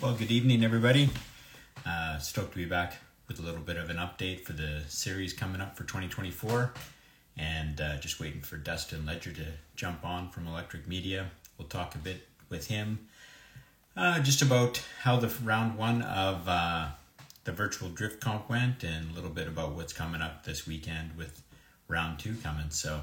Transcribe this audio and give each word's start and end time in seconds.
Well, 0.00 0.14
good 0.14 0.30
evening, 0.30 0.64
everybody. 0.64 1.10
Uh, 1.84 2.16
stoked 2.16 2.52
to 2.52 2.56
be 2.56 2.64
back 2.64 2.94
with 3.28 3.38
a 3.38 3.42
little 3.42 3.60
bit 3.60 3.76
of 3.76 3.90
an 3.90 3.98
update 3.98 4.40
for 4.40 4.54
the 4.54 4.80
series 4.88 5.34
coming 5.34 5.60
up 5.60 5.76
for 5.76 5.84
2024. 5.84 6.72
And 7.36 7.78
uh, 7.78 7.98
just 7.98 8.18
waiting 8.18 8.40
for 8.40 8.56
Dustin 8.56 9.04
Ledger 9.04 9.30
to 9.32 9.44
jump 9.76 10.02
on 10.02 10.30
from 10.30 10.46
Elektrik 10.46 10.86
Media. 10.86 11.26
We'll 11.58 11.68
talk 11.68 11.94
a 11.94 11.98
bit 11.98 12.26
with 12.48 12.68
him 12.68 13.08
uh, 13.94 14.20
just 14.20 14.40
about 14.40 14.82
how 15.02 15.18
the 15.18 15.28
round 15.44 15.76
one 15.76 16.00
of 16.00 16.48
uh, 16.48 16.88
the 17.44 17.52
virtual 17.52 17.90
drift 17.90 18.22
comp 18.22 18.48
went 18.48 18.82
and 18.82 19.10
a 19.10 19.14
little 19.14 19.28
bit 19.28 19.48
about 19.48 19.72
what's 19.72 19.92
coming 19.92 20.22
up 20.22 20.46
this 20.46 20.66
weekend 20.66 21.14
with 21.14 21.42
round 21.88 22.18
two 22.18 22.36
coming. 22.42 22.70
So 22.70 23.02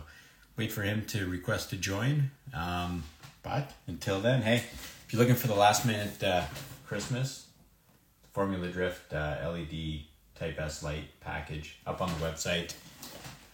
wait 0.57 0.71
for 0.71 0.81
him 0.81 1.05
to 1.09 1.27
request 1.27 1.69
to 1.69 1.75
join. 1.75 2.31
Um, 2.55 3.03
but 3.43 3.73
until 3.85 4.19
then, 4.19 4.41
hey, 4.41 4.63
if 5.07 5.13
you're 5.13 5.21
looking 5.21 5.35
for 5.35 5.47
the 5.47 5.55
last 5.55 5.85
minute 5.85 6.21
uh, 6.21 6.43
Christmas, 6.85 7.47
Formula 8.33 8.67
Drift 8.67 9.13
uh, 9.13 9.37
LED 9.41 10.01
Type 10.35 10.59
S 10.59 10.83
light 10.83 11.05
package 11.21 11.79
up 11.87 12.01
on 12.01 12.09
the 12.09 12.15
website. 12.15 12.73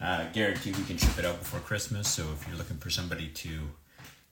Uh, 0.02 0.26
guarantee 0.34 0.72
we 0.72 0.84
can 0.86 0.98
ship 0.98 1.16
it 1.20 1.26
out 1.26 1.38
before 1.38 1.60
Christmas. 1.60 2.08
So 2.08 2.24
if 2.34 2.48
you're 2.48 2.58
looking 2.58 2.78
for 2.78 2.90
somebody 2.90 3.28
to 3.28 3.70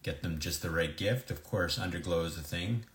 get 0.01 0.23
them 0.23 0.39
just 0.39 0.63
the 0.63 0.71
right 0.71 0.97
gift, 0.97 1.29
of 1.29 1.43
course, 1.43 1.77
Underglow 1.77 2.25
is 2.25 2.37
the 2.37 2.41
thing. 2.41 2.85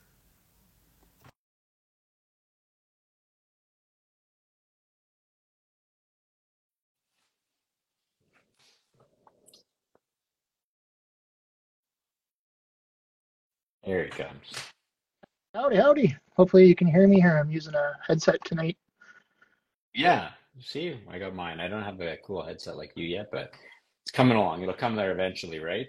Here 13.87 14.03
he 14.03 14.11
comes. 14.11 14.53
Howdy, 15.55 15.77
howdy. 15.77 16.17
Hopefully 16.37 16.67
you 16.67 16.75
can 16.75 16.89
hear 16.89 17.07
me 17.07 17.21
here. 17.21 17.39
I'm 17.39 17.53
using 17.53 17.75
a 17.75 17.93
headset 18.05 18.45
tonight. 18.45 18.77
Yeah, 19.95 20.31
see, 20.59 20.99
I 21.09 21.21
got 21.21 21.37
mine. 21.37 21.61
I 21.61 21.69
don't 21.69 21.85
have 21.85 22.01
a 22.01 22.19
cool 22.27 22.43
headset 22.43 22.77
like 22.77 22.91
you 22.97 23.05
yet, 23.05 23.29
but 23.31 23.53
it's 24.03 24.11
coming 24.11 24.37
along. 24.37 24.61
It'll 24.61 24.75
come 24.75 24.97
there 24.97 25.13
eventually, 25.13 25.61
right? 25.61 25.87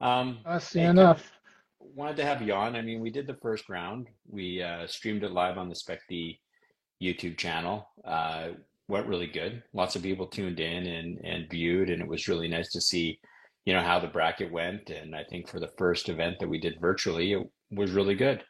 Um, 0.00 0.40
I 0.44 0.58
see 0.58 0.80
hey, 0.80 0.86
enough. 0.86 1.30
wanted 1.78 2.16
to 2.16 2.24
have 2.24 2.42
you 2.42 2.52
on. 2.52 2.74
I 2.74 2.82
mean, 2.82 2.98
we 2.98 3.10
did 3.10 3.28
the 3.28 3.38
first 3.40 3.68
round. 3.68 4.08
We 4.28 4.60
uh, 4.60 4.88
streamed 4.88 5.22
it 5.22 5.30
live 5.30 5.56
on 5.56 5.68
the 5.68 5.76
Spec 5.76 6.00
D 6.08 6.40
YouTube 7.00 7.38
channel. 7.38 7.88
Uh, 8.04 8.48
went 8.88 9.06
really 9.06 9.28
good. 9.28 9.62
Lots 9.72 9.94
of 9.94 10.02
people 10.02 10.26
tuned 10.26 10.58
in 10.58 10.84
and 10.84 11.20
and 11.22 11.48
viewed, 11.48 11.90
and 11.90 12.02
it 12.02 12.08
was 12.08 12.26
really 12.26 12.48
nice 12.48 12.72
to 12.72 12.80
see, 12.80 13.20
you 13.64 13.74
know, 13.74 13.82
how 13.82 13.98
the 14.00 14.08
bracket 14.08 14.50
went. 14.50 14.90
And 14.90 15.14
I 15.14 15.24
think 15.24 15.48
for 15.48 15.60
the 15.60 15.70
first 15.78 16.08
event 16.08 16.38
that 16.40 16.48
we 16.48 16.58
did 16.58 16.80
virtually, 16.80 17.32
it 17.32 17.46
was 17.70 17.92
really 17.92 18.14
good. 18.14 18.42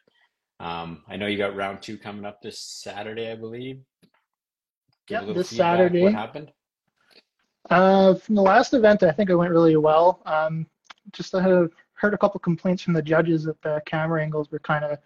Um, 0.59 1.03
I 1.07 1.17
know 1.17 1.27
you 1.27 1.37
got 1.37 1.55
round 1.55 1.81
two 1.81 1.97
coming 1.97 2.25
up 2.25 2.41
this 2.41 2.59
Saturday, 2.59 3.31
I 3.31 3.35
believe. 3.35 3.79
Give 5.07 5.27
Yep, 5.27 5.35
this 5.35 5.49
saturday 5.49 6.03
What 6.03 6.13
happened? 6.13 6.51
Uh, 7.69 8.15
from 8.15 8.35
the 8.35 8.41
last 8.41 8.73
event, 8.73 9.03
I 9.03 9.11
think 9.11 9.29
it 9.29 9.35
went 9.35 9.51
really 9.51 9.75
well. 9.75 10.21
Um, 10.25 10.67
just 11.11 11.33
I 11.33 11.41
heard 11.41 12.13
a 12.13 12.17
couple 12.17 12.39
complaints 12.39 12.83
from 12.83 12.93
the 12.93 13.01
judges 13.01 13.43
that 13.45 13.61
the 13.61 13.81
camera 13.85 14.21
angles 14.21 14.51
were 14.51 14.59
kind 14.59 14.85
of 14.85 14.97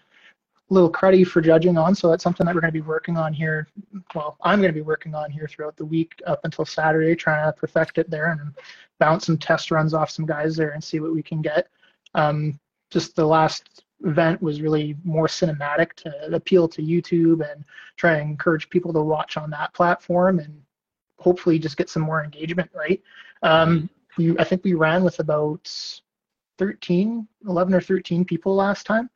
little 0.69 0.91
cruddy 0.91 1.25
for 1.25 1.41
judging 1.41 1.77
on, 1.77 1.93
so 1.93 2.09
that's 2.09 2.23
something 2.23 2.45
that 2.45 2.55
we're 2.55 2.61
going 2.61 2.73
to 2.73 2.79
be 2.79 2.87
working 2.87 3.17
on 3.17 3.33
here. 3.33 3.67
Well, 4.15 4.37
I'm 4.41 4.59
going 4.59 4.73
to 4.73 4.77
be 4.77 4.81
working 4.81 5.13
on 5.13 5.29
here 5.29 5.47
throughout 5.47 5.77
the 5.77 5.85
week 5.85 6.21
up 6.25 6.41
until 6.43 6.65
Saturday, 6.65 7.15
trying 7.15 7.45
to 7.45 7.53
perfect 7.53 7.97
it 7.97 8.09
there 8.09 8.31
and 8.31 8.53
bounce 8.99 9.27
some 9.27 9.37
test 9.37 9.69
runs 9.71 9.93
off 9.93 10.09
some 10.09 10.25
guys 10.25 10.55
there 10.55 10.71
and 10.71 10.83
see 10.83 10.99
what 10.99 11.13
we 11.13 11.21
can 11.21 11.41
get. 11.41 11.67
Um, 12.15 12.59
just 12.89 13.15
the 13.15 13.25
last 13.25 13.83
event 14.03 14.41
was 14.41 14.61
really 14.61 14.95
more 15.03 15.27
cinematic 15.27 15.93
to 15.93 16.33
appeal 16.33 16.67
to 16.67 16.81
YouTube 16.81 17.49
and 17.49 17.63
try 17.97 18.17
and 18.17 18.31
encourage 18.31 18.69
people 18.69 18.93
to 18.93 19.01
watch 19.01 19.37
on 19.37 19.49
that 19.51 19.73
platform 19.73 20.39
and 20.39 20.61
hopefully 21.19 21.59
just 21.59 21.77
get 21.77 21.89
some 21.89 22.01
more 22.01 22.23
engagement, 22.23 22.69
right? 22.73 23.01
Um, 23.41 23.89
we, 24.17 24.37
I 24.37 24.43
think 24.43 24.63
we 24.63 24.73
ran 24.73 25.03
with 25.03 25.19
about 25.19 25.69
13, 26.57 27.27
11 27.47 27.73
or 27.73 27.81
13 27.81 28.25
people 28.25 28.55
last 28.55 28.85
time. 28.85 29.09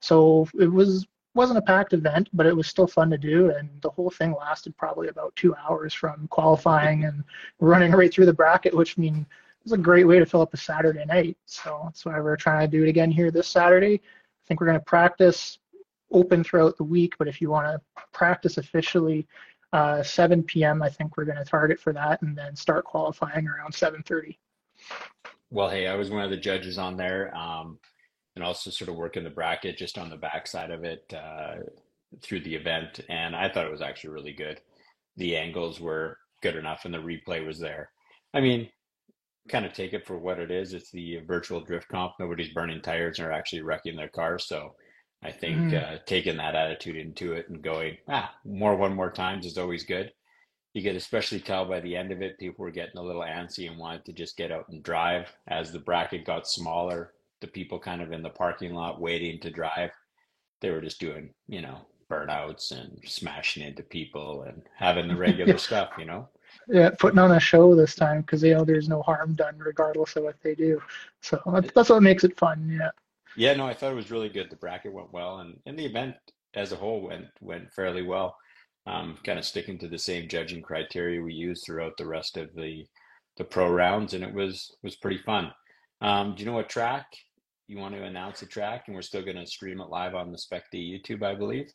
So 0.00 0.48
it 0.58 0.70
was 0.70 1.06
wasn't 1.34 1.58
a 1.58 1.62
packed 1.62 1.92
event, 1.92 2.28
but 2.32 2.46
it 2.46 2.56
was 2.56 2.66
still 2.66 2.88
fun 2.88 3.08
to 3.10 3.18
do, 3.18 3.50
and 3.50 3.70
the 3.82 3.90
whole 3.90 4.10
thing 4.10 4.34
lasted 4.34 4.76
probably 4.76 5.08
about 5.08 5.34
two 5.36 5.54
hours 5.54 5.94
from 5.94 6.26
qualifying 6.28 7.04
and 7.04 7.22
running 7.60 7.92
right 7.92 8.12
through 8.12 8.26
the 8.26 8.32
bracket, 8.32 8.74
which 8.74 8.98
I 8.98 9.00
mean 9.00 9.26
was 9.62 9.72
a 9.72 9.78
great 9.78 10.06
way 10.06 10.18
to 10.18 10.26
fill 10.26 10.42
up 10.42 10.54
a 10.54 10.56
Saturday 10.56 11.04
night. 11.04 11.36
So 11.46 11.82
that's 11.84 12.04
why 12.04 12.18
we're 12.20 12.36
trying 12.36 12.68
to 12.68 12.76
do 12.76 12.82
it 12.84 12.88
again 12.88 13.10
here 13.10 13.30
this 13.30 13.46
Saturday. 13.46 13.94
I 13.94 14.42
think 14.48 14.60
we're 14.60 14.66
going 14.66 14.78
to 14.78 14.84
practice 14.84 15.58
open 16.12 16.42
throughout 16.42 16.76
the 16.76 16.84
week, 16.84 17.14
but 17.18 17.28
if 17.28 17.40
you 17.40 17.50
want 17.50 17.66
to 17.66 18.04
practice 18.12 18.58
officially, 18.58 19.28
uh, 19.72 20.02
7 20.02 20.42
p.m. 20.42 20.82
I 20.82 20.88
think 20.88 21.16
we're 21.16 21.24
going 21.24 21.38
to 21.38 21.44
target 21.44 21.78
for 21.78 21.92
that, 21.92 22.22
and 22.22 22.36
then 22.36 22.56
start 22.56 22.84
qualifying 22.84 23.46
around 23.46 23.72
7:30. 23.72 24.36
Well, 25.50 25.68
hey, 25.68 25.86
I 25.86 25.94
was 25.94 26.10
one 26.10 26.24
of 26.24 26.30
the 26.30 26.36
judges 26.36 26.78
on 26.78 26.96
there, 26.96 27.34
um, 27.36 27.78
and 28.36 28.44
also 28.44 28.70
sort 28.70 28.88
of 28.90 28.96
work 28.96 29.16
in 29.16 29.24
the 29.24 29.30
bracket 29.30 29.76
just 29.78 29.98
on 29.98 30.10
the 30.10 30.16
backside 30.16 30.70
of 30.70 30.84
it 30.84 31.12
uh, 31.14 31.56
through 32.22 32.40
the 32.40 32.54
event, 32.54 33.00
and 33.08 33.36
I 33.36 33.48
thought 33.48 33.66
it 33.66 33.72
was 33.72 33.82
actually 33.82 34.10
really 34.10 34.32
good. 34.32 34.60
The 35.16 35.36
angles 35.36 35.80
were 35.80 36.18
good 36.42 36.56
enough, 36.56 36.84
and 36.84 36.94
the 36.94 36.98
replay 36.98 37.44
was 37.46 37.58
there. 37.58 37.90
I 38.34 38.40
mean, 38.40 38.68
kind 39.48 39.66
of 39.66 39.72
take 39.72 39.92
it 39.92 40.06
for 40.06 40.18
what 40.18 40.38
it 40.38 40.50
is. 40.50 40.72
It's 40.72 40.90
the 40.90 41.18
virtual 41.26 41.60
drift 41.60 41.88
comp. 41.88 42.12
Nobody's 42.18 42.52
burning 42.52 42.80
tires 42.82 43.18
or 43.18 43.32
actually 43.32 43.62
wrecking 43.62 43.96
their 43.96 44.08
cars. 44.08 44.46
So 44.46 44.74
I 45.22 45.32
think 45.32 45.72
Mm, 45.72 45.74
uh, 45.74 45.98
taking 46.06 46.36
that 46.38 46.54
attitude 46.54 46.96
into 46.96 47.32
it 47.34 47.48
and 47.48 47.62
going, 47.62 47.98
ah, 48.08 48.34
more 48.44 48.76
one 48.76 48.94
more 48.94 49.10
times 49.10 49.46
is 49.46 49.58
always 49.58 49.84
good. 49.84 50.12
You 50.74 50.82
could 50.82 50.96
especially 50.96 51.40
tell 51.40 51.64
by 51.66 51.80
the 51.80 51.96
end 51.96 52.12
of 52.12 52.22
it, 52.22 52.38
people 52.38 52.64
were 52.64 52.70
getting 52.72 52.98
a 52.98 53.02
little 53.02 53.22
antsy 53.22 53.68
and 53.70 53.78
wanted 53.78 54.04
to 54.06 54.12
just 54.12 54.36
get 54.36 54.52
out 54.52 54.68
and 54.68 54.82
drive. 54.82 55.32
As 55.48 55.72
the 55.72 55.78
bracket 55.80 56.24
got 56.24 56.48
smaller, 56.48 57.12
the 57.40 57.48
people 57.48 57.78
kind 57.78 58.02
of 58.02 58.12
in 58.12 58.22
the 58.22 58.30
parking 58.30 58.74
lot 58.74 59.00
waiting 59.00 59.40
to 59.40 59.50
drive, 59.50 59.90
they 60.60 60.70
were 60.70 60.80
just 60.80 61.00
doing, 61.00 61.30
you 61.48 61.62
know, 61.62 61.78
burnouts 62.10 62.72
and 62.72 63.00
smashing 63.06 63.62
into 63.62 63.82
people 63.82 64.42
and 64.42 64.62
having 64.76 65.08
the 65.08 65.14
yeah, 65.14 65.20
regular 65.20 65.58
stuff, 65.58 65.90
you 65.98 66.04
know? 66.04 66.28
yeah, 66.68 66.90
putting 66.98 67.18
on 67.18 67.32
a 67.32 67.40
show 67.40 67.74
this 67.74 67.94
time 67.94 68.22
because 68.22 68.42
you 68.42 68.54
know 68.54 68.64
there's 68.64 68.88
no 68.88 69.02
harm 69.02 69.34
done 69.34 69.56
regardless 69.58 70.16
of 70.16 70.24
what 70.24 70.36
they 70.42 70.54
do. 70.54 70.80
So 71.20 71.40
that's, 71.52 71.72
that's 71.74 71.90
what 71.90 72.02
makes 72.02 72.24
it 72.24 72.38
fun. 72.38 72.68
Yeah. 72.80 72.90
Yeah, 73.36 73.54
no, 73.54 73.66
I 73.66 73.74
thought 73.74 73.92
it 73.92 73.96
was 73.96 74.10
really 74.10 74.28
good. 74.28 74.50
The 74.50 74.56
bracket 74.56 74.92
went 74.92 75.12
well, 75.12 75.38
and, 75.38 75.56
and 75.64 75.78
the 75.78 75.86
event 75.86 76.16
as 76.54 76.72
a 76.72 76.76
whole 76.76 77.02
went 77.02 77.26
went 77.40 77.72
fairly 77.72 78.02
well. 78.02 78.36
Um, 78.86 79.18
kind 79.24 79.38
of 79.38 79.44
sticking 79.44 79.78
to 79.78 79.88
the 79.88 79.98
same 79.98 80.28
judging 80.28 80.62
criteria 80.62 81.22
we 81.22 81.34
used 81.34 81.64
throughout 81.64 81.96
the 81.96 82.06
rest 82.06 82.36
of 82.36 82.54
the 82.54 82.86
the 83.36 83.44
pro 83.44 83.70
rounds, 83.70 84.14
and 84.14 84.24
it 84.24 84.34
was 84.34 84.74
was 84.82 84.96
pretty 84.96 85.18
fun. 85.18 85.52
Um, 86.00 86.34
do 86.34 86.42
you 86.42 86.46
know 86.46 86.56
what 86.56 86.68
track 86.68 87.06
you 87.70 87.78
want 87.78 87.94
to 87.94 88.02
announce 88.02 88.40
the 88.40 88.46
track? 88.46 88.84
And 88.86 88.94
we're 88.94 89.02
still 89.02 89.22
going 89.22 89.36
to 89.36 89.46
stream 89.46 89.80
it 89.80 89.88
live 89.88 90.14
on 90.14 90.32
the 90.32 90.38
Spec 90.38 90.64
D 90.72 91.00
YouTube, 91.00 91.22
I 91.22 91.34
believe. 91.34 91.72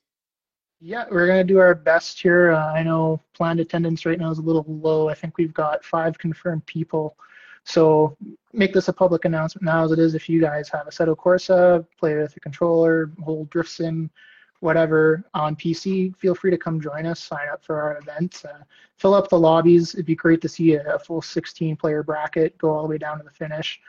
Yeah, 0.82 1.06
we're 1.10 1.26
gonna 1.26 1.44
do 1.44 1.58
our 1.58 1.74
best 1.74 2.22
here. 2.22 2.52
Uh, 2.52 2.74
I 2.74 2.84
know 2.84 3.22
planned 3.34 3.62
attendance 3.62 4.06
right 4.06 4.20
now 4.20 4.30
is 4.30 4.40
a 4.40 4.42
little 4.42 4.66
low. 4.68 5.08
I 5.08 5.14
think 5.14 5.38
we've 5.38 5.54
got 5.54 5.86
five 5.86 6.18
confirmed 6.18 6.66
people. 6.66 7.16
So 7.64 8.18
make 8.54 8.74
this 8.74 8.90
a 8.90 8.94
public 8.94 9.26
announcement 9.26 9.66
now 9.66 9.86
as 9.86 9.92
it 9.92 10.00
is. 10.00 10.16
If 10.16 10.30
you 10.30 10.42
guys 10.42 10.70
have 10.70 10.86
a 10.86 10.90
Assetto 10.92 11.16
Corsa, 11.16 11.86
play 11.98 12.16
with 12.16 12.36
a 12.36 12.40
controller, 12.40 13.12
whole 13.24 13.46
drift 13.46 13.70
sim, 13.70 14.12
whatever 14.60 15.24
on 15.34 15.56
PC, 15.56 16.16
feel 16.18 16.36
free 16.36 16.52
to 16.52 16.58
come 16.58 16.80
join 16.80 17.06
us. 17.06 17.24
Sign 17.24 17.48
up 17.52 17.64
for 17.64 17.82
our 17.82 17.98
event. 17.98 18.44
Uh, 18.48 18.64
fill 18.98 19.14
up 19.14 19.30
the 19.30 19.40
lobbies. 19.40 19.94
It'd 19.94 20.06
be 20.06 20.16
great 20.16 20.42
to 20.42 20.50
see 20.50 20.76
a, 20.76 20.96
a 20.96 21.00
full 21.00 21.22
16 21.22 21.78
player 21.78 22.04
bracket 22.04 22.58
go 22.58 22.72
all 22.72 22.84
the 22.84 22.90
way 22.90 22.98
down 22.98 23.18
to 23.18 23.24
the 23.24 23.32
finish, 23.32 23.80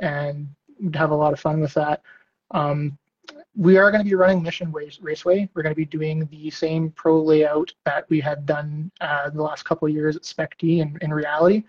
and 0.00 0.48
we'd 0.82 0.96
have 0.96 1.10
a 1.10 1.14
lot 1.14 1.32
of 1.32 1.40
fun 1.40 1.60
with 1.60 1.74
that. 1.74 2.02
Um, 2.50 2.98
we 3.56 3.76
are 3.76 3.90
going 3.90 4.02
to 4.02 4.08
be 4.08 4.14
running 4.14 4.42
Mission 4.42 4.72
Race, 4.72 4.98
Raceway. 5.00 5.48
We're 5.54 5.62
going 5.62 5.74
to 5.74 5.76
be 5.76 5.84
doing 5.84 6.26
the 6.30 6.50
same 6.50 6.90
pro 6.90 7.20
layout 7.20 7.72
that 7.84 8.08
we 8.08 8.20
had 8.20 8.46
done 8.46 8.90
uh, 9.00 9.30
the 9.30 9.42
last 9.42 9.64
couple 9.64 9.88
years 9.88 10.16
at 10.16 10.24
Spec 10.24 10.56
D 10.58 10.80
in, 10.80 10.96
in 11.02 11.12
reality. 11.12 11.64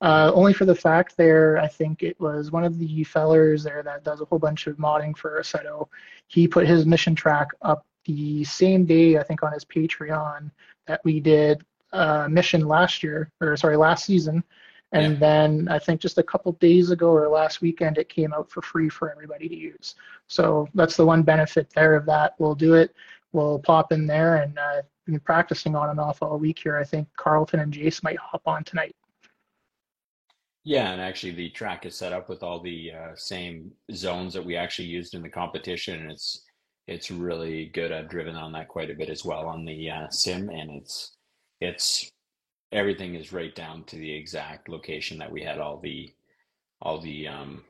Uh, 0.00 0.32
only 0.34 0.54
for 0.54 0.64
the 0.64 0.74
fact 0.74 1.16
there, 1.16 1.58
I 1.58 1.68
think 1.68 2.02
it 2.02 2.18
was 2.18 2.50
one 2.50 2.64
of 2.64 2.78
the 2.78 3.04
fellers 3.04 3.62
there 3.62 3.82
that 3.82 4.02
does 4.02 4.20
a 4.20 4.24
whole 4.24 4.38
bunch 4.38 4.66
of 4.66 4.76
modding 4.76 5.16
for 5.16 5.40
Assetto. 5.40 5.88
He 6.28 6.48
put 6.48 6.66
his 6.66 6.86
mission 6.86 7.14
track 7.14 7.48
up 7.62 7.84
the 8.06 8.42
same 8.44 8.86
day, 8.86 9.18
I 9.18 9.22
think, 9.22 9.42
on 9.42 9.52
his 9.52 9.64
Patreon 9.64 10.50
that 10.86 11.00
we 11.04 11.20
did 11.20 11.62
uh, 11.92 12.28
mission 12.30 12.66
last 12.66 13.02
year, 13.02 13.30
or 13.40 13.56
sorry, 13.56 13.76
last 13.76 14.06
season. 14.06 14.42
Yeah. 14.92 15.00
And 15.00 15.20
then 15.20 15.68
I 15.68 15.78
think 15.78 16.00
just 16.00 16.18
a 16.18 16.22
couple 16.22 16.52
days 16.52 16.90
ago 16.90 17.10
or 17.10 17.28
last 17.28 17.60
weekend, 17.60 17.96
it 17.96 18.08
came 18.08 18.32
out 18.32 18.50
for 18.50 18.60
free 18.60 18.88
for 18.88 19.10
everybody 19.10 19.48
to 19.48 19.56
use. 19.56 19.94
So 20.26 20.68
that's 20.74 20.96
the 20.96 21.06
one 21.06 21.22
benefit 21.22 21.70
there 21.74 21.94
of 21.94 22.06
that. 22.06 22.34
We'll 22.38 22.56
do 22.56 22.74
it. 22.74 22.94
We'll 23.32 23.60
pop 23.60 23.92
in 23.92 24.06
there 24.06 24.36
and 24.36 24.58
uh, 24.58 24.82
been 25.06 25.20
practicing 25.20 25.76
on 25.76 25.90
and 25.90 26.00
off 26.00 26.22
all 26.22 26.38
week 26.38 26.58
here. 26.58 26.76
I 26.76 26.84
think 26.84 27.08
Carlton 27.16 27.60
and 27.60 27.72
Jace 27.72 28.02
might 28.02 28.18
hop 28.18 28.42
on 28.46 28.64
tonight. 28.64 28.96
Yeah, 30.64 30.90
and 30.90 31.00
actually 31.00 31.32
the 31.32 31.50
track 31.50 31.86
is 31.86 31.96
set 31.96 32.12
up 32.12 32.28
with 32.28 32.42
all 32.42 32.60
the 32.60 32.92
uh, 32.92 33.14
same 33.14 33.70
zones 33.92 34.34
that 34.34 34.44
we 34.44 34.56
actually 34.56 34.88
used 34.88 35.14
in 35.14 35.22
the 35.22 35.28
competition, 35.28 36.02
and 36.02 36.10
it's 36.10 36.44
it's 36.86 37.10
really 37.10 37.66
good. 37.66 37.92
I've 37.92 38.10
driven 38.10 38.34
on 38.34 38.52
that 38.52 38.68
quite 38.68 38.90
a 38.90 38.94
bit 38.94 39.08
as 39.08 39.24
well 39.24 39.46
on 39.46 39.64
the 39.64 39.90
uh, 39.90 40.10
sim, 40.10 40.50
and 40.50 40.70
it's 40.70 41.16
it's 41.60 42.10
everything 42.72 43.14
is 43.14 43.32
right 43.32 43.54
down 43.54 43.84
to 43.84 43.96
the 43.96 44.12
exact 44.12 44.68
location 44.68 45.18
that 45.18 45.30
we 45.30 45.42
had 45.42 45.58
all 45.58 45.78
the 45.78 46.12
all 46.82 47.00
the 47.00 47.28
um, 47.28 47.62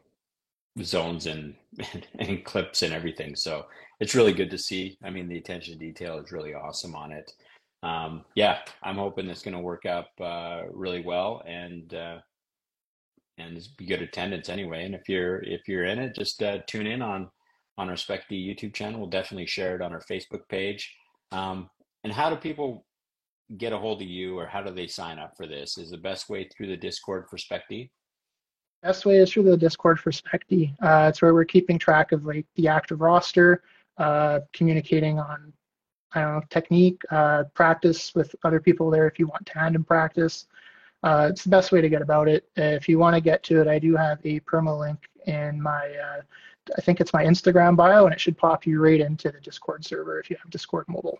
zones 0.82 1.26
and, 1.26 1.54
and 2.18 2.44
clips 2.44 2.82
and 2.82 2.94
everything. 2.94 3.34
So 3.34 3.66
it's 3.98 4.14
really 4.14 4.32
good 4.32 4.50
to 4.50 4.58
see. 4.58 4.98
I 5.02 5.10
mean, 5.10 5.28
the 5.28 5.38
attention 5.38 5.74
to 5.74 5.84
detail 5.84 6.18
is 6.18 6.32
really 6.32 6.54
awesome 6.54 6.94
on 6.94 7.12
it. 7.12 7.32
Um, 7.82 8.24
yeah, 8.34 8.58
I'm 8.82 8.96
hoping 8.96 9.28
it's 9.28 9.42
going 9.42 9.56
to 9.56 9.60
work 9.60 9.86
up 9.86 10.10
uh, 10.20 10.62
really 10.70 11.02
well 11.02 11.42
and 11.46 11.92
uh, 11.94 12.18
and 13.38 13.58
be 13.78 13.86
good 13.86 14.02
attendance 14.02 14.48
anyway. 14.48 14.84
And 14.84 14.94
if 14.94 15.08
you're 15.08 15.42
if 15.42 15.66
you're 15.66 15.86
in 15.86 15.98
it, 15.98 16.14
just 16.14 16.42
uh, 16.42 16.58
tune 16.66 16.86
in 16.86 17.00
on 17.00 17.30
on 17.78 17.88
our 17.88 17.96
Spec 17.96 18.28
D 18.28 18.54
YouTube 18.54 18.74
channel. 18.74 19.00
We'll 19.00 19.08
definitely 19.08 19.46
share 19.46 19.74
it 19.74 19.82
on 19.82 19.92
our 19.92 20.02
Facebook 20.02 20.46
page. 20.48 20.94
Um, 21.32 21.70
and 22.04 22.12
how 22.12 22.28
do 22.28 22.36
people 22.36 22.84
get 23.56 23.72
a 23.72 23.78
hold 23.78 24.02
of 24.02 24.08
you, 24.08 24.38
or 24.38 24.46
how 24.46 24.62
do 24.62 24.72
they 24.72 24.86
sign 24.86 25.18
up 25.18 25.36
for 25.36 25.46
this? 25.46 25.78
Is 25.78 25.90
the 25.90 25.98
best 25.98 26.28
way 26.28 26.48
through 26.48 26.68
the 26.68 26.76
Discord 26.76 27.26
for 27.28 27.38
Spec 27.38 27.68
D? 27.68 27.90
Best 28.82 29.04
way 29.04 29.16
is 29.16 29.30
through 29.30 29.42
the 29.42 29.56
Discord 29.56 30.00
for 30.00 30.10
SpecD. 30.10 30.74
Uh, 30.82 31.06
it's 31.08 31.20
where 31.20 31.34
we're 31.34 31.44
keeping 31.44 31.78
track 31.78 32.12
of 32.12 32.24
like 32.24 32.46
the 32.56 32.66
active 32.66 33.02
roster, 33.02 33.62
uh, 33.98 34.40
communicating 34.54 35.18
on 35.18 35.52
I 36.12 36.22
don't 36.22 36.34
know 36.36 36.42
technique, 36.48 37.02
uh, 37.10 37.44
practice 37.54 38.14
with 38.14 38.34
other 38.42 38.58
people 38.58 38.90
there 38.90 39.06
if 39.06 39.18
you 39.18 39.26
want 39.26 39.46
tandem 39.46 39.84
practice. 39.84 40.46
Uh, 41.02 41.28
it's 41.30 41.44
the 41.44 41.50
best 41.50 41.72
way 41.72 41.80
to 41.80 41.88
get 41.88 42.02
about 42.02 42.26
it. 42.26 42.48
If 42.56 42.88
you 42.88 42.98
want 42.98 43.14
to 43.14 43.20
get 43.20 43.42
to 43.44 43.60
it, 43.60 43.68
I 43.68 43.78
do 43.78 43.96
have 43.96 44.18
a 44.24 44.40
perma 44.40 44.78
link 44.78 44.98
in 45.26 45.60
my 45.60 45.86
uh, 45.86 46.22
I 46.76 46.80
think 46.80 47.00
it's 47.00 47.12
my 47.12 47.24
Instagram 47.24 47.76
bio, 47.76 48.06
and 48.06 48.14
it 48.14 48.20
should 48.20 48.38
pop 48.38 48.66
you 48.66 48.80
right 48.80 49.00
into 49.00 49.30
the 49.30 49.40
Discord 49.40 49.84
server 49.84 50.20
if 50.20 50.30
you 50.30 50.36
have 50.42 50.50
Discord 50.50 50.86
mobile. 50.88 51.18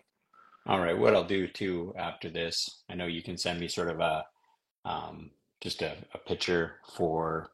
All 0.67 0.79
right. 0.79 0.97
What 0.97 1.15
I'll 1.15 1.23
do 1.23 1.47
too 1.47 1.93
after 1.97 2.29
this, 2.29 2.83
I 2.89 2.95
know 2.95 3.07
you 3.07 3.23
can 3.23 3.37
send 3.37 3.59
me 3.59 3.67
sort 3.67 3.89
of 3.89 3.99
a 3.99 4.25
um, 4.85 5.31
just 5.61 5.81
a, 5.81 5.95
a 6.13 6.17
picture 6.17 6.75
for 6.95 7.49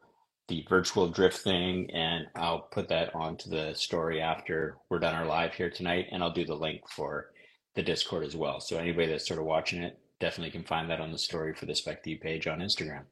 the 0.48 0.65
virtual 0.69 1.09
drift 1.09 1.39
thing, 1.39 1.89
and 1.92 2.25
I'll 2.36 2.62
put 2.71 2.88
that 2.89 3.13
onto 3.13 3.50
the 3.50 3.74
story 3.74 4.21
after 4.21 4.77
we're 4.89 5.00
done 5.00 5.15
our 5.15 5.25
live 5.25 5.54
here 5.54 5.69
tonight, 5.69 6.07
and 6.12 6.24
I'll 6.24 6.33
do 6.33 6.45
the 6.45 6.56
link 6.56 6.81
for 6.89 7.31
the 7.75 7.83
Discord 7.83 8.24
as 8.24 8.36
well. 8.36 8.59
So 8.59 8.77
anybody 8.77 9.07
that's 9.07 9.27
sort 9.27 9.39
of 9.39 9.45
watching 9.45 9.83
it 9.83 10.00
definitely 10.19 10.51
can 10.51 10.63
find 10.63 10.89
that 10.89 11.01
on 11.01 11.12
the 11.12 11.18
story 11.18 11.53
for 11.53 11.65
the 11.65 11.74
SpecD 11.74 12.19
page 12.21 12.48
on 12.48 12.60
Instagram. 12.60 13.03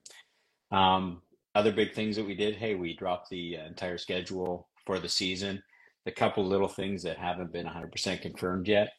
Um, 0.72 1.22
other 1.54 1.72
big 1.72 1.94
things 1.94 2.16
that 2.16 2.26
we 2.26 2.36
did, 2.36 2.56
hey, 2.56 2.76
we 2.76 2.96
dropped 2.96 3.30
the 3.30 3.56
entire 3.56 3.98
schedule 3.98 4.68
for 4.86 5.00
the 5.00 5.10
season. 5.10 5.62
The 6.06 6.12
couple 6.12 6.46
little 6.46 6.68
things 6.68 7.04
that 7.04 7.18
haven't 7.18 7.52
been 7.52 7.66
100% 7.66 8.22
confirmed 8.22 8.68
yet. 8.68 8.92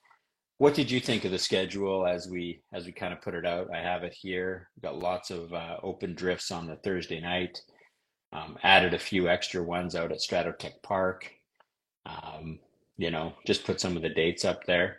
What 0.58 0.74
did 0.74 0.90
you 0.90 1.00
think 1.00 1.24
of 1.24 1.32
the 1.32 1.38
schedule 1.38 2.06
as 2.06 2.28
we 2.28 2.62
as 2.72 2.86
we 2.86 2.92
kind 2.92 3.12
of 3.12 3.20
put 3.20 3.34
it 3.34 3.44
out? 3.44 3.68
I 3.74 3.78
have 3.78 4.04
it 4.04 4.14
here. 4.14 4.70
We've 4.74 4.82
got 4.82 4.98
lots 4.98 5.30
of 5.30 5.52
uh, 5.52 5.76
open 5.82 6.14
drifts 6.14 6.50
on 6.50 6.66
the 6.66 6.76
Thursday 6.76 7.20
night. 7.20 7.60
Um, 8.32 8.58
added 8.62 8.94
a 8.94 8.98
few 8.98 9.28
extra 9.28 9.62
ones 9.62 9.94
out 9.94 10.12
at 10.12 10.18
Stratotech 10.18 10.82
Park. 10.82 11.30
Um, 12.06 12.58
you 12.96 13.10
know, 13.10 13.34
just 13.46 13.64
put 13.64 13.80
some 13.80 13.96
of 13.96 14.02
the 14.02 14.08
dates 14.08 14.44
up 14.44 14.64
there. 14.64 14.98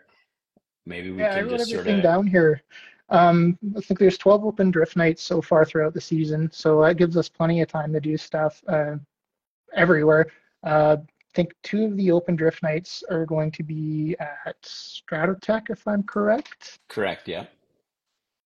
Maybe 0.86 1.12
we 1.12 1.20
yeah, 1.20 1.36
can 1.36 1.46
I 1.46 1.50
just 1.50 1.52
wrote 1.52 1.68
sort 1.68 1.80
everything 1.80 2.00
of 2.00 2.04
down 2.04 2.28
here. 2.28 2.62
Um, 3.10 3.58
I 3.76 3.82
think 3.82 4.00
there's 4.00 4.18
12 4.18 4.46
open 4.46 4.70
drift 4.70 4.96
nights 4.96 5.24
so 5.24 5.42
far 5.42 5.66
throughout 5.66 5.94
the 5.94 6.02
season, 6.02 6.50
so 6.52 6.82
that 6.82 6.98
gives 6.98 7.18
us 7.18 7.30
plenty 7.30 7.62
of 7.62 7.70
time 7.70 7.94
to 7.94 8.00
do 8.00 8.18
stuff 8.18 8.62
uh, 8.68 8.96
everywhere. 9.76 10.28
Uh, 10.64 10.98
think 11.38 11.54
two 11.62 11.86
of 11.86 11.96
the 11.98 12.12
open 12.12 12.36
drift 12.36 12.64
nights 12.64 13.04
are 13.12 13.24
going 13.24 13.52
to 13.52 13.62
be 13.64 14.16
at 14.20 14.60
Stratotech, 14.64 15.70
if 15.70 15.88
I'm 15.88 16.02
correct. 16.02 16.80
correct. 16.90 17.28
Yeah. 17.28 17.46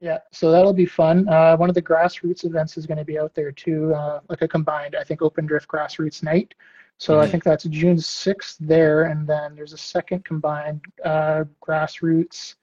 Yeah, 0.02 0.18
so 0.34 0.52
that'll 0.52 0.74
be 0.74 0.86
fun. 0.86 1.30
Uh, 1.30 1.56
one 1.56 1.70
of 1.70 1.76
the 1.76 1.82
grassroots 1.82 2.44
events 2.44 2.76
is 2.76 2.86
going 2.86 2.98
to 2.98 3.06
be 3.06 3.18
out 3.18 3.34
there 3.34 3.52
too, 3.52 3.94
uh, 3.94 4.20
like 4.28 4.42
a 4.42 4.48
combined, 4.48 4.96
I 5.00 5.04
think, 5.06 5.22
open 5.22 5.46
drift 5.46 5.70
grassroots 5.70 6.22
night. 6.22 6.54
So 6.98 7.20
I 7.20 7.26
Mhm. 7.28 7.32
think 7.32 7.44
that's 7.46 7.64
June 7.64 7.98
6th 7.98 8.58
there, 8.60 9.04
and 9.04 9.26
then 9.26 9.56
there's 9.56 9.74
a 9.74 9.78
second 9.78 10.26
combined 10.26 10.82
uh, 11.06 11.46
grassroots 11.66 12.56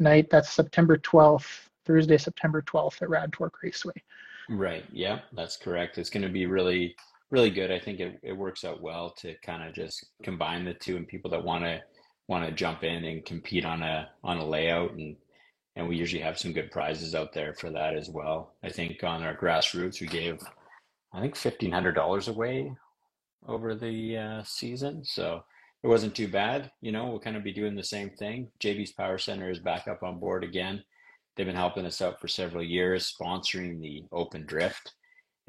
night 0.00 0.30
that's 0.30 0.50
September 0.50 0.96
12th, 0.98 1.70
Thursday, 1.84 2.18
September 2.18 2.60
12th 2.62 3.02
at 3.02 3.08
Rad 3.08 3.32
Torque 3.32 3.62
Raceway. 3.62 4.02
Right. 4.48 4.84
Yeah, 4.90 5.20
that's 5.32 5.56
correct. 5.56 5.96
It's 5.98 6.10
going 6.10 6.24
to 6.24 6.28
be 6.40 6.46
really, 6.46 6.96
really 7.30 7.50
good. 7.50 7.70
I 7.70 7.78
think 7.78 8.00
it, 8.00 8.18
it 8.22 8.32
works 8.32 8.64
out 8.64 8.82
well 8.82 9.10
to 9.18 9.34
kind 9.44 9.66
of 9.66 9.74
just 9.74 10.04
combine 10.22 10.64
the 10.64 10.74
two 10.74 10.96
and 10.96 11.06
people 11.06 11.30
that 11.30 11.44
want 11.44 11.64
to 11.64 11.80
want 12.28 12.46
to 12.46 12.52
jump 12.52 12.84
in 12.84 13.04
and 13.04 13.24
compete 13.24 13.64
on 13.64 13.82
a 13.82 14.08
on 14.22 14.38
a 14.38 14.44
layout 14.44 14.92
and 14.92 15.16
and 15.76 15.88
we 15.88 15.96
usually 15.96 16.22
have 16.22 16.38
some 16.38 16.52
good 16.52 16.70
prizes 16.70 17.14
out 17.14 17.32
there 17.32 17.54
for 17.54 17.70
that 17.70 17.96
as 17.96 18.08
well. 18.08 18.54
I 18.62 18.70
think 18.70 19.02
on 19.02 19.22
our 19.22 19.36
grassroots 19.36 20.00
we 20.00 20.06
gave 20.06 20.40
I 21.12 21.20
think 21.20 21.36
fifteen 21.36 21.72
hundred 21.72 21.94
dollars 21.94 22.28
away 22.28 22.72
over 23.48 23.74
the 23.74 24.16
uh, 24.16 24.42
season, 24.44 25.04
so 25.04 25.42
it 25.82 25.88
wasn't 25.88 26.14
too 26.14 26.28
bad. 26.28 26.70
You 26.82 26.92
know, 26.92 27.06
we'll 27.06 27.20
kind 27.20 27.36
of 27.36 27.44
be 27.44 27.52
doing 27.52 27.74
the 27.74 27.82
same 27.82 28.10
thing. 28.10 28.48
JB's 28.62 28.92
Power 28.92 29.18
Center 29.18 29.50
is 29.50 29.58
back 29.58 29.88
up 29.88 30.02
on 30.02 30.20
board 30.20 30.44
again. 30.44 30.82
They've 31.36 31.46
been 31.46 31.56
helping 31.56 31.86
us 31.86 32.02
out 32.02 32.20
for 32.20 32.28
several 32.28 32.62
years, 32.62 33.14
sponsoring 33.18 33.80
the 33.80 34.04
Open 34.12 34.44
Drift, 34.44 34.92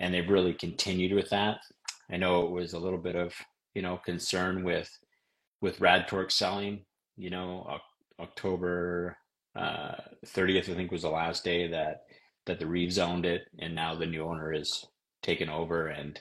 and 0.01 0.13
they've 0.13 0.29
really 0.29 0.53
continued 0.53 1.13
with 1.13 1.29
that. 1.29 1.59
I 2.11 2.17
know 2.17 2.43
it 2.43 2.51
was 2.51 2.73
a 2.73 2.79
little 2.79 2.99
bit 2.99 3.15
of 3.15 3.33
you 3.73 3.81
know 3.81 3.97
concern 4.03 4.63
with 4.63 4.89
with 5.61 5.79
Rad 5.79 6.07
Torque 6.07 6.31
selling. 6.31 6.83
You 7.15 7.29
know, 7.29 7.65
Oc- 7.69 8.19
October 8.19 9.15
uh, 9.55 9.93
30th, 10.25 10.69
I 10.69 10.75
think, 10.75 10.91
was 10.91 11.03
the 11.03 11.09
last 11.09 11.43
day 11.43 11.67
that 11.67 12.01
that 12.47 12.59
the 12.59 12.65
Reeves 12.65 12.97
owned 12.97 13.25
it, 13.25 13.43
and 13.59 13.75
now 13.75 13.95
the 13.95 14.07
new 14.07 14.23
owner 14.23 14.51
is 14.51 14.85
taken 15.21 15.47
over, 15.47 15.87
and 15.87 16.19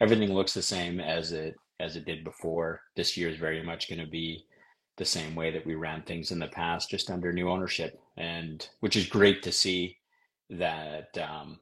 everything 0.00 0.32
looks 0.32 0.54
the 0.54 0.62
same 0.62 1.00
as 1.00 1.32
it 1.32 1.56
as 1.80 1.96
it 1.96 2.06
did 2.06 2.24
before. 2.24 2.80
This 2.94 3.16
year 3.16 3.28
is 3.28 3.38
very 3.38 3.62
much 3.62 3.88
going 3.88 4.00
to 4.00 4.06
be 4.06 4.44
the 4.98 5.04
same 5.04 5.34
way 5.34 5.50
that 5.50 5.66
we 5.66 5.74
ran 5.74 6.02
things 6.02 6.30
in 6.30 6.38
the 6.38 6.46
past, 6.46 6.90
just 6.90 7.10
under 7.10 7.32
new 7.32 7.50
ownership, 7.50 7.98
and 8.16 8.66
which 8.80 8.94
is 8.94 9.08
great 9.08 9.42
to 9.42 9.52
see 9.52 9.96
that 10.48 11.08
um, 11.18 11.58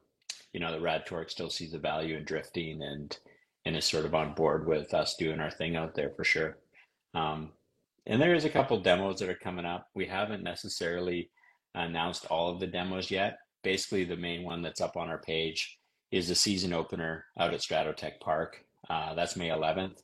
you 0.55 0.61
know 0.61 0.71
the 0.71 0.79
Rad 0.79 1.05
Torque 1.05 1.29
still 1.29 1.49
sees 1.49 1.73
the 1.73 1.77
value 1.77 2.15
in 2.15 2.23
drifting 2.23 2.81
and 2.81 3.19
and 3.65 3.75
is 3.75 3.83
sort 3.83 4.05
of 4.05 4.15
on 4.15 4.33
board 4.35 4.65
with 4.65 4.93
us 4.93 5.17
doing 5.19 5.41
our 5.41 5.51
thing 5.51 5.75
out 5.75 5.95
there 5.95 6.11
for 6.11 6.23
sure. 6.23 6.59
Um, 7.13 7.49
and 8.05 8.21
there 8.21 8.33
is 8.33 8.45
a 8.45 8.49
couple 8.49 8.79
demos 8.79 9.19
that 9.19 9.27
are 9.27 9.35
coming 9.35 9.65
up. 9.65 9.89
We 9.95 10.05
haven't 10.05 10.43
necessarily 10.43 11.29
announced 11.73 12.27
all 12.27 12.49
of 12.49 12.61
the 12.61 12.67
demos 12.67 13.11
yet. 13.11 13.39
Basically, 13.63 14.05
the 14.05 14.15
main 14.15 14.43
one 14.43 14.61
that's 14.61 14.79
up 14.79 14.95
on 14.95 15.09
our 15.09 15.17
page 15.17 15.77
is 16.11 16.29
the 16.29 16.35
season 16.35 16.71
opener 16.71 17.25
out 17.37 17.53
at 17.53 17.59
Stratotech 17.59 18.21
Park. 18.21 18.63
Uh, 18.89 19.13
that's 19.13 19.35
May 19.35 19.49
11th. 19.49 20.03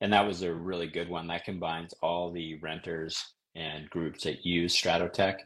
And 0.00 0.12
that 0.12 0.24
was 0.24 0.42
a 0.42 0.54
really 0.54 0.86
good 0.86 1.08
one. 1.08 1.26
That 1.26 1.44
combines 1.44 1.92
all 2.02 2.30
the 2.30 2.56
renters 2.60 3.32
and 3.56 3.90
groups 3.90 4.22
that 4.24 4.46
use 4.46 4.76
Stratotech 4.76 5.38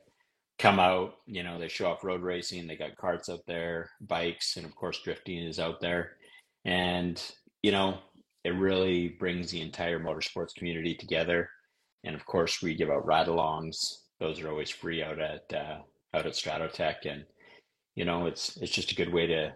come 0.62 0.78
out. 0.78 1.16
You 1.26 1.42
know, 1.42 1.58
they 1.58 1.68
show 1.68 1.90
off 1.90 2.04
road 2.04 2.22
racing. 2.22 2.66
They 2.66 2.76
got 2.76 2.96
carts 2.96 3.28
out 3.28 3.40
there, 3.46 3.90
bikes, 4.00 4.56
and 4.56 4.64
of 4.64 4.74
course, 4.76 5.00
drifting 5.02 5.38
is 5.38 5.58
out 5.58 5.80
there. 5.80 6.12
And, 6.64 7.20
you 7.64 7.72
know, 7.72 7.98
it 8.44 8.50
really 8.50 9.08
brings 9.08 9.50
the 9.50 9.60
entire 9.60 9.98
motorsports 9.98 10.54
community 10.54 10.94
together. 10.94 11.50
And 12.04 12.14
of 12.14 12.24
course, 12.24 12.62
we 12.62 12.76
give 12.76 12.90
out 12.90 13.04
ride-alongs. 13.04 13.76
Those 14.20 14.40
are 14.40 14.48
always 14.48 14.70
free 14.70 15.02
out 15.02 15.18
at 15.20 15.52
uh, 15.52 15.78
out 16.14 16.26
at 16.26 16.34
Stratotech, 16.34 17.06
and 17.10 17.24
you 17.96 18.04
know, 18.04 18.26
it's 18.26 18.56
it's 18.58 18.70
just 18.72 18.92
a 18.92 18.94
good 18.94 19.12
way 19.12 19.26
to 19.26 19.52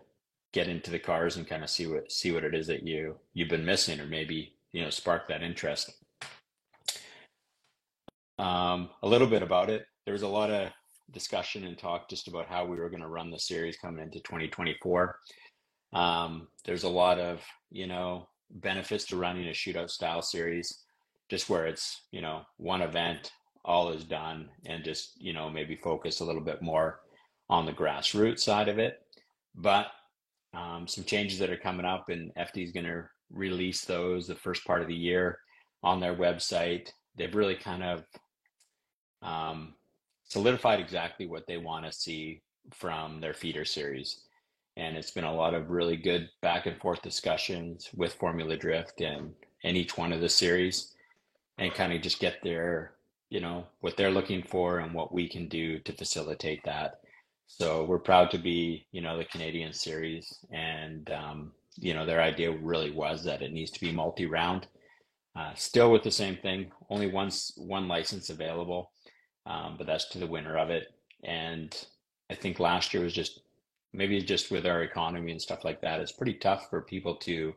get 0.53 0.69
into 0.69 0.91
the 0.91 0.99
cars 0.99 1.37
and 1.37 1.47
kind 1.47 1.63
of 1.63 1.71
see 1.71 1.87
what 1.87 2.11
see 2.11 2.33
what 2.33 2.43
it 2.43 2.55
is 2.55 2.67
that 2.67 2.85
you 2.85 3.17
you've 3.33 3.49
been 3.49 3.65
missing, 3.65 4.01
or 4.01 4.07
maybe 4.07 4.55
you 4.73 4.83
know 4.83 4.91
spark 4.91 5.29
that 5.29 5.43
interest. 5.43 5.93
Um, 8.39 8.91
a 9.03 9.09
little 9.09 9.29
bit 9.29 9.43
about 9.43 9.71
it. 9.71 9.87
There 10.05 10.13
was 10.13 10.23
a 10.23 10.29
lot 10.29 10.51
of 10.51 10.71
discussion 11.13 11.65
and 11.65 11.79
talk 11.79 12.09
just 12.09 12.29
about 12.29 12.49
how 12.49 12.65
we 12.65 12.77
were 12.77 12.91
going 12.91 13.03
to 13.03 13.09
run 13.09 13.31
the 13.31 13.39
series 13.39 13.77
coming 13.77 14.03
into 14.03 14.21
2024. 14.21 15.17
Um, 15.93 16.49
there's 16.65 16.85
a 16.85 16.89
lot 16.89 17.19
of 17.19 17.41
you 17.71 17.87
know 17.87 18.29
benefits 18.51 19.05
to 19.07 19.17
running 19.17 19.49
a 19.49 19.53
shootout 19.53 19.91
style 19.91 20.23
series, 20.23 20.85
just 21.29 21.49
where 21.49 21.67
it's 21.67 22.03
you 22.11 22.21
know 22.21 22.43
one 22.57 22.83
event, 22.83 23.33
all 23.65 23.91
is 23.91 24.05
done, 24.05 24.49
and 24.67 24.85
just 24.85 25.13
you 25.21 25.33
know 25.33 25.49
maybe 25.49 25.77
focus 25.77 26.21
a 26.21 26.25
little 26.25 26.43
bit 26.43 26.63
more 26.63 27.01
on 27.49 27.67
the 27.67 27.73
grassroots 27.73 28.41
side 28.41 28.69
of 28.69 28.79
it. 28.79 28.99
But 29.55 29.87
um, 30.55 30.87
some 30.89 31.05
changes 31.05 31.39
that 31.39 31.51
are 31.51 31.57
coming 31.57 31.87
up, 31.87 32.09
and 32.09 32.33
FD 32.35 32.65
is 32.65 32.73
going 32.73 32.87
to 32.87 33.05
release 33.31 33.85
those 33.85 34.27
the 34.27 34.35
first 34.35 34.65
part 34.65 34.83
of 34.83 34.89
the 34.89 34.95
year 34.95 35.39
on 35.83 36.01
their 36.01 36.15
website. 36.15 36.91
They've 37.17 37.35
really 37.35 37.57
kind 37.57 37.83
of 37.83 38.05
um, 39.23 39.75
solidified 40.29 40.81
exactly 40.81 41.27
what 41.27 41.47
they 41.47 41.57
want 41.57 41.85
to 41.87 41.93
see 41.93 42.43
from 42.73 43.21
their 43.21 43.35
feeder 43.35 43.65
series. 43.65 44.21
And 44.77 44.97
it's 44.97 45.11
been 45.11 45.25
a 45.25 45.35
lot 45.35 45.55
of 45.55 45.71
really 45.71 45.97
good 45.97 46.29
back 46.43 46.67
and 46.67 46.79
forth 46.79 47.01
discussions 47.03 47.89
with 47.95 48.15
Formula 48.15 48.57
Drift 48.57 49.01
and, 49.01 49.33
and 49.65 49.77
each 49.77 49.97
one 49.97 50.13
of 50.13 50.21
the 50.21 50.29
series. 50.29 50.95
and 51.59 51.73
kind 51.75 51.93
of 51.93 52.03
just 52.03 52.21
get 52.21 52.43
their, 52.43 52.93
you 53.31 53.41
know, 53.41 53.67
what 53.81 53.97
they're 53.97 54.11
looking 54.11 54.43
for 54.43 54.79
and 54.79 54.93
what 54.93 55.13
we 55.13 55.29
can 55.29 55.49
do 55.49 55.79
to 55.81 55.93
facilitate 55.93 56.63
that. 56.65 57.01
So 57.47 57.85
we're 57.85 57.99
proud 57.99 58.31
to 58.33 58.39
be, 58.39 58.87
you 58.93 59.01
know, 59.01 59.17
the 59.17 59.25
Canadian 59.25 59.73
series, 59.73 60.39
and 60.53 61.09
um, 61.11 61.53
you 61.77 61.95
know, 61.95 62.05
their 62.05 62.21
idea 62.21 62.51
really 62.51 62.91
was 62.91 63.23
that 63.25 63.43
it 63.43 63.53
needs 63.53 63.71
to 63.73 63.81
be 63.81 63.93
multi-round. 63.93 64.67
Uh, 65.39 65.53
still 65.55 65.93
with 65.93 66.03
the 66.03 66.11
same 66.11 66.37
thing, 66.37 66.73
only 66.91 67.07
once 67.07 67.53
one 67.57 67.87
license 67.87 68.31
available, 68.31 68.91
um, 69.47 69.77
but 69.79 69.87
that's 69.87 70.09
to 70.11 70.19
the 70.19 70.27
winner 70.27 70.59
of 70.59 70.71
it. 70.71 70.89
And 71.25 71.75
I 72.31 72.35
think 72.35 72.61
last 72.61 72.93
year 72.93 73.03
was 73.03 73.13
just 73.13 73.41
maybe 73.93 74.21
just 74.21 74.51
with 74.51 74.67
our 74.67 74.83
economy 74.83 75.33
and 75.33 75.41
stuff 75.41 75.65
like 75.65 75.81
that, 75.81 76.01
it's 76.01 76.13
pretty 76.13 76.35
tough 76.35 76.69
for 76.69 76.83
people 76.83 77.17
to 77.17 77.55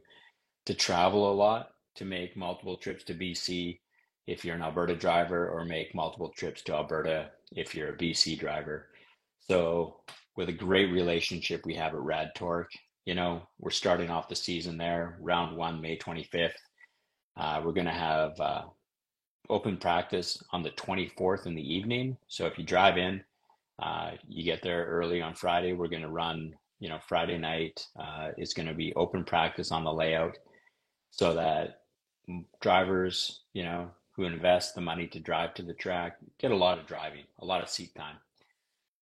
to 0.66 0.74
travel 0.74 1.32
a 1.32 1.34
lot, 1.34 1.70
to 1.96 2.06
make 2.06 2.38
multiple 2.38 2.78
trips 2.78 3.04
to 3.06 3.16
BC 3.16 3.80
if 4.28 4.46
you're 4.46 4.56
an 4.56 4.62
Alberta 4.62 4.96
driver, 4.96 5.50
or 5.50 5.66
make 5.66 5.96
multiple 5.96 6.30
trips 6.30 6.62
to 6.64 6.74
Alberta 6.74 7.32
if 7.52 7.74
you're 7.74 7.90
a 7.90 7.98
BC 7.98 8.38
driver. 8.38 8.88
So 9.40 10.02
with 10.36 10.50
a 10.50 10.54
great 10.54 10.92
relationship 10.92 11.66
we 11.66 11.74
have 11.76 11.94
at 11.94 12.00
Rad 12.00 12.32
Torque, 12.36 12.72
you 13.06 13.16
know, 13.16 13.42
we're 13.58 13.72
starting 13.72 14.12
off 14.12 14.30
the 14.30 14.36
season 14.36 14.78
there, 14.78 15.18
round 15.22 15.58
one, 15.58 15.82
May 15.82 15.98
25th. 15.98 16.52
Uh, 17.36 17.62
we're 17.66 17.72
going 17.72 17.88
to 17.88 17.92
have 17.92 18.40
uh, 18.40 18.64
open 19.50 19.78
practice 19.78 20.42
on 20.52 20.64
the 20.64 20.72
24th 20.72 21.46
in 21.46 21.56
the 21.56 21.74
evening. 21.74 22.18
So 22.28 22.46
if 22.46 22.58
you 22.58 22.64
drive 22.64 22.98
in, 22.98 23.24
uh, 23.82 24.12
you 24.28 24.44
get 24.44 24.62
there 24.62 24.86
early 24.86 25.22
on 25.22 25.34
Friday. 25.34 25.74
We're 25.74 25.88
going 25.88 26.02
to 26.02 26.10
run, 26.10 26.54
you 26.80 26.90
know, 26.90 27.00
Friday 27.08 27.38
night 27.38 27.88
uh, 28.00 28.30
is 28.38 28.54
going 28.54 28.68
to 28.68 28.74
be 28.74 28.94
open 28.96 29.24
practice 29.24 29.72
on 29.72 29.84
the 29.84 29.94
layout 29.94 30.38
so 31.12 31.34
that 31.34 31.82
drivers, 32.62 33.42
you 33.54 33.64
know, 33.64 33.90
who 34.12 34.26
invest 34.26 34.76
the 34.76 34.82
money 34.82 35.08
to 35.08 35.20
drive 35.20 35.54
to 35.54 35.64
the 35.64 35.74
track 35.74 36.18
get 36.40 36.52
a 36.52 36.56
lot 36.56 36.78
of 36.78 36.86
driving, 36.86 37.24
a 37.40 37.46
lot 37.46 37.64
of 37.64 37.70
seat 37.70 37.96
time. 37.96 38.18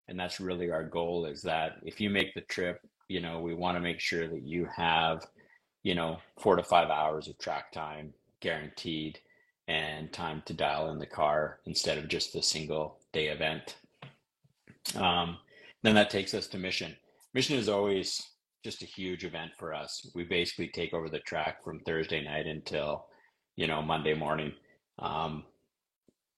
And 0.07 0.19
that's 0.19 0.39
really 0.39 0.71
our 0.71 0.83
goal 0.83 1.25
is 1.25 1.41
that 1.43 1.77
if 1.83 2.01
you 2.01 2.09
make 2.09 2.33
the 2.33 2.41
trip, 2.41 2.79
you 3.07 3.19
know, 3.19 3.39
we 3.41 3.53
want 3.53 3.75
to 3.75 3.81
make 3.81 3.99
sure 3.99 4.27
that 4.27 4.43
you 4.43 4.67
have, 4.73 5.25
you 5.83 5.95
know, 5.95 6.17
four 6.39 6.55
to 6.55 6.63
five 6.63 6.89
hours 6.89 7.27
of 7.27 7.37
track 7.37 7.71
time 7.71 8.13
guaranteed 8.39 9.19
and 9.71 10.11
time 10.11 10.43
to 10.45 10.53
dial 10.53 10.89
in 10.89 10.99
the 10.99 11.05
car 11.05 11.59
instead 11.65 11.97
of 11.97 12.09
just 12.09 12.35
a 12.35 12.43
single 12.43 12.99
day 13.13 13.27
event. 13.27 13.77
Um, 14.95 15.37
then 15.81 15.95
that 15.95 16.09
takes 16.09 16.33
us 16.33 16.47
to 16.47 16.57
Mission. 16.57 16.93
Mission 17.33 17.57
is 17.57 17.69
always 17.69 18.21
just 18.65 18.81
a 18.81 18.85
huge 18.85 19.23
event 19.23 19.51
for 19.57 19.73
us. 19.73 20.05
We 20.13 20.25
basically 20.25 20.67
take 20.67 20.93
over 20.93 21.07
the 21.07 21.19
track 21.19 21.63
from 21.63 21.79
Thursday 21.79 22.21
night 22.21 22.47
until, 22.47 23.05
you 23.55 23.65
know, 23.65 23.81
Monday 23.81 24.13
morning. 24.13 24.51
Um, 24.99 25.45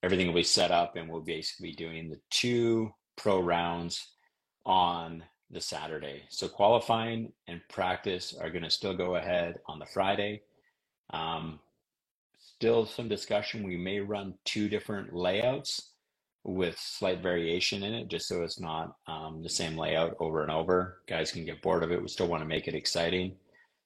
everything 0.04 0.28
will 0.28 0.36
be 0.36 0.44
set 0.44 0.70
up 0.70 0.96
and 0.96 1.10
we'll 1.10 1.22
basically 1.22 1.70
be 1.70 1.76
doing 1.76 2.10
the 2.10 2.20
two 2.30 2.92
pro 3.18 3.40
rounds 3.40 4.14
on 4.64 5.24
the 5.50 5.60
Saturday. 5.60 6.22
So 6.30 6.48
qualifying 6.48 7.32
and 7.48 7.62
practice 7.68 8.36
are 8.40 8.52
going 8.52 8.64
to 8.64 8.70
still 8.70 8.96
go 8.96 9.16
ahead 9.16 9.56
on 9.68 9.80
the 9.80 9.88
Friday. 9.88 10.44
Um, 11.12 11.60
still 12.64 12.86
some 12.86 13.10
discussion. 13.10 13.62
We 13.62 13.76
may 13.76 14.00
run 14.00 14.36
two 14.46 14.70
different 14.70 15.14
layouts 15.14 15.90
with 16.46 16.80
slight 16.80 17.22
variation 17.22 17.84
in 17.84 17.94
it, 17.94 18.08
just 18.08 18.26
so 18.26 18.42
it's 18.42 18.58
not 18.58 18.96
um, 19.06 19.44
the 19.44 19.50
same 19.50 19.78
layout 19.78 20.16
over 20.22 20.44
and 20.44 20.50
over. 20.50 21.00
Guys 21.06 21.30
can 21.30 21.44
get 21.44 21.62
bored 21.62 21.84
of 21.84 21.92
it. 21.92 22.02
We 22.02 22.08
still 22.08 22.30
want 22.30 22.42
to 22.42 22.48
make 22.48 22.70
it 22.70 22.74
exciting. 22.74 23.36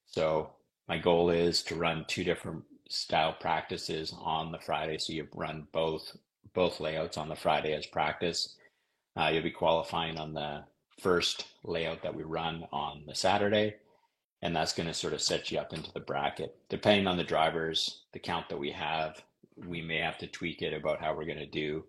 So 0.05 0.51
my 0.87 0.99
goal 0.99 1.31
is 1.31 1.63
to 1.63 1.75
run 1.75 2.05
two 2.07 2.23
different 2.23 2.65
style 2.87 3.35
practices 3.39 4.13
on 4.21 4.51
the 4.51 4.59
Friday. 4.59 4.99
So 4.99 5.11
you 5.11 5.27
run 5.33 5.65
both 5.71 6.15
both 6.53 6.79
layouts 6.79 7.17
on 7.17 7.29
the 7.29 7.35
Friday 7.35 7.73
as 7.73 7.87
practice. 7.87 8.57
Uh, 9.19 9.31
you'll 9.33 9.41
be 9.41 9.49
qualifying 9.49 10.19
on 10.19 10.35
the 10.35 10.65
first 11.01 11.47
layout 11.63 12.03
that 12.03 12.13
we 12.13 12.21
run 12.21 12.63
on 12.71 13.05
the 13.07 13.15
Saturday, 13.15 13.73
and 14.41 14.55
that's 14.55 14.73
going 14.73 14.87
to 14.87 14.93
sort 14.93 15.13
of 15.13 15.21
set 15.21 15.51
you 15.51 15.59
up 15.59 15.73
into 15.73 15.91
the 15.91 15.99
bracket. 15.99 16.55
Depending 16.69 17.07
on 17.07 17.17
the 17.17 17.23
drivers, 17.23 18.03
the 18.13 18.19
count 18.19 18.49
that 18.49 18.59
we 18.59 18.71
have, 18.71 19.23
we 19.65 19.81
may 19.81 19.97
have 19.97 20.17
to 20.19 20.27
tweak 20.27 20.61
it 20.61 20.73
about 20.73 20.99
how 20.99 21.15
we're 21.15 21.25
going 21.25 21.37
to 21.37 21.45
do 21.45 21.83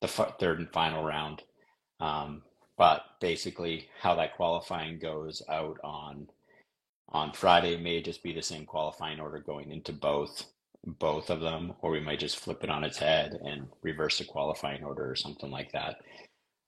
the 0.00 0.08
f- 0.08 0.38
third 0.38 0.58
and 0.58 0.70
final 0.72 1.02
round. 1.04 1.42
Um, 2.00 2.42
but 2.76 3.02
basically, 3.20 3.88
how 4.00 4.14
that 4.16 4.36
qualifying 4.36 4.98
goes 4.98 5.42
out 5.48 5.78
on 5.82 6.28
on 7.10 7.32
Friday 7.32 7.76
may 7.76 8.02
just 8.02 8.22
be 8.22 8.32
the 8.34 8.42
same 8.42 8.66
qualifying 8.66 9.20
order 9.20 9.38
going 9.38 9.70
into 9.70 9.92
both 9.92 10.44
both 10.84 11.30
of 11.30 11.40
them, 11.40 11.74
or 11.80 11.90
we 11.90 12.00
might 12.00 12.20
just 12.20 12.38
flip 12.38 12.62
it 12.62 12.70
on 12.70 12.84
its 12.84 12.98
head 12.98 13.38
and 13.44 13.68
reverse 13.82 14.18
the 14.18 14.24
qualifying 14.24 14.84
order 14.84 15.10
or 15.10 15.16
something 15.16 15.50
like 15.50 15.72
that. 15.72 15.96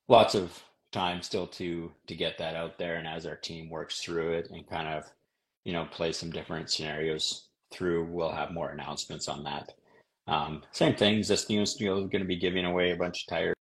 Lots 0.09 0.35
of 0.35 0.63
time 0.91 1.23
still 1.23 1.47
to 1.47 1.93
to 2.07 2.15
get 2.15 2.39
that 2.39 2.57
out 2.57 2.79
there, 2.79 2.97
and 2.97 3.07
as 3.07 3.27
our 3.27 3.37
team 3.37 3.69
works 3.69 4.01
through 4.01 4.33
it 4.33 4.49
and 4.51 4.67
kind 4.67 4.89
of 4.89 5.05
you 5.65 5.73
know 5.73 5.87
play 5.91 6.12
some 6.12 6.31
different 6.31 6.71
scenarios 6.71 7.49
through, 7.73 8.05
we'll 8.11 8.33
have 8.33 8.53
more 8.53 8.71
announcements 8.71 9.29
on 9.29 9.45
that. 9.45 9.73
Um, 10.27 10.62
same 10.73 10.95
thing. 10.95 11.21
Zestino 11.21 11.62
is 11.62 11.75
going 11.75 12.11
to 12.11 12.25
be 12.25 12.37
giving 12.38 12.65
away 12.65 12.91
a 12.93 12.97
bunch 12.97 13.25
of 13.27 13.35
tires. 13.35 13.55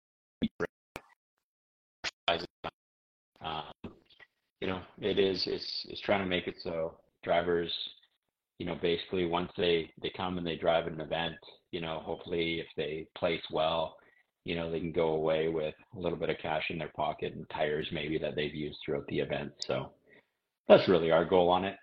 Um, 3.42 3.94
you 4.60 4.68
know, 4.68 4.82
it 5.00 5.20
is. 5.20 5.48
It's 5.48 5.86
it's 5.88 6.02
trying 6.02 6.22
to 6.22 6.30
make 6.30 6.48
it 6.48 6.56
so 6.62 6.98
drivers, 7.24 7.74
you 8.60 8.66
know, 8.66 8.76
basically 8.82 9.26
once 9.26 9.52
they 9.58 9.92
they 10.02 10.12
come 10.16 10.38
and 10.38 10.46
they 10.46 10.58
drive 10.58 10.88
an 10.88 11.00
event, 11.00 11.36
you 11.72 11.80
know, 11.80 12.02
hopefully 12.04 12.60
if 12.60 12.68
they 12.76 13.08
place 13.18 13.44
well, 13.52 13.96
you 14.44 14.56
know, 14.56 14.70
they 14.70 14.80
can 14.80 14.92
go 14.92 15.10
away 15.10 15.48
with 15.48 15.76
a 15.96 16.00
little 16.00 16.18
bit 16.18 16.30
of 16.30 16.38
cash 16.40 16.66
in 16.70 16.78
their 16.78 16.92
pocket 16.96 17.34
and 17.34 17.50
tires 17.50 17.88
maybe 17.92 18.18
that 18.18 18.36
they've 18.36 18.54
used 18.54 18.80
throughout 18.84 19.08
the 19.08 19.20
event. 19.20 19.52
So 19.60 19.92
that's 20.68 20.90
really 20.90 21.12
our 21.12 21.24
goal 21.24 21.50
on 21.50 21.64
it. 21.64 21.77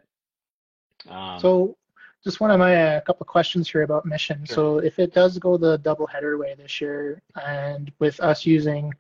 Um, 1.09 1.39
so 1.41 1.77
just 2.25 2.41
one 2.41 2.51
of 2.51 2.59
my 2.59 2.73
a 2.73 2.97
uh, 2.97 3.01
couple 3.03 3.27
questions 3.27 3.71
here 3.71 3.83
about 3.83 4.07
mission. 4.07 4.45
Sure. 4.47 4.55
So 4.55 4.79
if 4.79 4.99
it 4.99 5.13
does 5.13 5.39
go 5.39 5.57
the 5.59 5.79
double 5.79 6.07
header 6.07 6.39
way 6.39 6.55
this 6.57 6.81
year, 6.81 7.21
and 7.41 7.93
with 7.99 8.19
us 8.21 8.47
using 8.47 8.93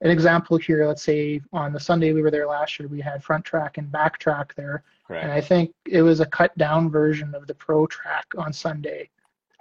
an 0.00 0.10
example 0.10 0.56
here, 0.56 0.86
let's 0.86 1.02
say 1.02 1.40
on 1.52 1.72
the 1.72 1.78
Sunday 1.78 2.12
we 2.12 2.22
were 2.22 2.30
there 2.30 2.48
last 2.48 2.78
year, 2.78 2.88
we 2.88 3.00
had 3.00 3.22
front 3.22 3.44
track 3.44 3.78
and 3.78 3.90
back 3.90 4.18
track 4.18 4.52
there, 4.56 4.82
Correct. 5.06 5.22
and 5.22 5.32
I 5.32 5.40
think 5.40 5.72
it 5.86 6.02
was 6.02 6.18
a 6.18 6.26
cut 6.26 6.56
down 6.58 6.90
version 6.90 7.34
of 7.34 7.46
the 7.46 7.54
pro 7.54 7.86
track 7.86 8.26
on 8.36 8.52
Sunday. 8.52 9.08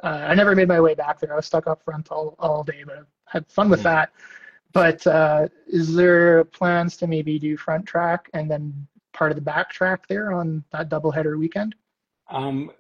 Uh, 0.03 0.25
I 0.27 0.34
never 0.34 0.55
made 0.55 0.67
my 0.67 0.81
way 0.81 0.96
back 0.96 1.20
there. 1.20 1.34
I 1.34 1.36
was 1.36 1.46
stuck 1.46 1.67
up 1.67 1.84
front 1.84 2.10
all, 2.10 2.36
all 2.39 2.63
day, 2.63 2.84
but 2.84 2.98
I 2.98 3.01
had 3.25 3.46
fun 3.48 3.70
with 3.70 3.81
mm 3.81 3.84
that. 3.84 4.12
But 4.74 5.05
uh, 5.05 5.50
is 5.67 5.93
there 5.93 6.46
plans 6.46 6.96
to 6.98 7.08
maybe 7.08 7.38
do 7.38 7.58
front 7.58 7.86
track 7.86 8.29
and 8.34 8.50
then 8.50 8.88
part 9.12 9.31
of 9.31 9.36
the 9.36 9.41
back 9.41 9.70
track 9.70 10.08
there 10.08 10.31
on 10.31 10.63
that 10.72 10.88
double 10.88 11.12
header 11.12 11.38
weekend? 11.38 11.75
Um, 12.32 12.72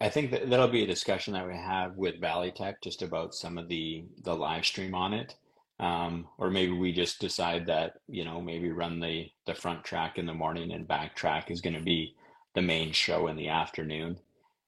I 0.00 0.08
think 0.08 0.32
that 0.32 0.50
that'll 0.50 0.66
be 0.66 0.82
a 0.82 0.86
discussion 0.86 1.34
that 1.34 1.46
we 1.46 1.54
have 1.54 1.96
with 1.96 2.20
Valley 2.20 2.50
Tech 2.50 2.82
just 2.82 3.02
about 3.02 3.34
some 3.34 3.56
of 3.56 3.68
the 3.68 4.04
the 4.24 4.34
live 4.34 4.64
stream 4.64 4.94
on 4.94 5.14
it. 5.14 5.36
Um, 5.78 6.26
or 6.38 6.50
maybe 6.50 6.72
we 6.72 6.92
just 6.92 7.20
decide 7.20 7.66
that 7.66 8.00
you 8.08 8.24
know 8.24 8.40
maybe 8.40 8.72
run 8.72 8.98
the 8.98 9.30
the 9.46 9.54
front 9.54 9.84
track 9.84 10.18
in 10.18 10.26
the 10.26 10.34
morning 10.34 10.72
and 10.72 10.88
back 10.88 11.14
track 11.14 11.50
is 11.50 11.60
going 11.60 11.76
to 11.76 11.82
be 11.82 12.14
the 12.54 12.62
main 12.62 12.92
show 12.92 13.28
in 13.28 13.36
the 13.36 13.48
afternoon. 13.48 14.18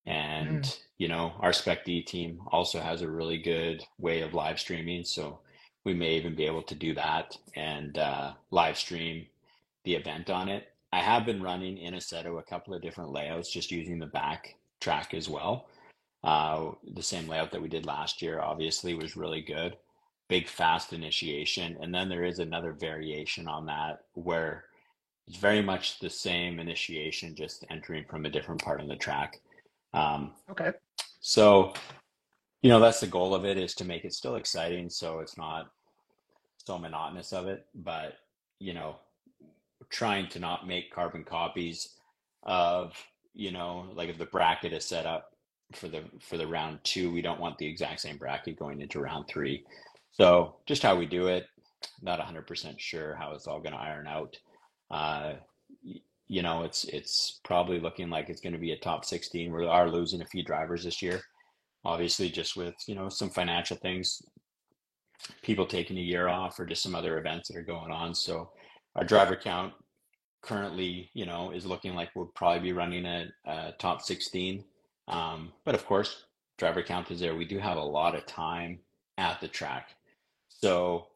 And 0.07 0.63
mm. 0.63 0.79
you 0.99 1.09
know 1.09 1.33
our 1.41 1.53
Spec 1.53 1.85
D 1.85 2.03
team 2.03 2.41
also 2.53 2.79
has 2.79 3.03
a 3.03 3.11
really 3.11 3.39
good 3.39 3.85
way 3.99 4.21
of 4.21 4.35
live 4.35 4.61
streaming, 4.61 5.05
so 5.05 5.41
we 5.85 5.95
may 5.95 6.15
even 6.15 6.37
be 6.37 6.47
able 6.47 6.63
to 6.63 6.75
do 6.77 6.95
that 6.95 7.37
and 7.57 7.99
uh, 7.99 8.35
live 8.53 8.79
stream 8.79 9.27
the 9.85 9.97
event 9.97 10.31
on 10.31 10.49
it. 10.49 10.69
I 10.95 11.01
have 11.01 11.27
been 11.27 11.43
running 11.43 11.79
in 11.79 11.95
Assetto 11.95 12.39
a 12.39 12.43
couple 12.45 12.73
of 12.73 12.81
different 12.81 13.11
layouts, 13.11 13.51
just 13.51 13.73
using 13.73 13.99
the 13.99 14.07
back 14.07 14.55
track 14.81 15.13
as 15.13 15.29
well. 15.29 15.67
Uh, 16.23 16.71
the 16.95 17.03
same 17.03 17.27
layout 17.27 17.51
that 17.51 17.61
we 17.61 17.69
did 17.69 17.85
last 17.85 18.23
year, 18.23 18.41
obviously, 18.41 18.95
was 18.95 19.17
really 19.17 19.41
good. 19.41 19.77
Big 20.29 20.47
fast 20.47 20.93
initiation. 20.93 21.77
And 21.81 21.93
then 21.93 22.09
there 22.09 22.23
is 22.23 22.39
another 22.39 22.73
variation 22.73 23.49
on 23.49 23.67
that 23.67 24.05
where 24.13 24.67
it's 25.27 25.37
very 25.37 25.61
much 25.61 25.99
the 25.99 26.09
same 26.09 26.61
initiation, 26.61 27.35
just 27.35 27.65
entering 27.71 28.05
from 28.09 28.25
a 28.25 28.31
different 28.31 28.63
part 28.63 28.81
of 28.81 28.87
the 28.87 28.95
track. 28.95 29.41
Um, 29.95 30.31
okay. 30.49 30.71
So, 31.21 31.73
you 32.63 32.71
know, 32.71 32.79
that's 32.79 33.01
the 33.01 33.09
goal 33.09 33.35
of 33.35 33.45
it 33.45 33.59
is 33.59 33.75
to 33.75 33.85
make 33.85 34.05
it 34.05 34.15
still 34.15 34.37
exciting. 34.37 34.89
So 34.91 35.19
it's 35.19 35.37
not 35.37 35.73
so 36.65 36.79
monotonous 36.79 37.33
of 37.33 37.49
it, 37.49 37.67
but, 37.75 38.13
you 38.61 38.75
know, 38.75 39.01
trying 39.95 40.29
to 40.31 40.41
not 40.41 40.69
make 40.69 40.93
carbon 40.95 41.25
copies 41.25 41.91
of 42.45 42.95
you 43.35 43.53
know, 43.53 43.87
like 43.95 44.11
if 44.11 44.19
the 44.19 44.27
bracket 44.27 44.75
is 44.75 44.87
set 44.87 45.07
up 45.07 45.31
for 45.75 45.89
the 45.89 46.05
for 46.21 46.39
the 46.39 46.49
round 46.49 46.81
two, 46.85 47.13
we 47.13 47.23
don't 47.23 47.41
want 47.41 47.59
the 47.59 47.67
exact 47.67 48.01
same 48.03 48.19
bracket 48.19 48.59
going 48.59 48.83
into 48.83 49.01
round 49.01 49.27
three. 49.29 49.65
So 50.13 50.57
just 50.67 50.83
how 50.85 50.97
we 50.97 51.07
do 51.07 51.29
it, 51.29 51.47
not 52.03 52.21
100% 52.21 52.81
sure 52.81 53.17
how 53.17 53.33
it's 53.35 53.49
all 53.49 53.61
going 53.61 53.75
to 53.75 53.81
iron 53.81 54.09
out. 54.09 54.39
Uh, 54.91 55.35
you 56.29 56.43
know, 56.43 56.65
it's 56.65 56.85
it's 56.87 57.41
probably 57.45 57.81
looking 57.81 58.11
like 58.11 58.31
it's 58.31 58.43
going 58.43 58.55
to 58.55 58.61
be 58.61 58.73
a 58.73 58.79
top 58.79 59.07
16. 59.07 59.53
We 59.55 59.67
are 59.67 59.91
losing 59.91 60.23
a 60.23 60.27
few 60.27 60.45
drivers 60.45 60.85
this 60.85 61.03
year. 61.03 61.23
obviously 61.85 62.31
just 62.31 62.57
with 62.57 62.77
you 62.89 62.95
know 62.97 63.09
some 63.11 63.31
financial 63.31 63.77
things 63.79 64.23
people 65.43 65.67
taking 65.67 65.99
a 65.99 66.03
year 66.03 66.29
off 66.29 66.59
or 66.61 66.67
just 66.67 66.83
some 66.83 66.95
other 66.97 67.19
events 67.19 67.49
that 67.49 67.59
are 67.59 67.63
going 67.63 67.93
on 67.93 68.15
so 68.15 68.51
our 68.97 69.05
driver 69.05 69.37
count 69.37 69.75
currently 70.45 71.11
you 71.15 71.27
know 71.27 71.51
is 71.51 71.67
looking 71.67 71.95
like 71.95 72.11
we'll 72.15 72.27
probably 72.27 72.61
be 72.61 72.73
running 72.73 73.05
a, 73.07 73.29
a 73.47 73.73
top 73.79 74.03
16 74.03 74.65
um, 75.09 75.53
but 75.65 75.75
of 75.75 75.85
course 75.87 76.25
driver 76.57 76.83
count 76.83 77.11
is 77.11 77.19
there. 77.19 77.35
We 77.35 77.47
do 77.47 77.59
have 77.59 77.77
a 77.77 77.83
lot 77.83 78.15
of 78.15 78.27
time 78.27 78.79
at 79.19 79.41
the 79.41 79.49
track. 79.49 79.89
So 80.49 81.09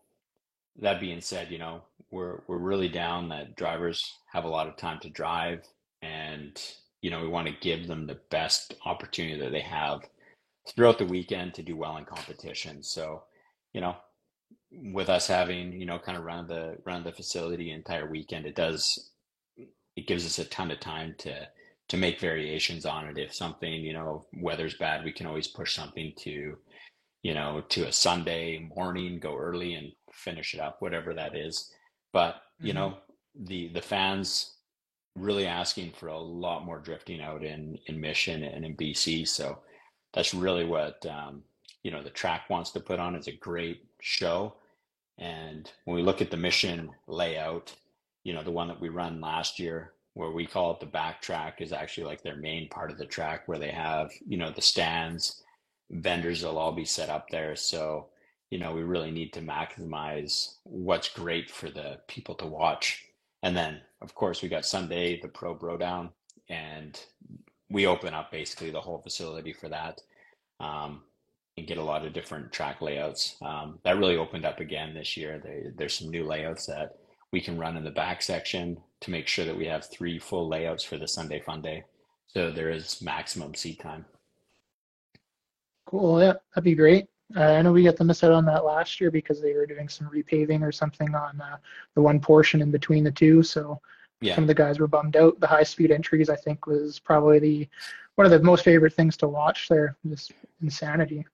that 0.80 1.00
being 1.00 1.20
said 1.20 1.50
you 1.50 1.58
know 1.58 1.82
we're 2.10 2.40
we're 2.46 2.58
really 2.58 2.88
down 2.88 3.28
that 3.28 3.56
drivers 3.56 4.14
have 4.32 4.44
a 4.44 4.48
lot 4.48 4.68
of 4.68 4.76
time 4.76 5.00
to 5.00 5.10
drive 5.10 5.66
and 6.02 6.60
you 7.02 7.10
know 7.10 7.20
we 7.20 7.28
want 7.28 7.48
to 7.48 7.54
give 7.60 7.86
them 7.86 8.06
the 8.06 8.20
best 8.30 8.74
opportunity 8.84 9.40
that 9.40 9.52
they 9.52 9.60
have 9.60 10.00
throughout 10.68 10.98
the 10.98 11.06
weekend 11.06 11.54
to 11.54 11.62
do 11.62 11.76
well 11.76 11.96
in 11.96 12.04
competition. 12.04 12.82
So, 12.82 13.22
you 13.72 13.80
know, 13.80 13.96
with 14.70 15.08
us 15.08 15.26
having, 15.26 15.72
you 15.72 15.86
know, 15.86 15.98
kind 15.98 16.18
of 16.18 16.24
run 16.24 16.46
the 16.46 16.76
run 16.84 17.04
the 17.04 17.12
facility 17.12 17.70
entire 17.70 18.08
weekend, 18.08 18.46
it 18.46 18.54
does 18.54 19.10
it 19.98 20.06
gives 20.06 20.24
us 20.24 20.38
a 20.38 20.44
ton 20.44 20.70
of 20.70 20.80
time 20.80 21.14
to 21.18 21.48
to 21.88 21.96
make 21.96 22.20
variations 22.20 22.84
on 22.84 23.06
it. 23.06 23.18
If 23.18 23.34
something, 23.34 23.72
you 23.72 23.94
know, 23.94 24.26
weather's 24.34 24.74
bad, 24.74 25.04
we 25.04 25.12
can 25.12 25.26
always 25.26 25.48
push 25.48 25.74
something 25.74 26.12
to, 26.18 26.56
you 27.22 27.34
know, 27.34 27.62
to 27.70 27.88
a 27.88 27.92
Sunday 27.92 28.58
morning, 28.76 29.18
go 29.18 29.34
early 29.36 29.74
and 29.74 29.92
finish 30.12 30.52
it 30.52 30.60
up, 30.60 30.76
whatever 30.80 31.14
that 31.14 31.34
is. 31.34 31.72
But, 32.12 32.42
you 32.60 32.74
mm-hmm. 32.74 32.78
know, 32.78 32.98
the 33.34 33.68
the 33.68 33.82
fans 33.82 34.56
really 35.16 35.46
asking 35.46 35.92
for 35.92 36.08
a 36.08 36.18
lot 36.18 36.64
more 36.64 36.78
drifting 36.78 37.20
out 37.20 37.42
in 37.42 37.78
in 37.86 38.00
Mission 38.00 38.44
and 38.44 38.64
in 38.64 38.76
BC. 38.76 39.26
So 39.26 39.58
that's 40.12 40.34
really 40.34 40.64
what 40.64 41.04
um, 41.06 41.42
you 41.82 41.90
know 41.90 42.02
the 42.02 42.10
track 42.10 42.48
wants 42.48 42.70
to 42.72 42.80
put 42.80 43.00
on. 43.00 43.14
It's 43.14 43.28
a 43.28 43.32
great 43.36 43.84
show, 44.00 44.54
and 45.18 45.70
when 45.84 45.96
we 45.96 46.02
look 46.02 46.20
at 46.20 46.30
the 46.30 46.36
mission 46.36 46.90
layout, 47.06 47.74
you 48.28 48.34
know 48.34 48.42
the 48.42 48.50
one 48.50 48.68
that 48.68 48.78
we 48.78 48.90
run 48.90 49.22
last 49.22 49.58
year, 49.58 49.94
where 50.12 50.30
we 50.30 50.44
call 50.44 50.72
it 50.72 50.80
the 50.80 50.84
back 51.00 51.22
track, 51.22 51.62
is 51.62 51.72
actually 51.72 52.04
like 52.04 52.22
their 52.22 52.36
main 52.36 52.68
part 52.68 52.90
of 52.90 52.98
the 52.98 53.06
track, 53.06 53.48
where 53.48 53.58
they 53.58 53.70
have 53.70 54.10
you 54.28 54.36
know 54.36 54.50
the 54.50 54.60
stands, 54.60 55.42
vendors 55.90 56.44
will 56.44 56.58
all 56.58 56.72
be 56.72 56.84
set 56.84 57.08
up 57.08 57.30
there. 57.30 57.56
So 57.56 58.08
you 58.50 58.58
know 58.58 58.74
we 58.74 58.82
really 58.82 59.10
need 59.10 59.32
to 59.32 59.40
maximize 59.40 60.56
what's 60.64 61.08
great 61.08 61.50
for 61.50 61.70
the 61.70 62.00
people 62.06 62.34
to 62.34 62.44
watch. 62.44 63.02
And 63.42 63.56
then, 63.56 63.80
of 64.02 64.14
course, 64.14 64.42
we 64.42 64.50
got 64.50 64.66
Sunday, 64.66 65.18
the 65.18 65.28
Pro 65.28 65.54
Bro 65.54 65.78
Down, 65.78 66.10
and 66.50 67.00
we 67.70 67.86
open 67.86 68.12
up 68.12 68.30
basically 68.30 68.70
the 68.70 68.80
whole 68.82 68.98
facility 68.98 69.54
for 69.54 69.70
that 69.70 70.02
um, 70.60 71.00
and 71.56 71.66
get 71.66 71.78
a 71.78 71.82
lot 71.82 72.04
of 72.04 72.12
different 72.12 72.52
track 72.52 72.82
layouts. 72.82 73.36
Um, 73.40 73.78
that 73.84 73.96
really 73.96 74.18
opened 74.18 74.44
up 74.44 74.60
again 74.60 74.92
this 74.92 75.16
year. 75.16 75.40
They, 75.42 75.70
there's 75.74 75.98
some 75.98 76.10
new 76.10 76.26
layouts 76.26 76.66
that 76.66 76.98
we 77.32 77.40
can 77.40 77.58
run 77.58 77.76
in 77.76 77.84
the 77.84 77.90
back 77.90 78.22
section 78.22 78.78
to 79.00 79.10
make 79.10 79.26
sure 79.26 79.44
that 79.44 79.56
we 79.56 79.66
have 79.66 79.84
three 79.84 80.18
full 80.18 80.48
layouts 80.48 80.84
for 80.84 80.96
the 80.96 81.08
Sunday 81.08 81.40
Fun 81.40 81.62
Day. 81.62 81.84
So 82.26 82.50
there 82.50 82.70
is 82.70 83.00
maximum 83.02 83.54
seat 83.54 83.80
time. 83.80 84.04
Cool. 85.86 86.20
Yeah, 86.20 86.34
that'd 86.54 86.64
be 86.64 86.74
great. 86.74 87.06
Uh, 87.36 87.42
I 87.42 87.62
know 87.62 87.72
we 87.72 87.84
got 87.84 87.96
to 87.96 88.04
miss 88.04 88.24
out 88.24 88.32
on 88.32 88.44
that 88.46 88.64
last 88.64 89.00
year 89.00 89.10
because 89.10 89.40
they 89.40 89.52
were 89.54 89.66
doing 89.66 89.88
some 89.88 90.08
repaving 90.08 90.62
or 90.62 90.72
something 90.72 91.14
on 91.14 91.40
uh, 91.40 91.56
the 91.94 92.02
one 92.02 92.20
portion 92.20 92.62
in 92.62 92.70
between 92.70 93.04
the 93.04 93.10
two. 93.10 93.42
So 93.42 93.80
yeah. 94.20 94.34
some 94.34 94.44
of 94.44 94.48
the 94.48 94.54
guys 94.54 94.78
were 94.78 94.86
bummed 94.86 95.16
out. 95.16 95.38
The 95.40 95.46
high 95.46 95.62
speed 95.62 95.90
entries, 95.90 96.30
I 96.30 96.36
think, 96.36 96.66
was 96.66 96.98
probably 96.98 97.38
the 97.38 97.68
one 98.14 98.24
of 98.24 98.30
the 98.30 98.40
most 98.40 98.64
favorite 98.64 98.94
things 98.94 99.16
to 99.18 99.28
watch 99.28 99.68
there. 99.68 99.96
Just 100.08 100.32
insanity. 100.62 101.26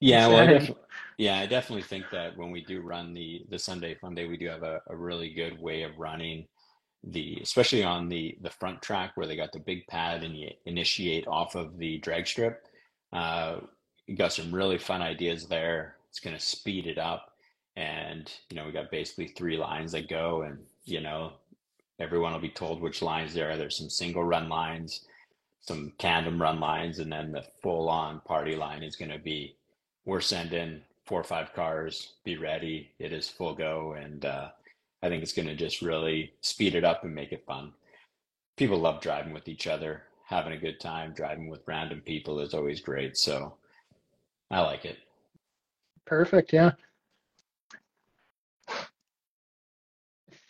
Yeah, 0.00 0.26
insanity. 0.26 0.72
well, 0.72 0.80
yeah, 1.18 1.38
I 1.38 1.46
definitely 1.46 1.82
think 1.82 2.06
that 2.12 2.36
when 2.36 2.50
we 2.50 2.64
do 2.64 2.80
run 2.80 3.14
the 3.14 3.44
the 3.48 3.58
Sunday 3.58 3.94
Fun 3.94 4.14
Day, 4.14 4.26
we 4.26 4.36
do 4.36 4.48
have 4.48 4.62
a, 4.62 4.80
a 4.88 4.96
really 4.96 5.32
good 5.32 5.60
way 5.60 5.82
of 5.82 5.98
running 5.98 6.46
the, 7.04 7.38
especially 7.42 7.82
on 7.82 8.08
the 8.08 8.36
the 8.42 8.50
front 8.50 8.80
track 8.82 9.12
where 9.14 9.26
they 9.26 9.36
got 9.36 9.52
the 9.52 9.58
big 9.58 9.86
pad 9.88 10.22
and 10.22 10.36
you 10.36 10.50
initiate 10.66 11.26
off 11.26 11.54
of 11.54 11.78
the 11.78 11.98
drag 11.98 12.26
strip. 12.26 12.64
Uh, 13.12 13.56
you 14.06 14.16
got 14.16 14.32
some 14.32 14.54
really 14.54 14.78
fun 14.78 15.02
ideas 15.02 15.46
there. 15.46 15.96
It's 16.08 16.20
going 16.20 16.36
to 16.36 16.42
speed 16.42 16.86
it 16.86 16.98
up, 16.98 17.32
and 17.76 18.30
you 18.50 18.56
know 18.56 18.66
we 18.66 18.72
got 18.72 18.90
basically 18.90 19.28
three 19.28 19.56
lines 19.56 19.92
that 19.92 20.08
go, 20.08 20.42
and 20.42 20.58
you 20.84 21.00
know 21.00 21.32
everyone 21.98 22.32
will 22.32 22.40
be 22.40 22.48
told 22.48 22.80
which 22.80 23.02
lines 23.02 23.34
there 23.34 23.50
are. 23.50 23.56
There's 23.56 23.76
some 23.78 23.90
single 23.90 24.24
run 24.24 24.48
lines, 24.48 25.04
some 25.60 25.92
tandem 25.98 26.40
run 26.40 26.60
lines, 26.60 26.98
and 26.98 27.12
then 27.12 27.32
the 27.32 27.44
full 27.62 27.88
on 27.88 28.20
party 28.20 28.56
line 28.56 28.82
is 28.82 28.96
going 28.96 29.10
to 29.10 29.18
be 29.18 29.56
we're 30.04 30.20
sending 30.20 30.82
four 31.06 31.20
or 31.20 31.24
five 31.24 31.52
cars, 31.52 32.14
be 32.24 32.36
ready. 32.36 32.90
It 32.98 33.12
is 33.12 33.28
full 33.28 33.54
go. 33.54 33.92
And 33.92 34.24
uh, 34.24 34.50
I 35.02 35.08
think 35.08 35.22
it's 35.22 35.32
going 35.32 35.48
to 35.48 35.56
just 35.56 35.82
really 35.82 36.32
speed 36.40 36.74
it 36.74 36.84
up 36.84 37.04
and 37.04 37.14
make 37.14 37.32
it 37.32 37.44
fun. 37.46 37.72
People 38.56 38.78
love 38.78 39.00
driving 39.00 39.32
with 39.32 39.48
each 39.48 39.66
other, 39.66 40.02
having 40.26 40.52
a 40.52 40.58
good 40.58 40.78
time. 40.78 41.12
Driving 41.12 41.48
with 41.48 41.66
random 41.66 42.00
people 42.00 42.40
is 42.40 42.54
always 42.54 42.80
great. 42.80 43.16
So 43.16 43.54
I 44.50 44.60
like 44.60 44.84
it. 44.84 44.98
Perfect. 46.04 46.52
Yeah. 46.52 46.72
I 48.68 48.84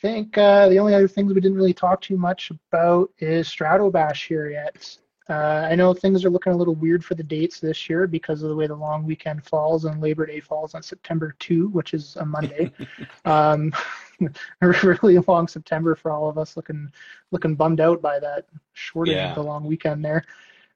think 0.01 0.37
uh, 0.37 0.69
the 0.69 0.81
only 0.81 0.95
other 0.95 1.07
things 1.07 1.33
we 1.33 1.41
didn't 1.41 1.57
really 1.57 1.73
talk 1.73 2.01
too 2.01 2.17
much 2.17 2.51
about 2.51 3.11
is 3.19 3.49
Stratobash 3.49 4.27
here 4.27 4.51
yet. 4.51 4.99
Uh, 5.28 5.68
I 5.70 5.74
know 5.74 5.94
things 5.94 6.24
are 6.24 6.30
looking 6.30 6.52
a 6.52 6.56
little 6.56 6.74
weird 6.74 7.04
for 7.04 7.14
the 7.14 7.22
dates 7.22 7.61
this 7.61 7.88
year 7.88 8.06
because 8.06 8.42
of 8.42 8.48
the 8.48 8.56
way 8.56 8.66
the 8.66 8.74
long 8.74 9.04
weekend 9.04 9.44
falls 9.44 9.85
and 9.85 10.00
Labor 10.00 10.26
Day 10.26 10.40
falls 10.40 10.74
on 10.74 10.82
September 10.82 11.35
2, 11.38 11.68
which 11.68 11.94
is 11.94 12.16
a 12.16 12.24
Monday. 12.24 12.72
um, 13.24 13.72
a 14.61 14.68
really 14.68 15.18
long 15.18 15.46
September 15.48 15.94
for 15.94 16.11
all 16.11 16.28
of 16.28 16.38
us, 16.38 16.56
looking 16.56 16.90
looking 17.30 17.54
bummed 17.54 17.80
out 17.80 18.02
by 18.02 18.18
that 18.18 18.46
shortening 18.72 19.18
yeah. 19.18 19.30
of 19.30 19.37
the 19.37 19.42
long 19.42 19.64
weekend 19.64 20.04
there. 20.04 20.24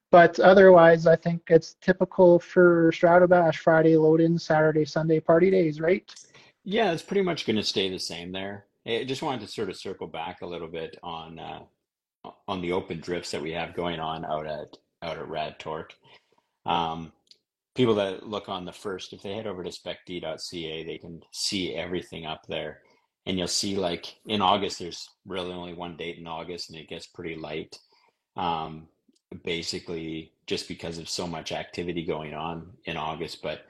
But 0.09 0.39
otherwise, 0.39 1.05
I 1.05 1.17
think 1.17 1.41
it's 1.47 1.75
typical 1.81 2.39
for 2.39 2.91
Stratobash 2.93 3.57
Friday 3.57 3.97
load 3.97 4.21
in, 4.21 4.39
Saturday, 4.39 4.85
Sunday 4.85 5.19
party 5.19 5.51
days, 5.51 5.81
right? 5.81 6.09
Yeah, 6.63 6.91
it's 6.91 7.03
pretty 7.03 7.23
much 7.23 7.45
going 7.45 7.57
to 7.57 7.63
stay 7.63 7.89
the 7.89 7.99
same 7.99 8.31
there. 8.31 8.65
I 8.85 9.03
just 9.03 9.21
wanted 9.21 9.41
to 9.41 9.47
sort 9.47 9.69
of 9.69 9.75
circle 9.75 10.07
back 10.07 10.41
a 10.41 10.45
little 10.45 10.69
bit 10.69 10.97
on 11.03 11.39
uh, 11.39 11.59
on 12.47 12.61
the 12.61 12.71
open 12.71 12.99
drifts 12.99 13.31
that 13.31 13.41
we 13.41 13.51
have 13.51 13.75
going 13.75 13.99
on 13.99 14.25
out 14.25 14.47
at 14.47 14.77
out 15.01 15.17
at 15.17 15.27
Rad 15.27 15.59
Torque. 15.59 15.93
Um, 16.65 17.13
people 17.75 17.95
that 17.95 18.27
look 18.27 18.49
on 18.49 18.65
the 18.65 18.71
first, 18.71 19.13
if 19.13 19.21
they 19.21 19.33
head 19.33 19.47
over 19.47 19.63
to 19.63 19.69
specd.ca, 19.69 20.83
they 20.83 20.97
can 20.97 21.21
see 21.31 21.75
everything 21.75 22.25
up 22.25 22.45
there, 22.47 22.81
and 23.25 23.37
you'll 23.37 23.47
see 23.47 23.77
like 23.77 24.15
in 24.25 24.41
August, 24.41 24.79
there's 24.79 25.09
really 25.25 25.53
only 25.53 25.73
one 25.73 25.95
date 25.95 26.17
in 26.17 26.27
August, 26.27 26.69
and 26.69 26.79
it 26.79 26.89
gets 26.89 27.07
pretty 27.07 27.35
light. 27.35 27.77
Um, 28.35 28.87
basically, 29.43 30.31
just 30.45 30.67
because 30.67 30.97
of 30.97 31.09
so 31.09 31.27
much 31.27 31.51
activity 31.51 32.05
going 32.05 32.33
on 32.33 32.71
in 32.85 32.97
August, 32.97 33.41
but 33.41 33.65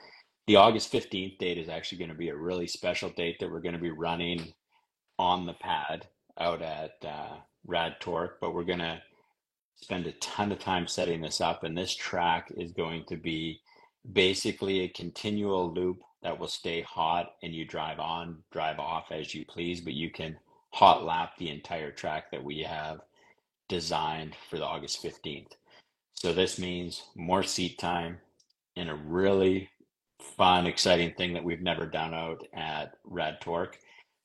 the 0.47 0.55
August 0.55 0.91
15th 0.91 1.38
date 1.39 1.57
is 1.57 1.67
actually 1.67 1.97
going 1.97 2.10
to 2.10 2.15
be 2.15 2.29
a 2.29 2.36
really 2.36 2.67
special 2.67 3.10
date 3.10 3.38
that 3.39 3.51
we're 3.51 3.60
going 3.60 3.75
to 3.75 3.81
be 3.81 3.91
running 3.91 4.53
on 5.19 5.45
the 5.45 5.53
pad 5.53 6.07
out 6.39 6.62
at 6.62 6.93
uh, 7.05 7.36
Rad 7.67 7.97
Torque, 7.99 8.39
but 8.41 8.53
we're 8.53 8.63
going 8.63 8.80
to 8.80 9.01
spend 9.75 10.08
a 10.08 10.13
ton 10.13 10.51
of 10.51 10.60
time 10.60 10.88
setting 10.88 11.21
this 11.21 11.41
up. 11.41 11.63
And 11.63 11.77
this 11.77 11.95
track 11.95 12.51
is 12.56 12.71
going 12.71 13.03
to 13.10 13.17
be 13.17 13.62
basically 14.13 14.82
a 14.82 14.89
continual 14.89 15.71
loop 15.71 16.01
that 16.23 16.38
will 16.38 16.47
stay 16.47 16.82
hot 16.82 17.34
and 17.43 17.53
you 17.53 17.65
drive 17.65 17.99
on, 17.99 18.38
drive 18.51 18.80
off 18.80 19.12
as 19.12 19.36
you 19.36 19.45
please, 19.45 19.82
but 19.82 19.93
you 19.93 20.10
can 20.10 20.38
hot 20.71 21.03
lap 21.03 21.34
the 21.38 21.49
entire 21.49 21.91
track 21.91 22.32
that 22.32 22.43
we 22.43 22.62
have 22.62 23.01
designed 23.69 24.36
for 24.49 24.58
the 24.58 24.65
August 24.65 25.03
15th. 25.03 25.51
So 26.13 26.34
this 26.34 26.58
means 26.58 27.03
more 27.15 27.43
seat 27.43 27.77
time 27.77 28.17
in 28.75 28.89
a 28.89 28.95
really 28.95 29.69
fun, 30.36 30.65
exciting 30.65 31.13
thing 31.13 31.34
that 31.34 31.43
we've 31.43 31.62
never 31.62 31.86
done 31.86 32.13
out 32.13 32.45
at 32.53 32.93
Rad 33.03 33.39
Torque. 33.41 33.77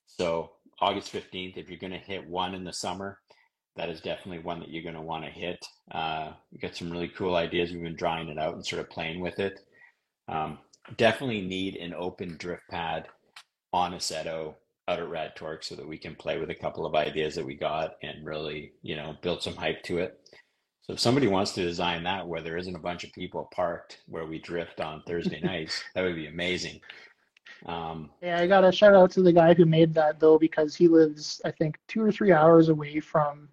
So 0.06 0.52
August 0.80 1.12
15th, 1.12 1.56
if 1.56 1.68
you're 1.68 1.78
going 1.78 1.92
to 1.92 1.98
hit 1.98 2.26
one 2.26 2.54
in 2.54 2.64
the 2.64 2.72
summer, 2.72 3.18
that 3.76 3.88
is 3.88 4.00
definitely 4.00 4.42
one 4.42 4.60
that 4.60 4.70
you're 4.70 4.82
going 4.82 4.94
to 4.94 5.00
want 5.00 5.24
to 5.24 5.30
hit. 5.30 5.64
Uh, 5.90 6.32
we 6.50 6.58
got 6.58 6.76
some 6.76 6.90
really 6.90 7.08
cool 7.08 7.36
ideas. 7.36 7.72
We've 7.72 7.82
been 7.82 7.96
drawing 7.96 8.28
it 8.28 8.38
out 8.38 8.54
and 8.54 8.66
sort 8.66 8.80
of 8.80 8.90
playing 8.90 9.20
with 9.20 9.38
it. 9.38 9.60
Um, 10.28 10.58
definitely 10.96 11.42
need 11.42 11.76
an 11.76 11.94
open 11.94 12.36
drift 12.38 12.62
pad 12.70 13.06
on 13.72 13.92
Assetto 13.92 14.54
out 14.88 14.98
at 14.98 15.08
Rad 15.08 15.32
Torque 15.36 15.62
so 15.62 15.74
that 15.76 15.88
we 15.88 15.96
can 15.96 16.14
play 16.14 16.38
with 16.38 16.50
a 16.50 16.54
couple 16.54 16.84
of 16.84 16.94
ideas 16.94 17.34
that 17.34 17.46
we 17.46 17.54
got 17.54 17.94
and 18.02 18.24
really, 18.26 18.72
you 18.82 18.96
know, 18.96 19.16
build 19.22 19.42
some 19.42 19.54
hype 19.54 19.82
to 19.84 19.98
it. 19.98 20.18
So 20.82 20.94
if 20.94 21.00
somebody 21.00 21.28
wants 21.28 21.52
to 21.52 21.62
design 21.62 22.02
that 22.02 22.26
where 22.26 22.42
there 22.42 22.56
isn't 22.56 22.74
a 22.74 22.80
bunch 22.80 23.04
of 23.04 23.12
people 23.12 23.48
parked 23.54 24.02
where 24.06 24.26
we 24.26 24.40
drift 24.40 24.80
on 24.80 25.02
Thursday 25.06 25.40
nights, 25.42 25.82
that 25.94 26.02
would 26.02 26.16
be 26.16 26.26
amazing. 26.26 26.80
Um, 27.66 28.10
yeah, 28.20 28.40
I 28.40 28.48
got 28.48 28.64
a 28.64 28.72
shout 28.72 28.94
out 28.94 29.12
to 29.12 29.22
the 29.22 29.32
guy 29.32 29.54
who 29.54 29.64
made 29.64 29.94
that 29.94 30.18
though, 30.18 30.38
because 30.38 30.74
he 30.74 30.88
lives, 30.88 31.40
I 31.44 31.52
think, 31.52 31.78
two 31.86 32.02
or 32.02 32.10
three 32.10 32.32
hours 32.32 32.68
away 32.68 32.98
from 32.98 33.48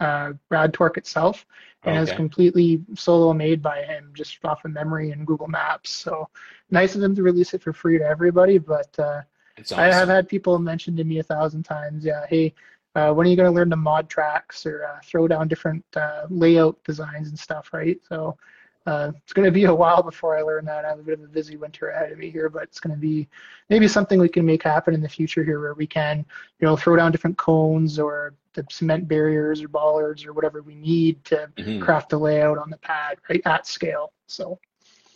uh, 0.00 0.32
Rad 0.50 0.72
Torque 0.72 0.98
itself, 0.98 1.46
and 1.84 1.96
Okay. 1.96 2.10
is 2.10 2.16
completely 2.16 2.82
solo 2.94 3.32
made 3.32 3.60
by 3.62 3.82
him, 3.82 4.10
just 4.14 4.38
off 4.44 4.64
of 4.64 4.72
memory 4.72 5.10
and 5.10 5.26
Google 5.26 5.48
Maps. 5.48 5.90
So 5.90 6.28
nice 6.70 6.94
of 6.94 7.02
him 7.02 7.14
to 7.16 7.22
release 7.22 7.54
it 7.54 7.62
for 7.62 7.72
free 7.72 7.98
to 7.98 8.04
everybody. 8.04 8.58
But 8.58 8.98
uh, 8.98 9.22
It's 9.56 9.72
I 9.72 9.86
have 9.86 10.08
had 10.08 10.28
people 10.28 10.58
mention 10.58 10.96
to 10.96 11.04
me 11.04 11.18
a 11.18 11.22
thousand 11.22 11.64
times, 11.64 12.04
yeah, 12.04 12.26
hey, 12.28 12.54
uh, 12.94 13.12
when 13.12 13.26
are 13.26 13.30
you 13.30 13.36
going 13.36 13.48
to 13.50 13.54
learn 13.54 13.70
to 13.70 13.76
mod 13.76 14.08
tracks 14.08 14.66
or 14.66 14.84
uh, 14.84 15.00
throw 15.04 15.26
down 15.26 15.48
different 15.48 15.84
uh, 15.96 16.26
layout 16.28 16.82
designs 16.84 17.28
and 17.28 17.38
stuff, 17.38 17.72
right? 17.72 17.98
So 18.08 18.36
uh, 18.86 19.12
it's 19.22 19.32
going 19.32 19.44
to 19.46 19.52
be 19.52 19.64
a 19.64 19.74
while 19.74 20.02
before 20.02 20.36
I 20.36 20.42
learn 20.42 20.64
that. 20.64 20.84
I 20.84 20.88
have 20.88 20.98
a 20.98 21.02
bit 21.02 21.18
of 21.18 21.24
a 21.24 21.28
busy 21.28 21.56
winter 21.56 21.90
ahead 21.90 22.12
of 22.12 22.18
me 22.18 22.30
here, 22.30 22.48
but 22.48 22.64
it's 22.64 22.80
going 22.80 22.94
to 22.94 23.00
be 23.00 23.28
maybe 23.70 23.86
something 23.86 24.18
we 24.18 24.28
can 24.28 24.44
make 24.44 24.62
happen 24.62 24.92
in 24.94 25.00
the 25.00 25.08
future 25.08 25.44
here 25.44 25.60
where 25.60 25.74
we 25.74 25.86
can, 25.86 26.24
you 26.58 26.66
know, 26.66 26.76
throw 26.76 26.96
down 26.96 27.12
different 27.12 27.38
cones 27.38 27.98
or 27.98 28.34
the 28.54 28.66
cement 28.70 29.06
barriers 29.06 29.62
or 29.62 29.68
bollards 29.68 30.26
or 30.26 30.32
whatever 30.32 30.62
we 30.62 30.74
need 30.74 31.24
to 31.24 31.50
Mhm. 31.56 31.80
craft 31.80 32.10
the 32.10 32.18
layout 32.18 32.58
on 32.58 32.70
the 32.70 32.78
pad, 32.78 33.18
right, 33.28 33.40
at 33.44 33.66
scale. 33.66 34.12
So 34.26 34.58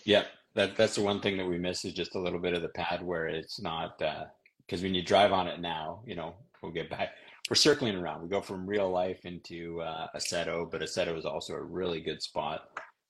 Yeah, 0.04 0.24
that 0.54 0.76
that's 0.76 0.94
the 0.94 1.02
one 1.02 1.20
thing 1.20 1.36
that 1.36 1.46
we 1.46 1.58
miss 1.58 1.84
is 1.84 1.92
just 1.92 2.14
a 2.14 2.20
little 2.20 2.38
bit 2.38 2.54
of 2.54 2.62
the 2.62 2.68
pad 2.68 3.02
where 3.02 3.26
it's 3.26 3.60
not 3.60 3.98
because 3.98 4.82
when 4.82 4.94
you 4.94 5.02
drive 5.02 5.32
on 5.32 5.48
it 5.48 5.60
now, 5.60 6.02
you 6.06 6.14
know, 6.14 6.34
we'll 6.62 6.72
get 6.72 6.88
back. 6.88 7.14
We're 7.50 7.56
circling 7.56 7.96
around. 7.96 8.22
We 8.22 8.28
go 8.28 8.40
from 8.40 8.66
real 8.66 8.90
life 8.90 9.24
into 9.24 9.80
uh, 9.80 10.08
Assetto, 10.16 10.68
but 10.70 10.80
Assetto 10.80 11.16
is 11.16 11.24
also 11.24 11.54
a 11.54 11.62
really 11.62 12.00
good 12.00 12.22
spot 12.22 12.68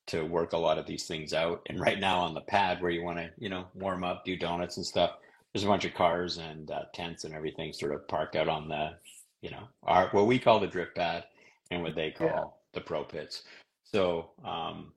to 0.09 0.23
work 0.25 0.53
a 0.53 0.59
lot 0.59 0.79
of 0.79 0.87
these 0.87 1.07
things 1.07 1.33
out. 1.33 1.63
And 1.69 1.81
right 1.81 1.99
now 1.99 2.21
on 2.21 2.35
the 2.35 2.41
pad 2.43 2.81
where 2.81 2.91
you 2.91 3.03
want 3.03 3.19
to, 3.19 3.31
you 3.39 3.49
know, 3.49 3.67
warm 3.75 4.05
up, 4.05 4.25
do 4.25 4.37
donuts 4.37 4.77
and 4.77 4.87
stuff, 4.87 5.13
there's 5.53 5.65
a 5.65 5.69
bunch 5.69 5.85
of 5.85 5.95
cars 5.95 6.39
and 6.39 6.71
uh, 6.71 6.85
tents 6.95 7.25
and 7.25 7.35
everything 7.35 7.73
sort 7.73 7.95
of 7.95 8.07
parked 8.09 8.37
out 8.37 8.49
on 8.49 8.69
the, 8.69 8.91
you 9.43 9.51
know, 9.51 9.69
our 9.85 10.09
what 10.11 10.27
we 10.27 10.39
call 10.39 10.61
the 10.61 10.67
drift 10.67 10.95
pad 10.97 11.25
and 11.71 11.83
what 11.83 11.95
they 11.97 12.11
call 12.11 12.29
Yeah. 12.29 12.45
the 12.75 12.81
pro 12.81 13.05
pits. 13.05 13.43
So 13.85 14.31
um, 14.45 14.93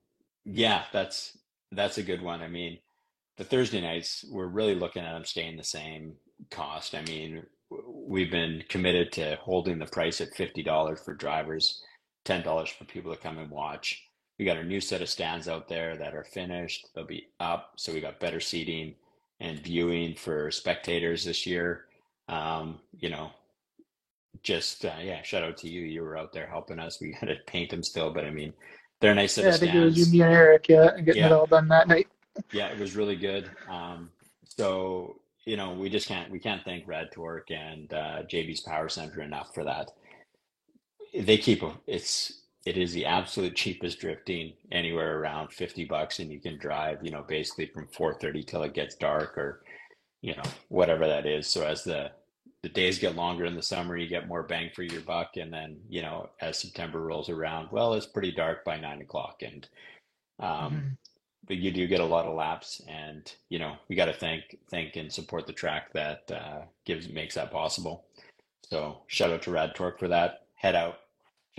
yeah, 0.46 0.86
that's 0.94 1.38
that's 1.72 1.98
a 1.98 2.04
good 2.04 2.22
one. 2.22 2.42
I 2.42 2.48
mean, 2.48 2.80
the 3.38 3.44
Thursday 3.46 3.82
nights, 3.82 4.26
we're 4.30 4.48
really 4.48 4.76
looking 4.76 5.04
at 5.04 5.14
them 5.14 5.26
staying 5.26 5.58
the 5.58 5.64
same 5.64 6.14
cost. 6.52 6.96
I 6.96 7.02
mean, 7.04 7.44
we've 7.88 8.32
been 8.32 8.64
committed 8.70 9.12
to 9.14 9.38
holding 9.42 9.80
the 9.80 9.86
price 9.86 10.22
at 10.22 10.34
$50 10.34 11.04
for 11.06 11.14
drivers, 11.14 11.82
$10 12.26 12.70
for 12.78 12.86
people 12.86 13.14
to 13.14 13.20
come 13.22 13.38
and 13.38 13.50
watch. 13.52 14.04
We 14.40 14.46
got 14.46 14.58
a 14.58 14.64
new 14.64 14.80
set 14.80 15.02
of 15.02 15.10
stands 15.10 15.50
out 15.50 15.68
there 15.68 15.98
that 15.98 16.16
are 16.16 16.24
finished. 16.24 16.88
They'll 16.96 17.06
be 17.06 17.28
up, 17.42 17.74
so 17.76 17.92
we 17.94 18.00
got 18.00 18.22
better 18.22 18.40
seating 18.40 18.96
and 19.42 19.60
viewing 19.60 20.16
for 20.16 20.50
spectators 20.50 21.26
this 21.26 21.46
year. 21.46 21.86
Um, 22.30 22.80
you 22.98 23.10
know, 23.10 23.32
just 24.42 24.86
uh, 24.86 24.94
yeah, 25.02 25.22
shout 25.24 25.44
out 25.44 25.58
to 25.58 25.70
you. 25.70 25.82
You 25.82 26.04
were 26.04 26.18
out 26.18 26.32
there 26.32 26.48
helping 26.48 26.80
us. 26.80 27.02
We 27.02 27.12
got 27.20 27.28
to 27.28 27.36
paint 27.48 27.70
them 27.70 27.84
still, 27.84 28.12
but 28.12 28.24
I 28.24 28.30
mean, 28.30 28.54
they're 29.02 29.14
nice 29.14 29.34
set 29.34 29.44
yeah, 29.44 29.50
I 29.50 29.54
of 29.54 29.60
think 29.60 29.76
it 29.76 29.80
was 29.80 29.94
stands. 29.96 30.14
you, 30.14 30.24
and 30.24 30.34
Eric, 30.34 30.70
yeah, 30.70 31.00
getting 31.02 31.24
it 31.24 31.32
all 31.34 31.46
done 31.46 31.68
that 31.68 31.90
night. 31.90 32.08
Yeah, 32.54 32.68
it 32.68 32.80
was 32.80 32.96
really 32.96 33.18
good. 33.18 33.52
Um, 33.70 34.10
so, 34.44 35.18
you 35.46 35.58
know, 35.58 35.74
we 35.74 35.90
just 35.90 36.08
can't 36.08 36.32
we 36.32 36.40
can't 36.40 36.64
thank 36.64 36.88
Rad 36.88 37.10
Torque 37.12 37.52
and 37.52 37.92
uh, 37.94 38.24
JB's 38.24 38.62
Power 38.62 38.88
Center 38.88 39.22
enough 39.22 39.54
for 39.54 39.66
that. 39.66 39.92
They 41.14 41.38
keep 41.38 41.64
it's 41.88 42.39
it 42.66 42.78
is 42.78 42.94
the 42.94 43.06
absolute 43.06 43.56
cheapest 43.56 44.00
drifting 44.00 44.54
anywhere 44.72 45.20
around 45.20 45.54
50 45.54 45.86
bucks 45.86 46.20
and 46.20 46.32
you 46.32 46.40
can 46.40 46.58
drive, 46.58 47.00
you 47.04 47.12
know, 47.12 47.24
basically 47.28 47.68
from 47.68 47.88
4:30 47.88 48.44
till 48.46 48.64
it 48.64 48.74
gets 48.74 48.96
dark 48.96 49.38
or 49.38 49.64
you 50.22 50.36
know, 50.36 50.44
whatever 50.70 51.08
that 51.08 51.26
is. 51.26 51.48
So 51.48 51.66
as 51.66 51.84
the 51.84 52.12
the 52.64 52.70
days 52.70 53.00
get 53.00 53.16
longer 53.16 53.46
in 53.46 53.56
the 53.56 53.62
summer, 53.64 53.96
you 53.98 54.08
get 54.08 54.28
more 54.28 54.44
bang 54.44 54.70
for 54.76 54.84
your 54.84 55.02
buck. 55.02 55.38
And 55.38 55.52
then, 55.54 55.80
you 55.90 56.02
know, 56.02 56.30
as 56.42 56.60
September 56.60 57.02
rolls 57.02 57.30
around, 57.30 57.70
well, 57.72 57.94
it's 57.94 58.06
pretty 58.06 58.34
dark 58.34 58.66
by 58.66 58.78
nine 58.78 59.02
o'clock. 59.02 59.42
And 59.44 59.68
um, 60.40 60.74
Mhm. 60.74 60.98
but 61.48 61.58
you 61.58 61.72
do 61.72 61.88
get 61.88 62.02
a 62.02 62.06
lot 62.06 62.26
of 62.26 62.36
laps 62.36 62.82
and 62.88 63.34
you 63.50 63.60
know 63.60 63.78
we 63.88 63.96
got 63.96 64.06
to 64.06 64.14
thank 64.14 64.58
thank 64.70 64.96
and 64.96 65.12
support 65.12 65.48
the 65.48 65.54
track 65.54 65.92
that 65.94 66.30
uh, 66.32 66.62
gives 66.86 67.10
makes 67.10 67.36
that 67.36 67.52
possible 67.52 68.06
so 68.70 69.04
shout 69.08 69.32
out 69.32 69.42
to 69.44 69.52
rad 69.52 69.74
torque 69.76 70.00
for 70.00 70.08
that 70.08 70.48
head 70.56 70.76
out 70.76 71.00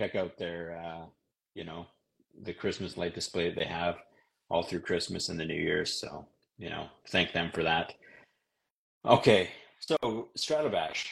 check 0.01 0.15
out 0.15 0.37
their 0.37 0.81
uh, 0.83 1.05
you 1.53 1.63
know 1.63 1.85
the 2.43 2.53
christmas 2.53 2.97
light 2.97 3.13
display 3.13 3.49
that 3.49 3.57
they 3.57 3.65
have 3.65 3.95
all 4.49 4.63
through 4.63 4.79
christmas 4.79 5.29
and 5.29 5.39
the 5.39 5.45
new 5.45 5.53
year's 5.53 5.93
so 5.93 6.25
you 6.57 6.69
know 6.69 6.87
thank 7.09 7.33
them 7.33 7.51
for 7.53 7.63
that 7.63 7.93
okay 9.05 9.49
so 9.79 10.29
stratobash 10.37 11.07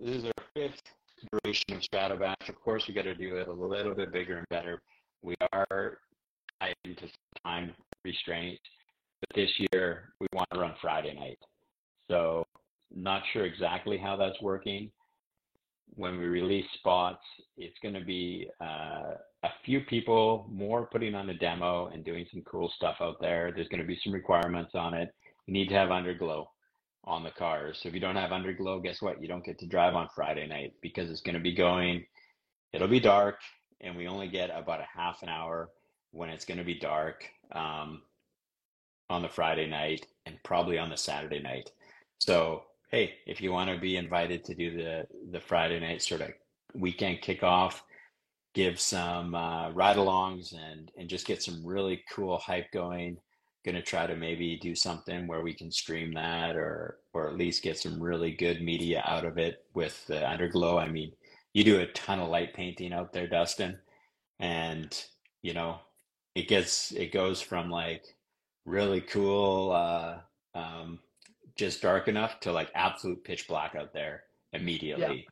this 0.00 0.16
is 0.16 0.24
our 0.24 0.44
fifth 0.54 0.82
iteration 1.22 1.74
of 1.74 1.80
stratobash 1.80 2.48
of 2.48 2.60
course 2.60 2.86
we 2.86 2.94
got 2.94 3.02
to 3.02 3.14
do 3.14 3.36
it 3.36 3.48
a 3.48 3.52
little 3.52 3.94
bit 3.94 4.12
bigger 4.12 4.38
and 4.38 4.48
better 4.50 4.82
we 5.22 5.34
are 5.52 5.98
tied 6.60 6.74
into 6.84 7.08
time 7.44 7.74
restraint. 8.04 8.58
But 9.20 9.34
this 9.34 9.50
year 9.72 10.12
we 10.20 10.26
want 10.32 10.48
to 10.52 10.60
run 10.60 10.74
Friday 10.80 11.14
night. 11.14 11.38
So 12.10 12.46
not 12.94 13.22
sure 13.32 13.44
exactly 13.44 13.98
how 13.98 14.16
that's 14.16 14.40
working. 14.40 14.90
When 15.94 16.18
we 16.18 16.26
release 16.26 16.66
spots, 16.74 17.24
it's 17.56 17.78
going 17.82 17.94
to 17.94 18.04
be 18.04 18.48
uh, 18.60 19.14
a 19.42 19.48
few 19.64 19.80
people 19.80 20.48
more 20.50 20.86
putting 20.86 21.14
on 21.14 21.30
a 21.30 21.34
demo 21.34 21.88
and 21.88 22.04
doing 22.04 22.26
some 22.30 22.42
cool 22.42 22.70
stuff 22.76 22.96
out 23.00 23.20
there. 23.20 23.52
There's 23.52 23.68
going 23.68 23.80
to 23.80 23.86
be 23.86 23.98
some 24.02 24.12
requirements 24.12 24.72
on 24.74 24.94
it. 24.94 25.14
You 25.46 25.54
need 25.54 25.68
to 25.68 25.74
have 25.74 25.88
underglow 25.88 26.46
on 27.04 27.24
the 27.24 27.30
cars. 27.30 27.80
So 27.80 27.88
if 27.88 27.94
you 27.94 28.00
don't 28.00 28.16
have 28.16 28.30
underglow, 28.30 28.82
guess 28.82 29.00
what? 29.00 29.20
You 29.20 29.28
don't 29.28 29.44
get 29.44 29.58
to 29.60 29.66
drive 29.66 29.94
on 29.94 30.08
Friday 30.14 30.46
night 30.46 30.74
because 30.82 31.10
it's 31.10 31.22
going 31.22 31.34
to 31.34 31.40
be 31.40 31.54
going, 31.54 32.04
it'll 32.72 32.86
be 32.88 33.00
dark, 33.00 33.38
and 33.80 33.96
we 33.96 34.06
only 34.08 34.28
get 34.28 34.50
about 34.50 34.80
a 34.80 34.86
half 34.94 35.22
an 35.22 35.28
hour 35.28 35.70
when 36.10 36.28
it's 36.28 36.44
going 36.44 36.58
to 36.58 36.64
be 36.64 36.78
dark 36.78 37.24
um, 37.52 38.02
on 39.08 39.22
the 39.22 39.28
Friday 39.28 39.66
night 39.66 40.06
and 40.26 40.36
probably 40.44 40.78
on 40.78 40.90
the 40.90 40.96
Saturday 40.96 41.40
night. 41.40 41.70
So, 42.18 42.64
hey, 42.88 43.14
if 43.26 43.40
you 43.40 43.52
want 43.52 43.70
to 43.70 43.78
be 43.78 43.96
invited 43.96 44.44
to 44.44 44.54
do 44.54 44.76
the 44.76 45.06
the 45.30 45.40
Friday 45.40 45.80
night 45.80 46.02
sort 46.02 46.22
of 46.22 46.30
weekend 46.74 47.20
kickoff, 47.20 47.80
give 48.54 48.80
some 48.80 49.34
uh, 49.34 49.70
ride-alongs 49.70 50.54
and 50.54 50.90
and 50.98 51.08
just 51.08 51.26
get 51.26 51.42
some 51.42 51.64
really 51.64 52.02
cool 52.12 52.38
hype 52.38 52.70
going. 52.72 53.18
Going 53.64 53.74
to 53.74 53.82
try 53.82 54.06
to 54.06 54.16
maybe 54.16 54.56
do 54.56 54.74
something 54.74 55.26
where 55.26 55.42
we 55.42 55.52
can 55.52 55.70
stream 55.70 56.12
that, 56.14 56.56
or 56.56 56.98
or 57.12 57.28
at 57.28 57.36
least 57.36 57.62
get 57.62 57.78
some 57.78 58.02
really 58.02 58.30
good 58.30 58.62
media 58.62 59.02
out 59.04 59.24
of 59.24 59.36
it 59.36 59.64
with 59.74 60.06
the 60.06 60.14
underglow. 60.14 60.80
I 60.80 60.88
mean, 60.88 61.12
you 61.52 61.64
do 61.64 61.80
a 61.80 61.86
ton 61.88 62.20
of 62.20 62.28
light 62.28 62.54
painting 62.54 62.92
out 62.92 63.12
there, 63.12 63.26
Dustin, 63.26 63.78
and 64.38 65.04
you 65.42 65.52
know 65.54 65.78
it 66.34 66.48
gets 66.48 66.92
it 66.92 67.12
goes 67.12 67.40
from 67.40 67.68
like 67.70 68.04
really 68.64 69.00
cool 69.00 69.72
uh 69.72 70.18
um 70.54 71.00
just 71.58 71.82
dark 71.82 72.08
enough 72.08 72.40
to 72.40 72.52
like 72.52 72.70
absolute 72.74 73.22
pitch 73.24 73.46
black 73.48 73.74
out 73.74 73.92
there 73.92 74.22
immediately. 74.52 75.26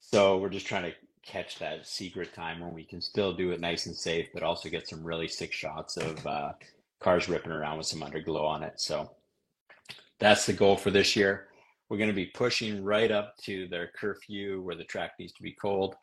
So 0.00 0.38
we're 0.38 0.48
just 0.48 0.66
trying 0.66 0.84
to 0.84 0.94
catch 1.24 1.58
that 1.58 1.86
secret 1.86 2.34
time 2.34 2.60
when 2.60 2.72
we 2.72 2.84
can 2.84 3.00
still 3.00 3.34
do 3.34 3.50
it 3.50 3.60
nice 3.60 3.84
and 3.84 3.94
safe 3.94 4.28
but 4.32 4.42
also 4.42 4.70
get 4.70 4.88
some 4.88 5.04
really 5.04 5.28
sick 5.28 5.52
shots 5.52 5.98
of 5.98 6.26
uh 6.26 6.52
cars 7.00 7.28
ripping 7.28 7.52
around 7.52 7.78
with 7.78 7.86
some 7.86 8.00
underglow 8.00 8.44
on 8.44 8.62
it. 8.62 8.80
So 8.80 9.10
that's 10.18 10.46
the 10.46 10.52
goal 10.52 10.76
for 10.76 10.90
this 10.90 11.14
year. 11.14 11.48
We're 11.88 11.98
going 11.98 12.10
to 12.10 12.14
be 12.14 12.26
pushing 12.26 12.84
right 12.84 13.10
up 13.10 13.34
to 13.44 13.68
their 13.68 13.90
curfew 13.98 14.60
where 14.62 14.74
the 14.74 14.84
track 14.84 15.12
needs 15.18 15.32
to 15.34 15.42
be 15.42 15.52
cold. 15.52 15.94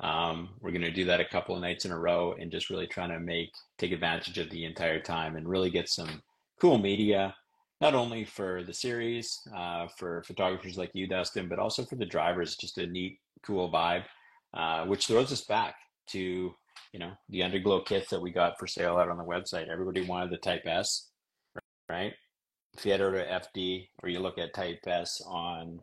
Um, 0.00 0.50
we're 0.60 0.72
going 0.72 0.82
to 0.82 0.90
do 0.90 1.04
that 1.06 1.20
a 1.20 1.24
couple 1.24 1.54
of 1.54 1.60
nights 1.60 1.84
in 1.84 1.92
a 1.92 1.98
row 1.98 2.34
and 2.38 2.50
just 2.50 2.70
really 2.70 2.86
trying 2.86 3.10
to 3.10 3.20
make 3.20 3.50
take 3.78 3.92
advantage 3.92 4.38
of 4.38 4.50
the 4.50 4.64
entire 4.64 5.00
time 5.00 5.36
and 5.36 5.48
really 5.48 5.70
get 5.70 5.88
some 5.88 6.22
cool 6.60 6.78
media, 6.78 7.34
not 7.82 7.94
only 7.94 8.24
for 8.24 8.62
the 8.62 8.72
series, 8.72 9.40
uh, 9.56 9.88
for 9.98 10.22
photographers 10.22 10.78
like 10.78 10.90
you, 10.94 11.08
Dustin, 11.08 11.48
but 11.48 11.58
also 11.58 11.84
for 11.84 11.96
the 11.96 12.06
drivers. 12.06 12.54
Just 12.54 12.78
a 12.78 12.86
neat, 12.86 13.18
cool 13.44 13.70
vibe, 13.70 14.04
uh, 14.54 14.86
which 14.86 15.08
throws 15.08 15.32
us 15.32 15.42
back 15.42 15.74
to 16.06 16.54
you 16.92 16.98
know 16.98 17.10
the 17.28 17.40
underglow 17.40 17.84
kits 17.84 18.08
that 18.10 18.22
we 18.22 18.30
got 18.30 18.56
for 18.58 18.68
sale 18.68 18.98
out 18.98 19.08
on 19.08 19.18
the 19.18 19.24
website. 19.24 19.68
Everybody 19.68 20.02
wanted 20.02 20.30
the 20.30 20.36
Type 20.36 20.62
S, 20.64 21.10
right? 21.88 22.12
If 22.78 22.86
you 22.86 22.96
to 22.96 23.02
FD 23.02 23.88
or 24.02 24.08
you 24.08 24.20
look 24.20 24.38
at 24.38 24.54
Type 24.54 24.78
S 24.86 25.20
on 25.26 25.80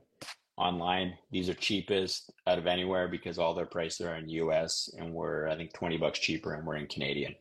online. 0.60 1.14
These 1.32 1.50
are 1.50 1.54
cheapest 1.54 2.32
out 2.46 2.60
of 2.60 2.68
anywhere 2.68 3.08
because 3.08 3.40
all 3.40 3.56
their 3.56 3.66
prices 3.66 4.06
are 4.06 4.16
in 4.16 4.28
US 4.30 4.90
and 4.98 5.14
we're 5.14 5.48
I 5.48 5.56
think 5.56 5.74
20 5.74 5.98
bucks 5.98 6.20
cheaper 6.20 6.54
and 6.54 6.68
we're 6.68 6.76
in 6.76 6.88
Canadian. 6.88 7.34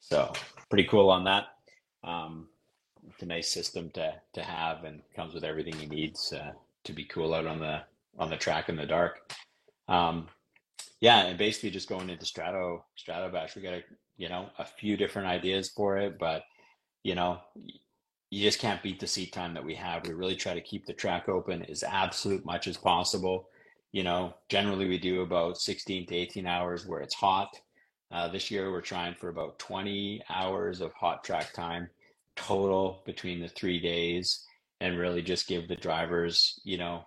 So 0.00 0.32
pretty 0.68 0.84
cool 0.84 1.08
on 1.08 1.24
that. 1.24 1.44
Um, 2.04 2.48
it's 3.20 3.24
a 3.24 3.26
nice 3.26 3.50
system 3.50 3.90
to 3.90 4.14
to 4.32 4.42
have 4.42 4.84
and 4.84 5.02
comes 5.14 5.34
with 5.34 5.44
everything 5.44 5.74
he 5.74 5.86
needs 5.86 6.32
uh, 6.32 6.52
to 6.84 6.92
be 6.94 7.04
cool 7.04 7.34
out 7.34 7.46
on 7.46 7.58
the 7.58 7.82
on 8.18 8.30
the 8.30 8.36
track 8.36 8.70
in 8.70 8.76
the 8.76 8.86
dark. 8.86 9.30
Um, 9.88 10.28
yeah, 11.02 11.26
and 11.26 11.36
basically 11.36 11.70
just 11.70 11.88
going 11.88 12.08
into 12.08 12.24
Strato 12.24 12.82
Strato 12.96 13.30
Bash, 13.30 13.54
we 13.54 13.60
got 13.60 13.74
a 13.74 13.82
you 14.16 14.30
know 14.30 14.48
a 14.58 14.64
few 14.64 14.96
different 14.96 15.28
ideas 15.28 15.68
for 15.68 15.98
it, 15.98 16.18
but 16.18 16.44
you 17.02 17.14
know 17.14 17.40
you 18.30 18.42
just 18.42 18.58
can't 18.58 18.82
beat 18.82 19.00
the 19.00 19.06
seat 19.06 19.34
time 19.34 19.52
that 19.52 19.64
we 19.64 19.74
have. 19.74 20.06
We 20.06 20.14
really 20.14 20.36
try 20.36 20.54
to 20.54 20.60
keep 20.62 20.86
the 20.86 20.94
track 20.94 21.28
open 21.28 21.62
as 21.64 21.82
absolute 21.82 22.46
much 22.46 22.68
as 22.68 22.78
possible. 22.78 23.50
you 23.92 24.02
know, 24.02 24.32
generally 24.48 24.88
we 24.88 24.98
do 24.98 25.20
about 25.20 25.58
16 25.58 26.06
to 26.06 26.14
18 26.14 26.46
hours 26.46 26.86
where 26.86 27.00
it's 27.00 27.14
hot. 27.14 27.50
Uh, 28.12 28.28
this 28.28 28.50
year 28.50 28.70
we're 28.72 28.80
trying 28.80 29.14
for 29.14 29.28
about 29.28 29.58
20 29.58 30.22
hours 30.30 30.80
of 30.80 30.92
hot 30.94 31.22
track 31.22 31.52
time 31.52 31.90
total 32.36 33.02
between 33.06 33.40
the 33.40 33.48
three 33.48 33.80
days 33.80 34.44
and 34.80 34.98
really 34.98 35.22
just 35.22 35.48
give 35.48 35.68
the 35.68 35.76
drivers, 35.76 36.58
you 36.64 36.78
know, 36.78 37.04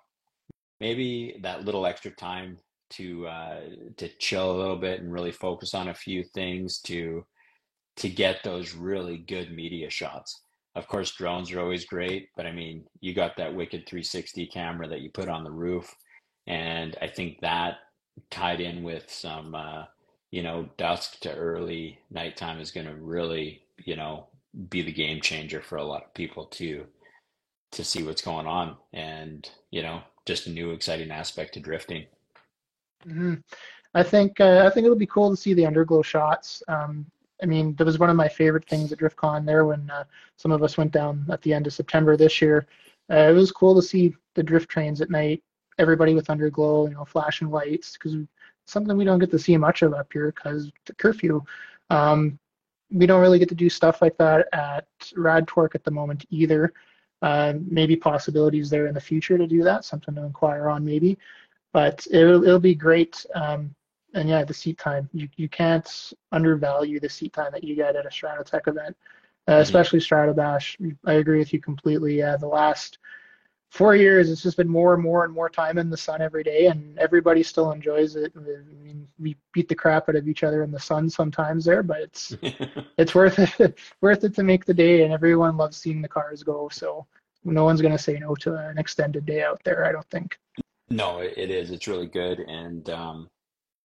maybe 0.80 1.40
that 1.42 1.66
little 1.66 1.86
extra 1.86 2.12
time 2.12 2.58
to 2.92 3.26
uh, 3.28 3.62
to 3.98 4.08
chill 4.20 4.52
a 4.52 4.60
little 4.60 4.76
bit 4.76 5.02
and 5.02 5.12
really 5.12 5.32
focus 5.32 5.74
on 5.74 5.90
a 5.90 5.94
few 5.94 6.24
things 6.24 6.80
to 6.80 7.26
to 7.98 8.10
get 8.10 8.44
those 8.44 8.76
really 8.76 9.18
good 9.18 9.52
media 9.52 9.90
shots. 9.90 10.42
Of 10.76 10.88
course, 10.88 11.12
drones 11.12 11.52
are 11.52 11.60
always 11.60 11.86
great, 11.86 12.30
but 12.36 12.48
I 12.48 12.52
mean, 12.52 12.86
you 13.00 13.14
got 13.14 13.38
that 13.38 13.54
wicked 13.54 13.86
360 13.88 14.48
camera 14.48 14.88
that 14.88 15.02
you 15.02 15.12
put 15.12 15.30
on 15.30 15.44
the 15.44 15.52
roof, 15.52 15.96
and 16.48 16.96
I 17.02 17.08
think 17.08 17.40
that 17.42 17.78
tied 18.30 18.62
in 18.62 18.84
with 18.84 19.10
some, 19.12 19.56
uh, 19.56 19.86
you 20.32 20.44
know, 20.44 20.70
dusk 20.78 21.20
to 21.22 21.34
early 21.34 22.00
nighttime 22.12 22.60
is 22.60 22.72
going 22.72 22.88
to 22.88 22.96
really, 22.96 23.64
you 23.86 23.96
know, 23.96 24.28
be 24.70 24.82
the 24.82 24.92
game 24.92 25.22
changer 25.22 25.62
for 25.62 25.78
a 25.78 25.84
lot 25.84 26.04
of 26.04 26.14
people 26.14 26.46
to 26.46 26.86
to 27.72 27.84
see 27.84 28.04
what's 28.04 28.22
going 28.22 28.46
on, 28.46 28.78
and 28.94 29.50
you 29.72 29.82
know, 29.82 30.02
just 30.26 30.48
a 30.48 30.52
new 30.52 30.72
exciting 30.72 31.12
aspect 31.12 31.54
to 31.56 31.60
drifting. 31.60 32.06
Mm-hmm. 33.06 33.36
I 33.96 34.04
think 34.04 34.40
uh, 34.40 34.64
I 34.66 34.74
think 34.74 34.86
it'll 34.86 34.98
be 34.98 35.06
cool 35.06 35.30
to 35.30 35.38
see 35.38 35.54
the 35.54 35.64
underglow 35.64 36.04
shots. 36.04 36.64
Um, 36.68 37.06
I 37.42 37.46
mean, 37.46 37.76
that 37.76 37.86
was 37.86 38.00
one 38.00 38.10
of 38.10 38.16
my 38.16 38.30
favorite 38.30 38.68
things 38.70 38.92
at 38.92 39.00
DriftCon 39.00 39.46
there 39.46 39.66
when 39.66 39.90
uh, 39.90 40.06
some 40.38 40.52
of 40.52 40.64
us 40.64 40.78
went 40.78 40.92
down 40.92 41.26
at 41.30 41.42
the 41.42 41.54
end 41.54 41.68
of 41.68 41.74
September 41.74 42.16
this 42.16 42.42
year. 42.42 42.68
Uh, 43.12 43.30
it 43.30 43.34
was 43.34 43.52
cool 43.52 43.76
to 43.76 43.82
see 43.82 44.16
the 44.36 44.44
drift 44.44 44.70
trains 44.70 45.02
at 45.02 45.10
night, 45.10 45.44
everybody 45.78 46.14
with 46.14 46.28
underglow, 46.28 46.88
you 46.88 46.94
know, 46.94 47.06
flashing 47.06 47.50
lights, 47.50 47.94
because 47.94 48.16
something 48.66 48.96
we 48.96 49.04
don't 49.04 49.20
get 49.20 49.32
to 49.32 49.40
see 49.40 49.58
much 49.58 49.82
of 49.82 49.94
up 49.94 50.12
here 50.14 50.32
because 50.32 50.72
the 50.86 50.96
curfew. 50.96 51.42
Um, 51.90 52.40
we 52.94 53.06
don't 53.06 53.22
really 53.22 53.40
get 53.40 53.50
to 53.50 53.56
do 53.56 53.70
stuff 53.70 54.02
like 54.02 54.18
that 54.18 54.48
at 54.54 54.86
Rad 55.16 55.48
Torque 55.48 55.76
at 55.76 55.84
the 55.84 55.92
moment 55.92 56.26
either. 56.30 56.74
Uh, 57.22 57.54
maybe 57.70 57.96
possibilities 57.96 58.70
there 58.70 58.88
in 58.88 58.94
the 58.94 59.02
future 59.02 59.38
to 59.38 59.48
do 59.48 59.64
that, 59.64 59.86
something 59.86 60.14
to 60.14 60.24
inquire 60.24 60.68
on 60.68 60.84
maybe 60.84 61.18
but 61.74 62.06
it'll, 62.12 62.44
it'll 62.44 62.60
be 62.60 62.76
great. 62.76 63.26
Um, 63.36 63.76
and 64.14 64.30
yeah, 64.30 64.46
the 64.46 64.54
seat 64.54 64.78
time, 64.78 65.10
you, 65.12 65.28
you 65.36 65.50
can't 65.50 66.14
undervalue 66.32 67.00
the 67.00 67.10
seat 67.10 67.34
time 67.34 67.52
that 67.52 67.64
you 67.64 67.76
get 67.76 67.96
at 67.96 68.06
a 68.06 68.10
Stratotech 68.10 68.68
event, 68.68 68.96
uh, 69.48 69.54
mm-hmm. 69.54 69.62
especially 69.62 70.00
Stratobash. 70.00 70.96
I 71.06 71.14
agree 71.14 71.40
with 71.40 71.52
you 71.52 71.60
completely. 71.60 72.20
Yeah, 72.20 72.38
the 72.38 72.48
last 72.48 73.00
four 73.74 73.96
years, 73.96 74.30
it's 74.30 74.44
just 74.44 74.58
been 74.58 74.70
more 74.70 74.94
and 74.94 75.02
more 75.02 75.26
and 75.26 75.34
more 75.34 75.50
time 75.50 75.80
in 75.80 75.90
the 75.90 75.98
sun 75.98 76.22
every 76.22 76.44
day, 76.44 76.68
and 76.68 76.98
everybody 77.00 77.42
still 77.42 77.72
enjoys 77.72 78.16
it. 78.16 78.32
I 78.38 78.40
mean, 78.84 79.08
we 79.20 79.36
beat 79.52 79.68
the 79.68 79.74
crap 79.74 80.08
out 80.10 80.16
of 80.16 80.28
each 80.28 80.44
other 80.44 80.62
in 80.62 80.70
the 80.70 80.80
sun 80.80 81.10
sometimes 81.10 81.66
there, 81.66 81.82
but 81.82 82.00
it's 82.00 82.38
it's 83.00 83.16
worth 83.16 83.40
it 83.60 83.80
worth 84.02 84.24
it 84.24 84.36
to 84.36 84.44
make 84.44 84.66
the 84.66 84.76
day, 84.76 85.02
and 85.02 85.12
everyone 85.12 85.58
loves 85.58 85.78
seeing 85.78 86.04
the 86.04 86.08
cars 86.08 86.44
go. 86.44 86.70
So 86.72 87.08
no 87.44 87.64
one's 87.64 87.82
gonna 87.82 87.98
say 87.98 88.20
no 88.20 88.36
to 88.36 88.56
an 88.56 88.78
extended 88.78 89.26
day 89.26 89.42
out 89.42 89.60
there. 89.64 89.86
I 89.86 89.92
don't 89.92 90.10
think. 90.12 90.38
No, 90.90 91.20
it 91.20 91.50
is. 91.50 91.72
It's 91.72 91.88
really 91.88 92.08
good, 92.08 92.42
and 92.42 92.88
um, 92.92 93.28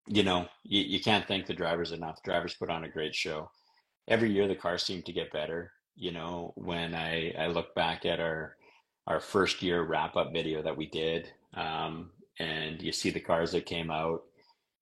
you 0.05 0.23
know, 0.23 0.47
you, 0.63 0.81
you 0.81 0.99
can't 0.99 1.25
thank 1.25 1.45
the 1.45 1.53
drivers 1.53 1.93
enough. 1.93 2.21
The 2.21 2.31
drivers 2.31 2.55
put 2.55 2.69
on 2.69 2.83
a 2.83 2.89
great 2.89 3.15
show. 3.15 3.49
Every 4.09 4.29
year, 4.31 4.49
the 4.49 4.55
cars 4.55 4.83
seem 4.83 5.01
to 5.03 5.13
get 5.13 5.31
better. 5.31 5.71
You 5.95 6.11
know, 6.11 6.51
when 6.55 6.93
I 6.93 7.31
I 7.39 7.47
look 7.47 7.73
back 7.73 8.05
at 8.05 8.19
our 8.19 8.57
our 9.07 9.19
first 9.19 9.61
year 9.61 9.83
wrap 9.83 10.15
up 10.15 10.33
video 10.33 10.61
that 10.61 10.77
we 10.77 10.85
did, 10.87 11.29
um, 11.55 12.11
and 12.39 12.81
you 12.81 12.91
see 12.91 13.09
the 13.09 13.19
cars 13.19 13.51
that 13.53 13.65
came 13.65 13.89
out. 13.89 14.23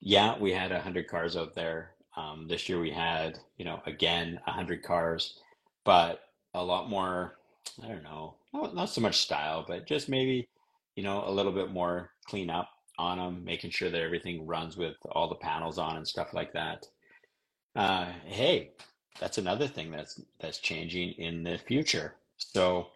Yeah, 0.01 0.37
we 0.37 0.51
had 0.51 0.71
a 0.71 0.81
hundred 0.81 1.07
cars 1.07 1.37
out 1.37 1.55
there. 1.55 1.91
Um, 2.17 2.47
this 2.47 2.67
year 2.69 2.79
we 2.79 2.91
had, 2.91 3.39
you 3.57 3.65
know, 3.65 3.81
again 3.85 4.39
a 4.47 4.51
hundred 4.51 4.83
cars, 4.83 5.39
but 5.83 6.21
a 6.53 6.63
lot 6.63 6.89
more. 6.89 7.37
I 7.83 7.87
don't 7.87 8.03
know, 8.03 8.35
not, 8.53 8.75
not 8.75 8.89
so 8.89 9.01
much 9.01 9.17
style, 9.17 9.65
but 9.67 9.87
just 9.87 10.07
maybe 10.07 10.47
you 10.95 11.03
know, 11.03 11.23
a 11.27 11.31
little 11.31 11.51
bit 11.51 11.71
more 11.71 12.11
clean 12.25 12.49
up 12.49 12.69
on 12.97 13.17
them, 13.17 13.43
making 13.43 13.69
sure 13.69 13.89
that 13.89 14.01
everything 14.01 14.47
runs 14.47 14.77
with 14.77 14.95
all 15.11 15.27
the 15.27 15.35
panels 15.35 15.77
on 15.77 15.97
and 15.97 16.07
stuff 16.07 16.33
like 16.33 16.53
that. 16.53 16.85
Uh, 17.75 18.07
hey, 18.25 18.71
that's 19.19 19.37
another 19.37 19.67
thing 19.67 19.91
that's 19.91 20.21
that's 20.39 20.59
changing 20.59 21.11
in 21.13 21.43
the 21.43 21.57
future. 21.57 22.15
So, 22.37 22.87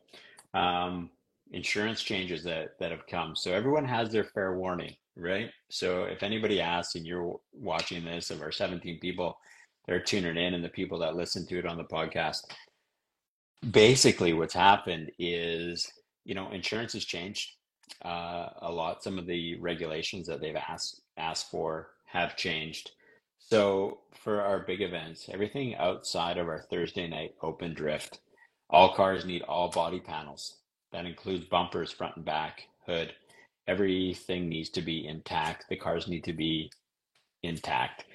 um, 0.53 1.09
insurance 1.51 2.01
changes 2.01 2.43
that 2.43 2.79
that 2.79 2.91
have 2.91 3.07
come. 3.07 3.35
So 3.35 3.51
everyone 3.53 3.85
has 3.85 4.11
their 4.11 4.23
fair 4.23 4.57
warning, 4.57 4.93
right? 5.15 5.49
So 5.69 6.03
if 6.03 6.23
anybody 6.23 6.61
asks 6.61 6.95
and 6.95 7.05
you're 7.05 7.35
watching 7.53 8.03
this, 8.05 8.29
of 8.29 8.41
our 8.41 8.51
17 8.51 8.99
people 8.99 9.37
that 9.85 9.95
are 9.95 10.01
tuning 10.01 10.37
in 10.37 10.53
and 10.53 10.63
the 10.63 10.69
people 10.69 10.99
that 10.99 11.15
listen 11.15 11.45
to 11.47 11.59
it 11.59 11.65
on 11.65 11.77
the 11.77 11.83
podcast, 11.83 12.41
basically 13.71 14.33
what's 14.33 14.53
happened 14.53 15.11
is 15.19 15.85
you 16.25 16.35
know 16.35 16.51
insurance 16.51 16.93
has 16.93 17.05
changed 17.05 17.49
uh, 18.05 18.49
a 18.61 18.71
lot. 18.71 19.03
Some 19.03 19.17
of 19.17 19.25
the 19.25 19.59
regulations 19.59 20.27
that 20.27 20.41
they've 20.41 20.55
asked 20.55 21.01
asked 21.17 21.49
for 21.49 21.89
have 22.05 22.37
changed. 22.37 22.91
So 23.39 23.99
for 24.13 24.41
our 24.41 24.59
big 24.59 24.81
events, 24.81 25.27
everything 25.31 25.75
outside 25.75 26.37
of 26.37 26.47
our 26.47 26.61
Thursday 26.69 27.07
night 27.07 27.33
open 27.41 27.73
drift, 27.73 28.19
all 28.69 28.93
cars 28.93 29.25
need 29.25 29.41
all 29.43 29.71
body 29.71 29.99
panels. 29.99 30.58
That 30.91 31.05
includes 31.05 31.45
bumpers, 31.45 31.91
front 31.91 32.15
and 32.15 32.25
back, 32.25 32.67
hood. 32.85 33.13
Everything 33.67 34.49
needs 34.49 34.69
to 34.71 34.81
be 34.81 35.07
intact. 35.07 35.65
The 35.69 35.75
cars 35.75 36.07
need 36.07 36.23
to 36.23 36.33
be 36.33 36.71
intact. 37.43 38.05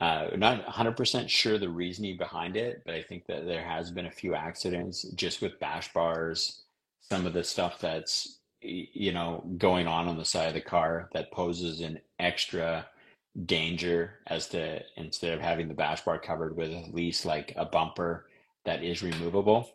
Uh, 0.00 0.28
not 0.36 0.66
100% 0.66 1.28
sure 1.28 1.58
the 1.58 1.68
reasoning 1.68 2.16
behind 2.18 2.56
it, 2.56 2.82
but 2.84 2.94
I 2.94 3.02
think 3.02 3.26
that 3.26 3.46
there 3.46 3.64
has 3.64 3.90
been 3.90 4.06
a 4.06 4.10
few 4.10 4.34
accidents 4.34 5.02
just 5.14 5.40
with 5.40 5.58
bash 5.58 5.92
bars, 5.92 6.64
some 7.00 7.24
of 7.24 7.32
the 7.32 7.44
stuff 7.44 7.78
that's 7.80 8.40
you 8.60 9.12
know 9.12 9.44
going 9.58 9.86
on 9.86 10.08
on 10.08 10.16
the 10.16 10.24
side 10.24 10.48
of 10.48 10.54
the 10.54 10.60
car 10.60 11.08
that 11.12 11.30
poses 11.30 11.80
an 11.80 12.00
extra 12.18 12.86
danger 13.44 14.14
as 14.26 14.48
to 14.48 14.80
instead 14.96 15.34
of 15.34 15.40
having 15.40 15.68
the 15.68 15.74
bash 15.74 16.02
bar 16.02 16.18
covered 16.18 16.56
with 16.56 16.72
at 16.72 16.94
least 16.94 17.26
like 17.26 17.52
a 17.56 17.64
bumper 17.66 18.26
that 18.64 18.82
is 18.82 19.02
removable 19.02 19.70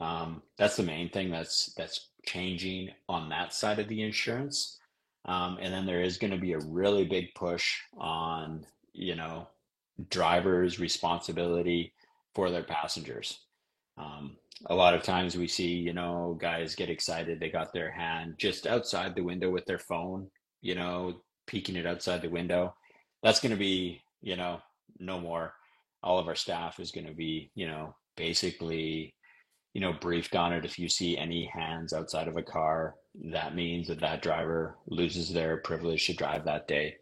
um, 0.00 0.42
that's 0.58 0.76
the 0.76 0.82
main 0.82 1.08
thing 1.10 1.30
that's 1.30 1.72
that's 1.76 2.08
changing 2.26 2.90
on 3.08 3.28
that 3.28 3.52
side 3.52 3.78
of 3.78 3.88
the 3.88 4.02
insurance 4.02 4.78
um, 5.26 5.58
and 5.60 5.72
then 5.72 5.86
there 5.86 6.02
is 6.02 6.18
going 6.18 6.30
to 6.30 6.38
be 6.38 6.52
a 6.52 6.60
really 6.60 7.04
big 7.04 7.34
push 7.34 7.78
on 7.98 8.64
you 8.92 9.14
know 9.14 9.46
drivers 10.08 10.78
responsibility 10.78 11.92
for 12.34 12.50
their 12.50 12.62
passengers 12.62 13.40
um, 13.96 14.36
a 14.66 14.74
lot 14.74 14.94
of 14.94 15.02
times 15.02 15.36
we 15.36 15.46
see, 15.46 15.68
you 15.68 15.92
know, 15.92 16.36
guys 16.40 16.74
get 16.74 16.90
excited. 16.90 17.40
They 17.40 17.50
got 17.50 17.72
their 17.72 17.90
hand 17.90 18.34
just 18.38 18.66
outside 18.66 19.14
the 19.14 19.22
window 19.22 19.50
with 19.50 19.64
their 19.64 19.78
phone, 19.78 20.30
you 20.60 20.74
know, 20.74 21.22
peeking 21.46 21.76
it 21.76 21.86
outside 21.86 22.22
the 22.22 22.28
window. 22.28 22.74
That's 23.22 23.40
going 23.40 23.52
to 23.52 23.58
be, 23.58 24.02
you 24.20 24.36
know, 24.36 24.60
no 24.98 25.18
more. 25.18 25.54
All 26.02 26.18
of 26.18 26.28
our 26.28 26.34
staff 26.34 26.78
is 26.78 26.90
going 26.90 27.06
to 27.06 27.14
be, 27.14 27.50
you 27.54 27.66
know, 27.66 27.94
basically, 28.16 29.14
you 29.74 29.80
know, 29.80 29.92
briefed 29.92 30.34
on 30.34 30.52
it. 30.52 30.64
If 30.64 30.78
you 30.78 30.88
see 30.88 31.16
any 31.16 31.46
hands 31.46 31.92
outside 31.92 32.28
of 32.28 32.36
a 32.36 32.42
car, 32.42 32.94
that 33.32 33.54
means 33.54 33.88
that 33.88 34.00
that 34.00 34.22
driver 34.22 34.76
loses 34.86 35.32
their 35.32 35.58
privilege 35.58 36.06
to 36.06 36.14
drive 36.14 36.44
that 36.44 36.68
day. 36.68 36.96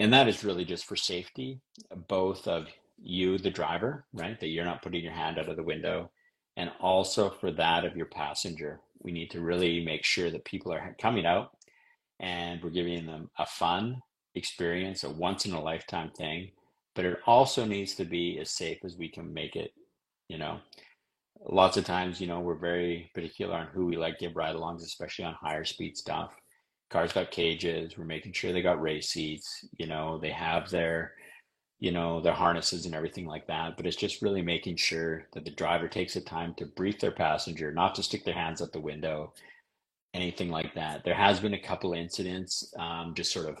And 0.00 0.12
that 0.12 0.28
is 0.28 0.44
really 0.44 0.64
just 0.64 0.86
for 0.86 0.96
safety, 0.96 1.60
both 2.08 2.48
of 2.48 2.68
you, 2.98 3.38
the 3.38 3.50
driver, 3.50 4.04
right? 4.12 4.38
That 4.38 4.48
you're 4.48 4.64
not 4.64 4.82
putting 4.82 5.02
your 5.02 5.12
hand 5.12 5.38
out 5.38 5.48
of 5.48 5.56
the 5.56 5.62
window 5.62 6.10
and 6.56 6.70
also 6.80 7.30
for 7.30 7.50
that 7.52 7.84
of 7.84 7.96
your 7.96 8.06
passenger. 8.06 8.80
We 9.00 9.12
need 9.12 9.30
to 9.32 9.40
really 9.40 9.84
make 9.84 10.04
sure 10.04 10.30
that 10.30 10.44
people 10.44 10.72
are 10.72 10.96
coming 11.00 11.26
out 11.26 11.50
and 12.20 12.62
we're 12.62 12.70
giving 12.70 13.06
them 13.06 13.30
a 13.38 13.46
fun 13.46 14.00
experience, 14.34 15.04
a 15.04 15.10
once 15.10 15.46
in 15.46 15.52
a 15.52 15.62
lifetime 15.62 16.10
thing, 16.16 16.50
but 16.94 17.04
it 17.04 17.18
also 17.26 17.64
needs 17.64 17.94
to 17.96 18.04
be 18.04 18.38
as 18.40 18.50
safe 18.50 18.78
as 18.84 18.96
we 18.96 19.08
can 19.08 19.32
make 19.32 19.56
it, 19.56 19.72
you 20.28 20.38
know. 20.38 20.60
Lots 21.46 21.76
of 21.76 21.84
times, 21.84 22.20
you 22.20 22.26
know, 22.26 22.40
we're 22.40 22.54
very 22.54 23.10
particular 23.14 23.54
on 23.54 23.66
who 23.68 23.86
we 23.86 23.96
like 23.96 24.18
give 24.18 24.36
ride 24.36 24.56
alongs, 24.56 24.82
especially 24.82 25.26
on 25.26 25.34
higher 25.34 25.64
speed 25.64 25.96
stuff. 25.96 26.34
Cars 26.90 27.12
got 27.12 27.30
cages, 27.30 27.98
we're 27.98 28.04
making 28.04 28.32
sure 28.32 28.52
they 28.52 28.62
got 28.62 28.80
race 28.80 29.10
seats, 29.10 29.66
you 29.78 29.86
know, 29.86 30.18
they 30.18 30.30
have 30.30 30.70
their 30.70 31.12
you 31.80 31.92
know, 31.92 32.20
their 32.20 32.32
harnesses 32.32 32.86
and 32.86 32.94
everything 32.94 33.26
like 33.26 33.46
that. 33.46 33.76
But 33.76 33.86
it's 33.86 33.96
just 33.96 34.22
really 34.22 34.40
making 34.40 34.76
sure 34.76 35.26
that 35.34 35.44
the 35.44 35.50
driver 35.50 35.88
takes 35.88 36.14
the 36.14 36.22
time 36.22 36.54
to 36.56 36.64
brief 36.64 36.98
their 36.98 37.10
passenger, 37.10 37.72
not 37.72 37.94
to 37.96 38.02
stick 38.02 38.24
their 38.24 38.32
hands 38.32 38.62
out 38.62 38.72
the 38.72 38.80
window, 38.80 39.34
anything 40.14 40.50
like 40.50 40.74
that. 40.74 41.04
There 41.04 41.14
has 41.14 41.40
been 41.40 41.54
a 41.54 41.60
couple 41.60 41.92
incidents, 41.92 42.72
um, 42.78 43.12
just 43.14 43.32
sort 43.32 43.50
of 43.50 43.58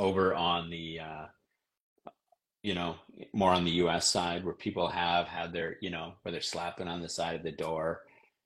over 0.00 0.34
on 0.34 0.70
the, 0.70 0.98
uh, 1.00 1.26
you 2.62 2.74
know, 2.74 2.96
more 3.32 3.52
on 3.52 3.64
the 3.64 3.72
U.S. 3.72 4.08
side 4.08 4.44
where 4.44 4.54
people 4.54 4.88
have 4.88 5.26
had 5.26 5.52
their, 5.52 5.76
you 5.80 5.90
know, 5.90 6.14
where 6.22 6.32
they're 6.32 6.40
slapping 6.40 6.88
on 6.88 7.02
the 7.02 7.08
side 7.08 7.34
of 7.34 7.42
the 7.42 7.52
door, 7.52 8.02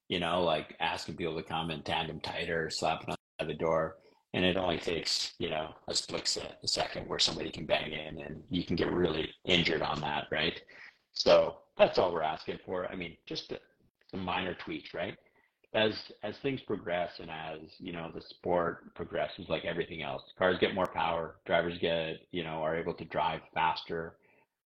you 0.09 0.21
know, 0.21 0.43
like 0.43 0.75
asking 0.81 1.17
people 1.17 1.37
to 1.37 1.43
come 1.43 1.71
and 1.71 1.85
tandem 1.85 2.21
tighter, 2.21 2.71
slapping 2.71 3.11
on 3.11 3.47
the 3.47 3.55
door. 3.55 3.97
And 4.35 4.45
it 4.45 4.57
only 4.57 4.79
takes 4.79 5.33
you 5.39 5.49
know 5.49 5.71
a 5.89 5.95
split 5.95 6.37
a 6.63 6.69
second 6.69 7.09
where 7.09 7.19
somebody 7.19 7.51
can 7.51 7.65
bang 7.65 7.93
in 7.93 8.21
and 8.21 8.43
you 8.51 8.65
can 8.65 8.77
get 8.77 8.93
really 8.93 9.31
injured 9.47 9.81
on 9.81 10.01
that 10.01 10.27
right? 10.31 10.61
So 11.13 11.59
that's 11.79 11.99
all 11.99 12.13
we're 12.13 12.23
asking 12.23 12.59
for. 12.67 12.87
I 12.87 12.97
mean 12.97 13.17
just 13.25 13.53
some 14.11 14.21
minor 14.21 14.55
tweaks 14.55 14.93
right 14.93 15.17
as 15.77 15.95
as 16.25 16.37
things 16.39 16.61
progress 16.63 17.13
and 17.21 17.31
as 17.31 17.61
you 17.79 17.93
know 17.93 18.11
the 18.15 18.21
sport 18.21 18.93
progresses 18.95 19.49
like 19.49 19.65
everything 19.65 20.03
else 20.03 20.23
cars 20.39 20.57
get 20.59 20.75
more 20.75 20.87
power 20.87 21.37
drivers 21.47 21.79
get 21.79 22.17
you 22.33 22.43
know 22.43 22.63
are 22.63 22.77
able 22.77 22.95
to 22.95 23.05
drive 23.05 23.41
faster 23.55 24.17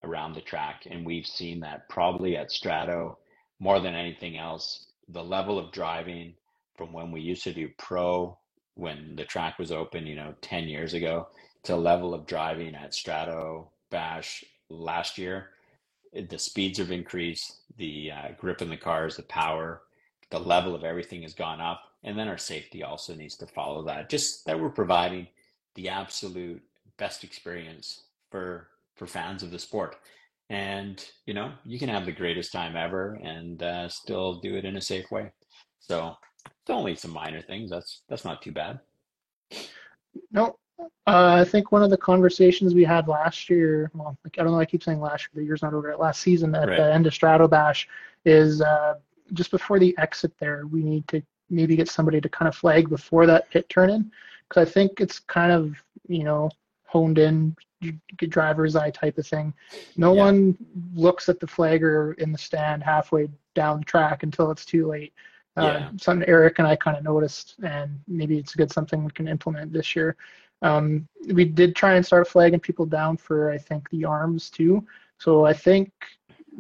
around 0.05 0.35
the 0.35 0.41
track 0.41 0.87
and 0.91 1.05
we've 1.05 1.27
seen 1.27 1.61
that 1.61 1.89
probably 1.89 2.37
at 2.37 2.51
strato 2.51 3.19
more 3.59 3.81
than 3.81 3.95
anything 3.95 4.39
else 4.39 4.87
the 5.09 5.23
level 5.23 5.59
of 5.59 5.73
driving 5.73 6.33
from 6.77 6.93
when 6.93 7.11
we 7.11 7.21
used 7.21 7.45
to 7.45 7.53
do 7.53 7.69
pro 7.77 8.39
when 8.75 9.15
the 9.17 9.25
track 9.25 9.59
was 9.59 9.71
open, 9.71 10.07
you 10.07 10.17
know, 10.17 10.35
10 10.41 10.69
years 10.69 10.95
ago 10.95 11.29
to 11.65 11.77
level 11.77 12.15
of 12.15 12.27
driving 12.27 12.75
at 12.75 12.95
Strato 12.95 13.71
Bash 13.91 14.43
last 14.71 15.19
year. 15.19 15.51
The 16.15 16.39
speeds 16.39 16.79
have 16.79 16.91
increased, 16.91 17.61
the 17.77 18.11
uh, 18.11 18.29
grip 18.39 18.63
in 18.63 18.71
the 18.71 18.77
cars, 18.77 19.17
the 19.17 19.23
power, 19.25 19.83
the 20.31 20.39
level 20.39 20.75
of 20.75 20.85
everything 20.85 21.23
has 21.23 21.35
gone 21.35 21.61
up. 21.61 21.83
And 22.03 22.19
then 22.19 22.29
our 22.29 22.39
safety 22.39 22.83
also 22.83 23.15
needs 23.15 23.37
to 23.37 23.47
follow 23.47 23.85
that. 23.85 24.09
Just 24.09 24.47
that 24.47 24.59
we're 24.59 24.71
providing 24.71 25.27
the 25.75 25.89
absolute 25.89 26.63
best 26.99 27.25
experience 27.25 28.05
for 28.31 28.69
for 28.97 29.07
fans 29.07 29.43
of 29.43 29.51
the 29.51 29.59
sport. 29.59 29.97
And 30.49 31.05
you 31.27 31.35
know, 31.35 31.53
you 31.65 31.79
can 31.79 31.89
have 31.89 32.07
the 32.07 32.13
greatest 32.13 32.53
time 32.53 32.77
ever 32.77 33.19
and 33.23 33.63
uh, 33.63 33.89
still 33.89 34.41
do 34.41 34.57
it 34.57 34.65
in 34.65 34.77
a 34.77 34.81
safe 34.81 35.11
way. 35.11 35.31
So 35.79 36.17
it's 36.45 36.71
only 36.71 36.95
some 36.95 37.13
minor 37.13 37.43
things. 37.43 37.71
That's 37.71 38.03
that's 38.09 38.25
not 38.25 38.43
too 38.43 38.53
bad. 38.53 38.81
No, 40.33 40.57
uh, 41.07 41.35
I 41.41 41.45
think 41.45 41.73
one 41.73 41.83
of 41.83 41.91
the 41.91 41.97
conversations 41.97 42.75
we 42.75 42.85
had 42.85 43.09
last 43.09 43.51
year, 43.51 43.91
well, 43.95 44.17
like, 44.25 44.39
I 44.39 44.43
don't 44.43 44.53
know, 44.53 44.61
I 44.61 44.65
keep 44.65 44.83
saying 44.83 45.01
last 45.01 45.23
year, 45.25 45.43
the 45.43 45.45
year's 45.45 45.63
not 45.63 45.75
over. 45.75 45.91
At 45.91 46.01
last 46.01 46.21
season 46.21 46.55
at 46.55 46.69
right. 46.69 46.77
the 46.77 46.93
end 46.95 47.07
of 47.07 47.13
Stratobash, 47.13 47.87
is 48.25 48.61
uh, 48.61 48.95
just 49.33 49.51
before 49.51 49.79
the 49.79 49.97
exit 49.99 50.33
there, 50.39 50.67
we 50.67 50.83
need 50.83 51.07
to 51.09 51.23
maybe 51.49 51.77
get 51.77 51.89
somebody 51.89 52.21
to 52.21 52.29
kind 52.29 52.49
of 52.49 52.55
flag 52.55 52.89
before 52.89 53.27
that 53.27 53.51
pit 53.51 53.69
turn 53.69 53.91
in, 53.91 54.11
because 54.49 54.69
I 54.69 54.71
think 54.71 55.01
it's 55.01 55.19
kind 55.19 55.53
of 55.53 55.83
you 56.09 56.25
know 56.25 56.51
honed 56.85 57.19
in 57.19 57.57
driver's 58.29 58.77
eye 58.77 58.91
type 58.91 59.17
of 59.19 59.27
thing. 59.27 59.55
No 59.97 60.15
yeah. 60.15 60.25
one 60.25 60.57
looks 60.95 61.29
at 61.29 61.41
the 61.41 61.47
flagger 61.47 62.13
in 62.15 62.33
the 62.33 62.39
stand 62.39 62.83
halfway 62.83 63.29
down 63.55 63.81
the 63.81 63.85
track 63.85 64.23
until 64.23 64.51
it's 64.51 64.65
too 64.65 64.87
late. 64.87 65.13
Uh, 65.57 65.63
yeah. 65.63 65.91
something 65.97 66.29
Eric 66.29 66.59
and 66.59 66.69
I 66.69 66.77
kind 66.77 66.97
of 66.97 67.03
noticed, 67.03 67.57
and 67.65 67.99
maybe 68.07 68.39
it's 68.39 68.55
a 68.55 68.59
good 68.59 68.73
something 68.73 69.05
we 69.05 69.11
can 69.13 69.29
implement 69.29 69.73
this 69.73 69.97
year. 69.97 70.17
Um, 70.63 71.09
we 71.33 71.45
did 71.45 71.75
try 71.75 71.95
and 71.95 72.05
start 72.05 72.29
flagging 72.29 72.61
people 72.61 72.87
down 72.87 73.17
for 73.17 73.51
I 73.51 73.59
think 73.59 73.89
the 73.91 74.05
arms 74.05 74.51
too. 74.51 74.87
So 75.19 75.45
I 75.45 75.53
think 75.53 75.91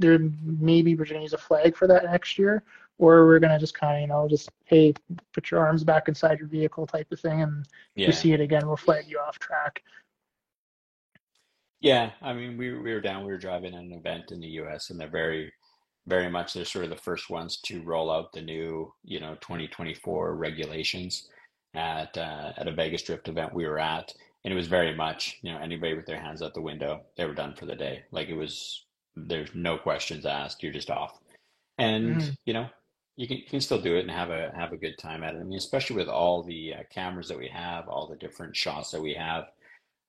there 0.00 0.18
maybe 0.42 0.94
we're 0.94 1.04
gonna 1.04 1.22
use 1.22 1.32
a 1.32 1.38
flag 1.38 1.76
for 1.76 1.86
that 1.86 2.04
next 2.04 2.38
year, 2.38 2.62
or 2.98 3.26
we're 3.26 3.38
gonna 3.38 3.58
just 3.58 3.74
kind 3.74 3.96
of 3.96 4.00
you 4.00 4.06
know 4.08 4.28
just 4.28 4.50
hey 4.64 4.92
put 5.32 5.50
your 5.50 5.60
arms 5.60 5.84
back 5.84 6.08
inside 6.08 6.38
your 6.38 6.48
vehicle 6.48 6.86
type 6.86 7.10
of 7.12 7.20
thing, 7.20 7.42
and 7.42 7.66
yeah. 7.94 8.04
if 8.04 8.08
you 8.08 8.12
see 8.12 8.32
it 8.32 8.40
again, 8.40 8.66
we'll 8.66 8.76
flag 8.76 9.04
you 9.08 9.18
off 9.18 9.38
track. 9.38 9.82
Yeah, 11.80 12.10
I 12.20 12.32
mean 12.32 12.56
we 12.56 12.76
we 12.78 12.92
were 12.92 13.00
down, 13.00 13.24
we 13.24 13.32
were 13.32 13.38
driving 13.38 13.74
an 13.74 13.92
event 13.92 14.32
in 14.32 14.40
the 14.40 14.48
U.S. 14.48 14.90
and 14.90 15.00
they're 15.00 15.08
very 15.08 15.52
very 16.06 16.30
much 16.30 16.52
they're 16.52 16.64
sort 16.64 16.84
of 16.84 16.90
the 16.90 16.96
first 16.96 17.30
ones 17.30 17.58
to 17.58 17.82
roll 17.82 18.10
out 18.10 18.32
the 18.32 18.40
new, 18.40 18.92
you 19.04 19.20
know, 19.20 19.34
2024 19.40 20.34
regulations 20.34 21.28
at 21.74 22.16
uh, 22.16 22.52
at 22.56 22.68
a 22.68 22.72
Vegas 22.72 23.02
Drift 23.02 23.28
event 23.28 23.54
we 23.54 23.66
were 23.66 23.78
at, 23.78 24.12
and 24.44 24.52
it 24.52 24.56
was 24.56 24.66
very 24.66 24.94
much, 24.94 25.38
you 25.42 25.52
know, 25.52 25.58
anybody 25.58 25.94
with 25.94 26.06
their 26.06 26.20
hands 26.20 26.42
out 26.42 26.54
the 26.54 26.60
window, 26.60 27.02
they 27.16 27.24
were 27.24 27.34
done 27.34 27.54
for 27.54 27.66
the 27.66 27.76
day. 27.76 28.02
Like 28.10 28.28
it 28.28 28.36
was, 28.36 28.84
there's 29.16 29.54
no 29.54 29.76
questions 29.76 30.26
asked. 30.26 30.62
You're 30.62 30.72
just 30.72 30.90
off, 30.90 31.18
and 31.78 32.16
mm. 32.16 32.36
you 32.44 32.52
know, 32.52 32.68
you 33.16 33.26
can 33.26 33.38
you 33.38 33.44
can 33.44 33.60
still 33.60 33.80
do 33.80 33.96
it 33.96 34.00
and 34.00 34.10
have 34.10 34.30
a 34.30 34.52
have 34.56 34.72
a 34.72 34.76
good 34.76 34.98
time 34.98 35.22
at 35.22 35.34
it. 35.34 35.40
I 35.40 35.44
mean, 35.44 35.58
especially 35.58 35.96
with 35.96 36.08
all 36.08 36.42
the 36.42 36.74
uh, 36.74 36.82
cameras 36.90 37.28
that 37.28 37.38
we 37.38 37.48
have, 37.48 37.88
all 37.88 38.06
the 38.06 38.16
different 38.16 38.56
shots 38.56 38.90
that 38.90 39.02
we 39.02 39.14
have 39.14 39.44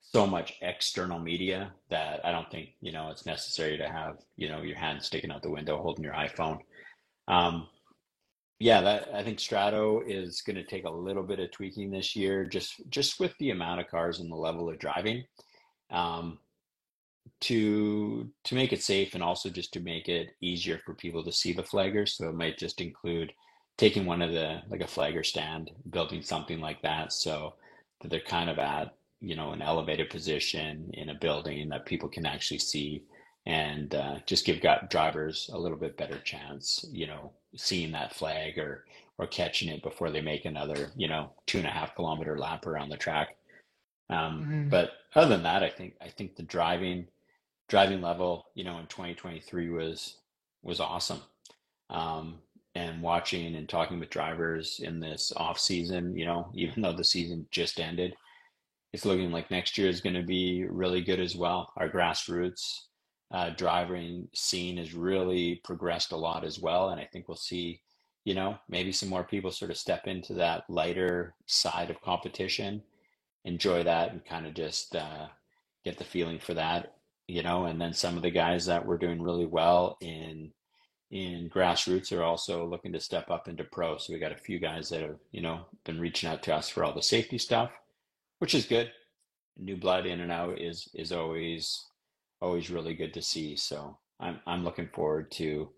so 0.01 0.25
much 0.25 0.57
external 0.61 1.19
media 1.19 1.71
that 1.89 2.25
I 2.25 2.31
don't 2.31 2.49
think 2.51 2.69
you 2.81 2.91
know 2.91 3.09
it's 3.09 3.25
necessary 3.25 3.77
to 3.77 3.87
have 3.87 4.17
you 4.35 4.49
know 4.49 4.61
your 4.61 4.77
hand 4.77 5.01
sticking 5.01 5.31
out 5.31 5.43
the 5.43 5.51
window 5.51 5.81
holding 5.81 6.03
your 6.03 6.13
iPhone. 6.13 6.59
Um, 7.27 7.67
yeah, 8.59 8.81
that 8.81 9.09
I 9.13 9.23
think 9.23 9.39
Strato 9.39 10.01
is 10.05 10.41
going 10.41 10.57
to 10.57 10.63
take 10.63 10.85
a 10.85 10.91
little 10.91 11.23
bit 11.23 11.39
of 11.39 11.51
tweaking 11.51 11.89
this 11.89 12.15
year, 12.15 12.45
just 12.45 12.81
just 12.89 13.19
with 13.19 13.35
the 13.39 13.51
amount 13.51 13.81
of 13.81 13.87
cars 13.87 14.19
and 14.19 14.31
the 14.31 14.35
level 14.35 14.69
of 14.69 14.79
driving, 14.79 15.23
um, 15.89 16.37
to 17.41 18.29
to 18.43 18.55
make 18.55 18.71
it 18.71 18.83
safe 18.83 19.13
and 19.15 19.23
also 19.23 19.49
just 19.49 19.73
to 19.73 19.79
make 19.79 20.07
it 20.07 20.29
easier 20.41 20.79
for 20.85 20.93
people 20.93 21.23
to 21.23 21.31
see 21.31 21.53
the 21.53 21.63
flaggers. 21.63 22.09
So 22.09 22.29
it 22.29 22.35
might 22.35 22.57
just 22.57 22.81
include 22.81 23.33
taking 23.77 24.05
one 24.05 24.21
of 24.21 24.31
the 24.31 24.61
like 24.69 24.81
a 24.81 24.87
flagger 24.87 25.23
stand, 25.23 25.71
building 25.89 26.21
something 26.21 26.59
like 26.59 26.81
that, 26.83 27.13
so 27.13 27.55
that 28.01 28.09
they're 28.09 28.19
kind 28.19 28.49
of 28.49 28.59
at 28.59 28.95
you 29.21 29.35
know 29.35 29.51
an 29.51 29.61
elevated 29.61 30.09
position 30.09 30.89
in 30.93 31.09
a 31.09 31.15
building 31.15 31.69
that 31.69 31.85
people 31.85 32.09
can 32.09 32.25
actually 32.25 32.59
see 32.59 33.03
and 33.45 33.95
uh, 33.95 34.17
just 34.25 34.45
give 34.45 34.61
drivers 34.89 35.49
a 35.53 35.57
little 35.57 35.77
bit 35.77 35.97
better 35.97 36.19
chance 36.19 36.85
you 36.91 37.07
know 37.07 37.31
seeing 37.55 37.91
that 37.91 38.13
flag 38.15 38.57
or 38.57 38.85
or 39.17 39.27
catching 39.27 39.69
it 39.69 39.83
before 39.83 40.09
they 40.09 40.21
make 40.21 40.45
another 40.45 40.91
you 40.95 41.07
know 41.07 41.31
two 41.45 41.59
and 41.59 41.67
a 41.67 41.71
half 41.71 41.95
kilometer 41.95 42.37
lap 42.37 42.65
around 42.65 42.89
the 42.89 42.97
track 42.97 43.35
um, 44.11 44.41
mm-hmm. 44.41 44.69
but 44.69 44.91
other 45.15 45.29
than 45.29 45.43
that 45.43 45.63
i 45.63 45.69
think 45.69 45.93
i 46.01 46.07
think 46.07 46.35
the 46.35 46.43
driving 46.43 47.07
driving 47.67 48.01
level 48.01 48.45
you 48.55 48.63
know 48.63 48.77
in 48.79 48.85
2023 48.87 49.69
was 49.69 50.17
was 50.63 50.79
awesome 50.79 51.21
um, 51.89 52.35
and 52.75 53.01
watching 53.01 53.55
and 53.55 53.67
talking 53.67 53.99
with 53.99 54.09
drivers 54.09 54.79
in 54.83 54.99
this 54.99 55.33
off 55.35 55.59
season 55.59 56.15
you 56.15 56.25
know 56.25 56.49
even 56.55 56.81
though 56.81 56.93
the 56.93 57.03
season 57.03 57.45
just 57.51 57.79
ended 57.79 58.13
it's 58.93 59.05
looking 59.05 59.31
like 59.31 59.49
next 59.49 59.77
year 59.77 59.87
is 59.87 60.01
going 60.01 60.15
to 60.15 60.23
be 60.23 60.65
really 60.65 61.01
good 61.01 61.19
as 61.19 61.35
well. 61.35 61.71
Our 61.77 61.89
grassroots 61.89 62.81
uh, 63.31 63.51
driving 63.51 64.27
scene 64.33 64.77
has 64.77 64.93
really 64.93 65.61
progressed 65.63 66.11
a 66.11 66.17
lot 66.17 66.43
as 66.43 66.59
well, 66.59 66.89
and 66.89 66.99
I 66.99 67.07
think 67.11 67.27
we'll 67.27 67.37
see, 67.37 67.81
you 68.25 68.35
know, 68.35 68.57
maybe 68.67 68.91
some 68.91 69.07
more 69.07 69.23
people 69.23 69.51
sort 69.51 69.71
of 69.71 69.77
step 69.77 70.07
into 70.07 70.33
that 70.35 70.69
lighter 70.69 71.35
side 71.45 71.89
of 71.89 72.01
competition, 72.01 72.83
enjoy 73.45 73.83
that, 73.83 74.11
and 74.11 74.25
kind 74.25 74.45
of 74.47 74.53
just 74.53 74.95
uh, 74.95 75.27
get 75.85 75.97
the 75.97 76.03
feeling 76.03 76.39
for 76.39 76.53
that, 76.53 76.95
you 77.27 77.43
know. 77.43 77.65
And 77.65 77.79
then 77.81 77.93
some 77.93 78.17
of 78.17 78.23
the 78.23 78.31
guys 78.31 78.65
that 78.67 78.85
were 78.85 78.97
doing 78.97 79.21
really 79.21 79.45
well 79.45 79.97
in 80.01 80.51
in 81.11 81.49
grassroots 81.53 82.15
are 82.17 82.23
also 82.23 82.65
looking 82.65 82.93
to 82.93 82.99
step 82.99 83.29
up 83.29 83.47
into 83.47 83.63
pro. 83.65 83.97
So 83.97 84.13
we 84.13 84.19
got 84.19 84.31
a 84.31 84.37
few 84.37 84.59
guys 84.59 84.89
that 84.89 85.01
have, 85.01 85.17
you 85.31 85.41
know, 85.41 85.65
been 85.85 85.99
reaching 85.99 86.29
out 86.29 86.43
to 86.43 86.55
us 86.55 86.69
for 86.69 86.83
all 86.83 86.93
the 86.93 87.03
safety 87.03 87.37
stuff 87.37 87.71
which 88.41 88.55
is 88.55 88.65
good. 88.65 88.91
New 89.57 89.77
blood 89.77 90.07
in 90.07 90.19
and 90.19 90.31
out 90.31 90.59
is 90.59 90.89
is 90.95 91.11
always 91.11 91.85
always 92.41 92.71
really 92.71 92.95
good 92.95 93.13
to 93.13 93.21
see. 93.21 93.55
So 93.55 93.97
I'm 94.19 94.39
I'm 94.47 94.63
looking 94.63 94.89
forward 94.93 95.31
to 95.33 95.69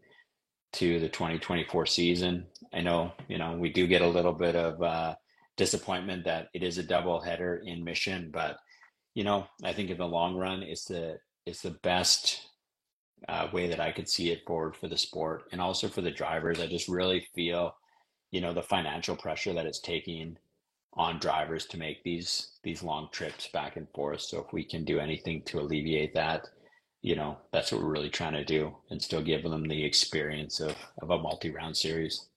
to 0.73 0.99
the 1.01 1.09
2024 1.09 1.85
season. 1.85 2.45
I 2.73 2.79
know 2.79 3.11
you 3.27 3.37
know 3.37 3.57
we 3.57 3.69
do 3.69 3.85
get 3.85 4.01
a 4.01 4.07
little 4.07 4.31
bit 4.31 4.55
of 4.55 4.81
uh, 4.81 5.15
disappointment 5.57 6.25
that 6.25 6.49
it 6.53 6.63
is 6.63 6.77
a 6.77 6.83
double 6.83 7.21
header 7.21 7.61
in 7.65 7.83
Mission, 7.83 8.29
but 8.33 8.57
you 9.13 9.23
know 9.23 9.45
I 9.63 9.73
think 9.73 9.89
in 9.89 9.97
the 9.97 10.07
long 10.07 10.35
run 10.35 10.63
it's 10.63 10.85
the 10.85 11.17
it's 11.45 11.61
the 11.61 11.77
best 11.83 12.41
uh, 13.27 13.47
way 13.53 13.67
that 13.67 13.79
I 13.79 13.91
could 13.91 14.09
see 14.09 14.31
it 14.31 14.45
forward 14.45 14.75
for 14.75 14.87
the 14.87 14.97
sport 14.97 15.43
and 15.51 15.61
also 15.61 15.87
for 15.87 16.01
the 16.01 16.11
drivers. 16.11 16.59
I 16.59 16.67
just 16.67 16.87
really 16.87 17.27
feel 17.35 17.75
you 18.31 18.41
know 18.41 18.53
the 18.53 18.63
financial 18.63 19.15
pressure 19.15 19.53
that 19.53 19.65
it's 19.65 19.79
taking 19.79 20.37
on 20.95 21.19
drivers 21.19 21.65
to 21.67 21.77
make 21.77 22.03
these 22.03 22.51
these 22.63 22.83
long 22.83 23.09
trips 23.11 23.47
back 23.47 23.77
and 23.77 23.87
forth. 23.95 24.21
So 24.21 24.39
if 24.45 24.53
we 24.53 24.63
can 24.63 24.85
do 24.85 24.99
anything 24.99 25.41
to 25.45 25.59
alleviate 25.59 26.13
that, 26.13 26.47
you 27.01 27.15
know, 27.15 27.37
that's 27.51 27.71
what 27.71 27.81
we're 27.81 27.91
really 27.91 28.09
trying 28.09 28.33
to 28.33 28.45
do 28.45 28.75
and 28.89 29.01
still 29.01 29.21
give 29.21 29.43
them 29.43 29.67
the 29.67 29.83
experience 29.83 30.59
of, 30.59 30.75
of 31.01 31.09
a 31.09 31.17
multi-round 31.17 31.75
series. 31.75 32.27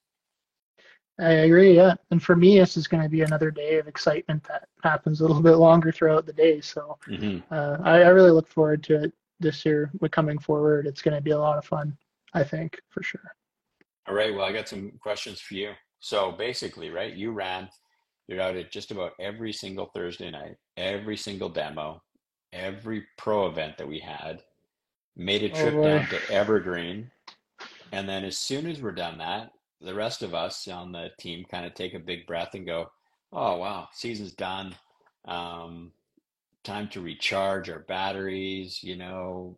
I 1.19 1.31
agree, 1.31 1.75
yeah. 1.75 1.95
And 2.11 2.23
for 2.23 2.37
me, 2.37 2.59
this 2.59 2.77
is 2.77 2.87
going 2.87 3.03
to 3.03 3.09
be 3.09 3.23
another 3.23 3.51
day 3.51 3.79
of 3.79 3.89
excitement 3.89 4.45
that 4.45 4.69
happens 4.83 5.21
a 5.21 5.27
little 5.27 5.43
bit 5.43 5.57
longer 5.57 5.91
throughout 5.91 6.27
the 6.27 6.33
day. 6.33 6.61
So 6.61 6.99
mm-hmm. 7.09 7.39
uh, 7.53 7.79
I, 7.83 8.03
I 8.03 8.09
really 8.09 8.31
look 8.31 8.49
forward 8.49 8.83
to 8.85 9.05
it 9.05 9.13
this 9.41 9.65
year. 9.65 9.91
With 10.01 10.13
coming 10.13 10.39
forward, 10.39 10.87
it's 10.87 11.01
going 11.01 11.17
to 11.17 11.23
be 11.23 11.31
a 11.31 11.39
lot 11.39 11.57
of 11.57 11.65
fun, 11.65 11.97
I 12.35 12.45
think, 12.45 12.79
for 12.91 13.03
sure. 13.03 13.35
All 14.07 14.15
right. 14.15 14.35
Well, 14.35 14.45
I 14.45 14.53
got 14.53 14.69
some 14.69 14.93
questions 15.01 15.41
for 15.41 15.55
you. 15.55 15.73
So 16.01 16.33
basically, 16.33 16.91
right, 16.91 17.15
you 17.15 17.33
ran 17.33 17.69
you're 18.29 18.41
out 18.41 18.57
at 18.57 18.73
just 18.73 18.91
about 18.91 19.13
every 19.21 19.53
single 19.53 19.87
Thursday 19.87 20.31
night, 20.31 20.57
every 20.77 21.17
single 21.17 21.49
demo, 21.49 22.03
every 22.53 23.07
pro 23.17 23.47
event 23.47 23.79
that 23.79 23.89
we 23.89 24.01
had. 24.01 24.43
Made 25.17 25.45
a 25.45 25.53
oh, 25.53 25.55
trip 25.55 25.75
oh 25.75 25.83
down 25.83 26.07
to 26.09 26.33
Evergreen. 26.33 27.11
And 27.93 28.09
then 28.09 28.25
as 28.25 28.37
soon 28.37 28.67
as 28.67 28.83
we're 28.83 28.93
done 28.93 29.19
that, 29.19 29.53
the 29.81 29.95
rest 29.95 30.23
of 30.23 30.35
us 30.35 30.69
on 30.69 30.93
the 30.93 31.09
team 31.19 31.45
kind 31.51 31.67
of 31.67 31.75
take 31.75 31.95
a 31.95 31.99
big 31.99 32.27
breath 32.27 32.55
and 32.55 32.67
go, 32.67 32.91
oh 33.33 33.57
wow, 33.57 33.89
season's 33.93 34.33
done. 34.33 34.75
Um, 35.27 35.93
time 36.65 36.89
to 36.89 37.01
recharge 37.01 37.69
our 37.71 37.81
batteries. 37.81 38.83
You 38.83 38.97
know, 38.97 39.57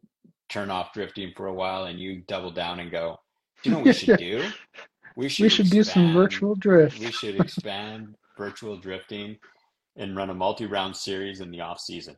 turn 0.49 0.71
off 0.71 0.93
drifting 0.93 1.33
for 1.37 1.47
a 1.47 1.55
while, 1.55 1.85
and 1.85 1.99
you 1.99 2.23
double 2.27 2.51
down 2.51 2.81
and 2.81 2.91
go. 2.91 3.19
Do 3.63 3.71
you 3.71 3.75
know 3.75 3.79
what 3.81 3.87
we 3.87 3.93
should 3.93 4.19
do? 4.19 4.51
We 5.17 5.29
should, 5.29 5.43
we 5.43 5.49
should 5.49 5.71
do 5.71 5.83
some 5.83 6.13
virtual 6.13 6.55
drift. 6.55 7.01
We 7.01 7.11
should 7.11 7.41
expand 7.41 8.15
virtual 8.37 8.77
drifting 8.77 9.37
and 9.97 10.17
run 10.17 10.31
a 10.31 10.35
multi-round 10.35 10.97
series 10.97 11.41
in 11.41 11.51
the 11.51 11.61
off 11.61 11.81
season. 11.81 12.15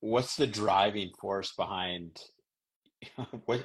What's 0.00 0.34
the 0.34 0.48
driving 0.48 1.12
force 1.20 1.52
behind 1.56 2.20
what 3.44 3.64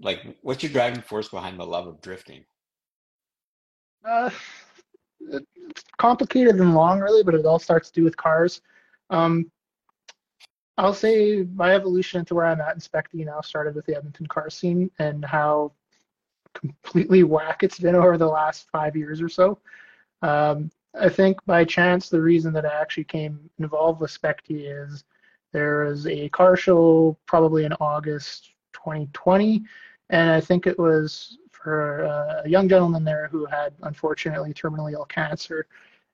like 0.00 0.36
what's 0.42 0.62
your 0.62 0.72
driving 0.72 1.02
force 1.02 1.28
behind 1.28 1.58
the 1.58 1.66
love 1.66 1.86
of 1.86 2.00
drifting? 2.00 2.44
Uh 4.06 4.30
it's 5.20 5.84
complicated 5.98 6.56
and 6.56 6.74
long 6.74 7.00
really, 7.00 7.22
but 7.22 7.34
it 7.34 7.44
all 7.44 7.58
starts 7.58 7.90
to 7.90 8.00
do 8.00 8.04
with 8.04 8.16
cars. 8.16 8.62
Um 9.10 9.50
I'll 10.78 10.94
say 10.94 11.46
my 11.54 11.74
evolution 11.74 12.20
into 12.20 12.34
where 12.34 12.46
I'm 12.46 12.60
at 12.60 12.74
in 12.74 12.80
Spec 12.80 13.10
D 13.12 13.24
now 13.24 13.42
started 13.42 13.74
with 13.74 13.84
the 13.84 13.96
Edmonton 13.96 14.26
car 14.26 14.48
scene 14.48 14.90
and 14.98 15.24
how 15.24 15.72
completely 16.54 17.22
whack 17.22 17.62
it's 17.62 17.78
been 17.78 17.94
over 17.96 18.16
the 18.16 18.26
last 18.26 18.68
five 18.70 18.96
years 18.96 19.20
or 19.20 19.28
so. 19.28 19.58
Um, 20.22 20.70
I 20.98 21.08
think 21.08 21.38
by 21.46 21.64
chance, 21.64 22.08
the 22.08 22.20
reason 22.20 22.52
that 22.54 22.66
I 22.66 22.80
actually 22.80 23.04
came 23.04 23.50
involved 23.58 24.00
with 24.00 24.10
Spec 24.10 24.42
D 24.44 24.66
is 24.66 25.04
there 25.52 25.84
was 25.84 26.06
a 26.06 26.28
car 26.30 26.56
show 26.56 27.16
probably 27.26 27.64
in 27.64 27.72
August 27.74 28.54
2020, 28.72 29.62
and 30.10 30.30
I 30.30 30.40
think 30.40 30.66
it 30.66 30.78
was 30.78 31.38
for 31.50 32.02
a 32.44 32.48
young 32.48 32.68
gentleman 32.68 33.04
there 33.04 33.28
who 33.28 33.46
had 33.46 33.72
unfortunately 33.82 34.52
terminally 34.52 34.92
ill 34.92 35.04
cancer. 35.04 35.66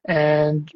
And 0.07 0.71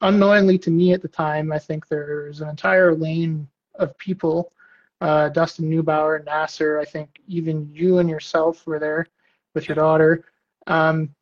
unknowingly 0.00 0.58
to 0.58 0.70
me 0.70 0.92
at 0.92 1.02
the 1.02 1.08
time, 1.08 1.52
I 1.52 1.58
think 1.58 1.86
there's 1.86 2.40
an 2.40 2.48
entire 2.48 2.94
lane 2.94 3.48
of 3.76 3.96
people 3.98 4.52
uh, 5.00 5.28
Dustin 5.28 5.70
Neubauer, 5.70 6.24
Nasser. 6.24 6.78
I 6.80 6.84
think 6.84 7.20
even 7.26 7.68
you 7.72 7.98
and 7.98 8.08
yourself 8.08 8.66
were 8.66 8.78
there 8.78 9.06
with 9.54 9.68
your 9.68 9.76
daughter. 9.76 10.24
Um, 10.66 11.14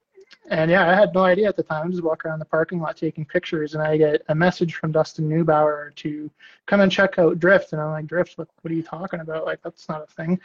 and 0.50 0.70
yeah, 0.70 0.90
I 0.90 0.94
had 0.94 1.14
no 1.14 1.24
idea 1.24 1.48
at 1.48 1.56
the 1.56 1.62
time. 1.62 1.86
I 1.86 1.90
just 1.90 2.02
walking 2.02 2.30
around 2.30 2.38
the 2.38 2.44
parking 2.44 2.78
lot 2.78 2.96
taking 2.96 3.24
pictures, 3.24 3.74
and 3.74 3.82
I 3.82 3.96
get 3.96 4.22
a 4.28 4.34
message 4.34 4.74
from 4.74 4.92
Dustin 4.92 5.28
Neubauer 5.28 5.94
to 5.96 6.30
come 6.66 6.80
and 6.80 6.92
check 6.92 7.18
out 7.18 7.38
Drift. 7.38 7.72
And 7.72 7.80
I'm 7.80 7.90
like, 7.92 8.06
Drift? 8.06 8.36
What, 8.36 8.48
what 8.60 8.70
are 8.70 8.74
you 8.74 8.82
talking 8.82 9.20
about? 9.20 9.46
Like, 9.46 9.62
that's 9.62 9.88
not 9.88 10.02
a 10.02 10.06
thing. 10.06 10.38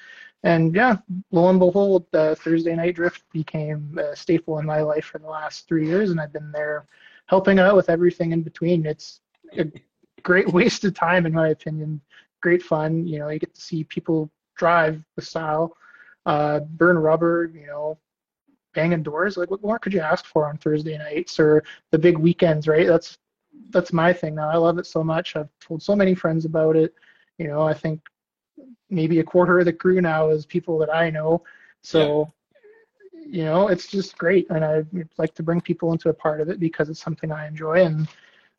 And 0.44 0.74
yeah, 0.74 0.98
lo 1.32 1.50
and 1.50 1.60
behold, 1.60 2.06
uh, 2.14 2.36
Thursday 2.36 2.76
Night 2.76 2.96
Drift 2.96 3.24
became 3.34 3.98
a 4.02 4.16
staple 4.16 4.60
in 4.60 4.66
my 4.66 4.82
life 4.82 5.06
for 5.06 5.20
the 5.20 5.28
last 5.28 5.68
three 5.68 5.86
years, 5.86 6.12
and 6.12 6.22
I've 6.22 6.34
been 6.34 6.52
there 6.54 6.86
helping 7.26 7.60
out 7.60 7.76
with 7.76 7.90
everything 7.90 8.32
in 8.32 8.42
between. 8.42 8.86
It's 8.86 9.20
a 9.58 9.66
great 10.24 10.48
waste 10.54 10.86
of 10.86 10.94
time, 10.94 11.26
in 11.26 11.34
my 11.34 11.50
opinion, 11.50 12.00
great 12.42 12.64
fun. 12.64 13.06
You 13.06 13.20
know, 13.20 13.30
you 13.30 13.40
get 13.40 13.54
to 13.54 13.62
see 13.62 13.84
people 13.84 14.32
drive 14.56 15.04
the 15.18 15.22
style, 15.22 15.76
uh, 16.26 16.62
burn 16.62 16.98
rubber, 16.98 17.52
you 17.54 17.68
know, 17.68 17.98
banging 18.74 19.04
doors. 19.04 19.38
Like, 19.38 19.52
what 19.52 19.62
more 19.62 19.80
could 19.80 19.94
you 19.94 20.00
ask 20.00 20.26
for 20.26 20.48
on 20.48 20.58
Thursday 20.58 20.98
nights 20.98 21.40
or 21.40 21.64
the 21.92 22.00
big 22.00 22.18
weekends, 22.18 22.68
right? 22.68 22.88
That's 22.88 23.18
that's 23.72 23.94
my 23.94 24.14
thing 24.14 24.36
now. 24.36 24.50
I 24.50 24.56
love 24.56 24.78
it 24.78 24.86
so 24.86 25.04
much. 25.04 25.36
I've 25.36 25.50
told 25.60 25.84
so 25.84 25.96
many 25.96 26.16
friends 26.16 26.46
about 26.46 26.76
it. 26.76 26.94
You 27.38 27.48
know, 27.48 27.62
I 27.62 27.74
think 27.74 28.02
maybe 28.90 29.20
a 29.20 29.24
quarter 29.24 29.60
of 29.60 29.66
the 29.66 29.74
crew 29.74 30.02
now 30.02 30.30
is 30.30 30.46
people 30.46 30.78
that 30.80 30.94
I 30.94 31.10
know. 31.10 31.44
So, 31.82 32.32
yeah. 33.14 33.28
you 33.30 33.44
know, 33.46 33.68
it's 33.68 33.88
just 33.88 34.18
great, 34.18 34.48
and 34.50 34.64
I 34.66 34.84
like 35.18 35.34
to 35.36 35.44
bring 35.44 35.62
people 35.62 35.92
into 35.92 36.10
a 36.10 36.14
part 36.14 36.42
of 36.42 36.50
it 36.50 36.60
because 36.60 36.90
it's 36.90 37.02
something 37.02 37.32
I 37.32 37.48
enjoy 37.48 37.86
and 37.86 38.08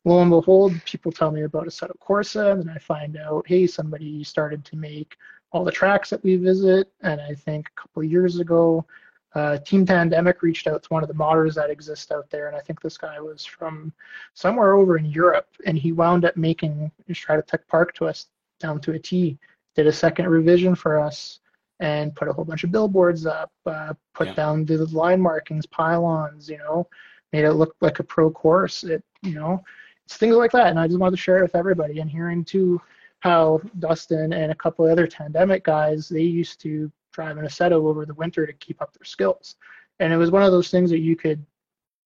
lo 0.05 0.21
and 0.21 0.31
behold, 0.31 0.73
people 0.85 1.11
tell 1.11 1.31
me 1.31 1.43
about 1.43 1.67
Assetto 1.67 1.97
Corsa, 1.99 2.51
and 2.51 2.61
then 2.61 2.69
I 2.69 2.79
find 2.79 3.17
out, 3.17 3.45
hey, 3.47 3.67
somebody 3.67 4.23
started 4.23 4.65
to 4.65 4.75
make 4.75 5.15
all 5.51 5.63
the 5.63 5.71
tracks 5.71 6.09
that 6.09 6.23
we 6.23 6.35
visit. 6.37 6.91
And 7.01 7.21
I 7.21 7.35
think 7.35 7.67
a 7.69 7.81
couple 7.81 8.03
of 8.03 8.11
years 8.11 8.39
ago, 8.39 8.85
uh, 9.33 9.57
Team 9.59 9.85
Pandemic 9.85 10.41
reached 10.41 10.67
out 10.67 10.83
to 10.83 10.89
one 10.89 11.03
of 11.03 11.07
the 11.07 11.15
modders 11.15 11.53
that 11.55 11.69
exist 11.69 12.11
out 12.11 12.29
there, 12.29 12.47
and 12.47 12.55
I 12.55 12.59
think 12.59 12.81
this 12.81 12.97
guy 12.97 13.19
was 13.19 13.45
from 13.45 13.93
somewhere 14.33 14.73
over 14.73 14.97
in 14.97 15.05
Europe, 15.05 15.47
and 15.65 15.77
he 15.77 15.91
wound 15.91 16.25
up 16.25 16.35
making 16.35 16.91
Tech 17.13 17.67
Park 17.67 17.93
to 17.95 18.07
us 18.07 18.27
down 18.59 18.81
to 18.81 18.91
a 18.93 18.99
T. 18.99 19.37
Did 19.75 19.87
a 19.87 19.93
second 19.93 20.27
revision 20.27 20.75
for 20.75 20.99
us 20.99 21.39
and 21.79 22.15
put 22.15 22.27
a 22.27 22.33
whole 22.33 22.45
bunch 22.45 22.63
of 22.63 22.71
billboards 22.71 23.25
up, 23.25 23.51
uh, 23.65 23.93
put 24.13 24.27
yeah. 24.27 24.33
down 24.33 24.65
the 24.65 24.85
line 24.85 25.19
markings, 25.19 25.65
pylons, 25.65 26.49
you 26.49 26.57
know, 26.57 26.87
made 27.33 27.45
it 27.45 27.53
look 27.53 27.75
like 27.81 27.99
a 27.99 28.03
pro 28.03 28.29
course. 28.29 28.83
It, 28.83 29.03
you 29.23 29.33
know, 29.33 29.63
it's 30.05 30.17
things 30.17 30.35
like 30.35 30.51
that. 30.51 30.67
And 30.67 30.79
I 30.79 30.87
just 30.87 30.99
wanted 30.99 31.15
to 31.15 31.21
share 31.21 31.39
it 31.39 31.43
with 31.43 31.55
everybody. 31.55 31.99
And 31.99 32.09
hearing 32.09 32.43
too 32.43 32.81
how 33.21 33.61
Dustin 33.79 34.33
and 34.33 34.51
a 34.51 34.55
couple 34.55 34.85
of 34.85 34.91
other 34.91 35.07
pandemic 35.07 35.63
guys, 35.63 36.09
they 36.09 36.21
used 36.21 36.59
to 36.61 36.91
drive 37.11 37.37
an 37.37 37.45
Assetto 37.45 37.73
over 37.73 38.05
the 38.05 38.13
winter 38.13 38.45
to 38.45 38.53
keep 38.53 38.81
up 38.81 38.93
their 38.93 39.05
skills. 39.05 39.55
And 39.99 40.11
it 40.11 40.17
was 40.17 40.31
one 40.31 40.43
of 40.43 40.51
those 40.51 40.69
things 40.69 40.89
that 40.89 40.99
you 40.99 41.15
could 41.15 41.45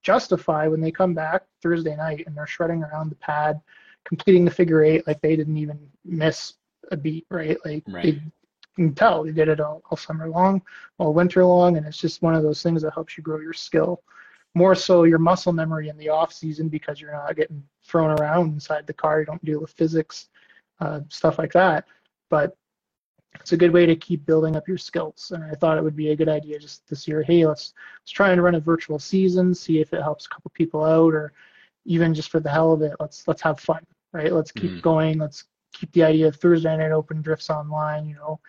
justify 0.04 0.68
when 0.68 0.82
they 0.82 0.92
come 0.92 1.14
back 1.14 1.44
Thursday 1.62 1.96
night 1.96 2.24
and 2.28 2.36
they're 2.36 2.48
shredding 2.48 2.84
around 2.84 3.10
the 3.10 3.16
pad, 3.16 3.60
completing 4.04 4.46
the 4.46 4.52
figure 4.52 4.84
eight 4.84 5.08
like 5.08 5.22
they 5.22 5.36
didn't 5.36 5.58
even 5.58 5.80
miss 6.04 6.54
a 6.92 6.98
beat, 6.98 7.26
right? 7.30 7.58
Like 7.66 7.84
right. 7.88 8.04
they 8.04 8.22
can 8.76 8.94
tell 8.94 9.24
they 9.24 9.32
did 9.32 9.48
it 9.48 9.60
all, 9.60 9.82
all 9.90 9.98
summer 9.98 10.30
long, 10.30 10.62
all 10.98 11.14
winter 11.14 11.44
long, 11.46 11.78
and 11.78 11.86
it's 11.86 11.98
just 11.98 12.22
one 12.22 12.36
of 12.36 12.44
those 12.44 12.62
things 12.62 12.82
that 12.82 12.94
helps 12.94 13.18
you 13.18 13.24
grow 13.24 13.40
your 13.40 13.54
skill 13.54 14.04
more 14.56 14.74
so 14.74 15.04
your 15.04 15.20
muscle 15.20 15.54
memory 15.54 15.90
in 15.90 15.98
the 15.98 16.10
off 16.10 16.34
season 16.34 16.70
because 16.70 17.00
you're 17.00 17.12
not 17.12 17.36
getting 17.36 17.62
thrown 17.84 18.18
around 18.20 18.54
inside 18.54 18.88
the 18.88 18.94
car. 18.94 19.20
You 19.20 19.26
don't 19.26 19.44
deal 19.46 19.60
with 19.60 19.72
physics, 19.72 20.30
uh, 20.80 21.02
stuff 21.10 21.38
like 21.38 21.52
that. 21.52 21.86
But 22.30 22.58
it's 23.40 23.52
a 23.52 23.58
good 23.58 23.72
way 23.72 23.86
to 23.86 23.96
keep 23.96 24.26
building 24.26 24.56
up 24.56 24.68
your 24.68 24.78
skills. 24.78 25.32
And 25.34 25.44
I 25.44 25.56
thought 25.56 25.78
it 25.78 25.84
would 25.84 25.96
be 25.96 26.10
a 26.10 26.16
good 26.16 26.30
idea 26.30 26.60
just 26.60 26.88
this 26.88 27.08
year. 27.08 27.22
Hey, 27.24 27.46
let's 27.46 27.74
let's 28.02 28.12
try 28.12 28.32
and 28.32 28.44
run 28.44 28.56
a 28.56 28.60
virtual 28.60 29.00
season, 29.00 29.54
see 29.54 29.80
if 29.80 29.94
it 29.94 30.02
helps 30.02 30.26
a 30.26 30.30
couple 30.30 30.52
people 30.54 30.84
out, 30.84 31.14
or 31.14 31.34
even 31.86 32.14
just 32.14 32.30
for 32.30 32.40
the 32.40 32.50
hell 32.50 32.74
of 32.74 32.82
it, 32.82 32.96
let's 33.00 33.28
let's 33.28 33.42
have 33.42 33.60
fun, 33.60 33.86
right? 34.12 34.34
Let's 34.34 34.52
keep 34.52 34.72
mm 34.72 34.82
going. 34.82 35.20
Let's 35.20 35.46
keep 35.74 35.92
the 35.92 36.04
idea 36.04 36.28
of 36.28 36.36
Thursday 36.36 36.76
night 36.76 36.92
open 36.92 37.22
drifts 37.22 37.50
online. 37.50 38.08
You 38.08 38.16
know, 38.16 38.40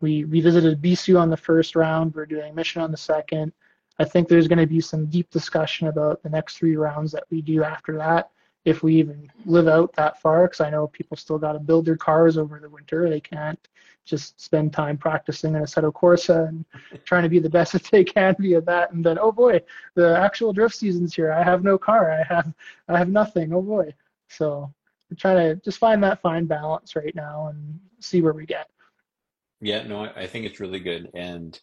we 0.00 0.24
we 0.24 0.40
visited 0.40 0.80
BSU 0.80 1.20
on 1.20 1.30
the 1.30 1.36
first 1.36 1.76
round. 1.76 2.14
We're 2.14 2.26
doing 2.26 2.54
mission 2.54 2.82
on 2.82 2.90
the 2.90 2.96
second. 2.96 3.52
I 3.98 4.04
think 4.04 4.28
there's 4.28 4.48
going 4.48 4.58
to 4.58 4.66
be 4.66 4.80
some 4.80 5.06
deep 5.06 5.30
discussion 5.30 5.88
about 5.88 6.22
the 6.22 6.28
next 6.28 6.56
three 6.56 6.76
rounds 6.76 7.12
that 7.12 7.24
we 7.30 7.40
do 7.42 7.62
after 7.62 7.96
that, 7.98 8.30
if 8.64 8.82
we 8.82 8.96
even 8.96 9.30
live 9.46 9.68
out 9.68 9.92
that 9.94 10.20
far, 10.20 10.48
because 10.48 10.60
I 10.60 10.70
know 10.70 10.88
people 10.88 11.16
still 11.16 11.38
got 11.38 11.52
to 11.52 11.60
build 11.60 11.84
their 11.86 11.96
cars 11.96 12.36
over 12.36 12.58
the 12.58 12.68
winter. 12.68 13.08
They 13.08 13.20
can't 13.20 13.68
just 14.04 14.40
spend 14.40 14.72
time 14.72 14.96
practicing 14.96 15.54
in 15.54 15.62
Assetto 15.62 15.92
Corsa 15.92 16.48
and 16.48 16.64
trying 17.04 17.22
to 17.22 17.28
be 17.28 17.38
the 17.38 17.48
best 17.48 17.72
that 17.74 17.84
they 17.84 18.04
can 18.04 18.36
be 18.38 18.54
at 18.54 18.66
that. 18.66 18.92
And 18.92 19.04
then, 19.04 19.18
oh 19.18 19.32
boy, 19.32 19.60
the 19.94 20.18
actual 20.18 20.52
drift 20.52 20.76
season's 20.76 21.14
here. 21.14 21.32
I 21.32 21.42
have 21.42 21.64
no 21.64 21.78
car. 21.78 22.12
I 22.12 22.34
have, 22.34 22.52
I 22.88 22.98
have 22.98 23.08
nothing. 23.08 23.52
Oh 23.52 23.62
boy. 23.62 23.94
So 24.28 24.72
we're 25.10 25.16
trying 25.16 25.36
to 25.36 25.62
just 25.64 25.78
find 25.78 26.02
that 26.02 26.20
fine 26.20 26.46
balance 26.46 26.96
right 26.96 27.14
now 27.14 27.48
and 27.48 27.78
see 28.00 28.20
where 28.20 28.32
we 28.32 28.46
get. 28.46 28.68
Yeah, 29.60 29.82
no, 29.84 30.10
I 30.16 30.26
think 30.26 30.44
it's 30.44 30.60
really 30.60 30.80
good. 30.80 31.10
And 31.14 31.58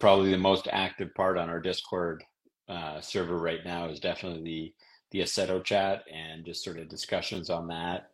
probably 0.00 0.30
the 0.30 0.38
most 0.38 0.68
active 0.70 1.14
part 1.14 1.36
on 1.36 1.50
our 1.50 1.60
Discord 1.60 2.24
uh, 2.68 3.00
server 3.00 3.38
right 3.38 3.64
now 3.64 3.88
is 3.88 4.00
definitely 4.00 4.42
the 4.42 4.74
the 5.12 5.20
Assetto 5.20 5.62
chat 5.62 6.02
and 6.12 6.44
just 6.44 6.64
sort 6.64 6.78
of 6.78 6.88
discussions 6.88 7.48
on 7.48 7.68
that. 7.68 8.10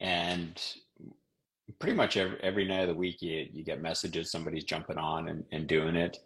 And 0.00 0.58
pretty 1.78 1.96
much 1.96 2.16
every, 2.16 2.38
every 2.42 2.66
night 2.66 2.82
of 2.82 2.88
the 2.88 2.94
week, 2.94 3.22
you, 3.22 3.46
you 3.52 3.64
get 3.64 3.82
messages, 3.82 4.30
somebody's 4.30 4.64
jumping 4.64 4.98
on 4.98 5.28
and, 5.28 5.44
and 5.52 5.66
doing 5.66 5.96
it. 5.96 6.18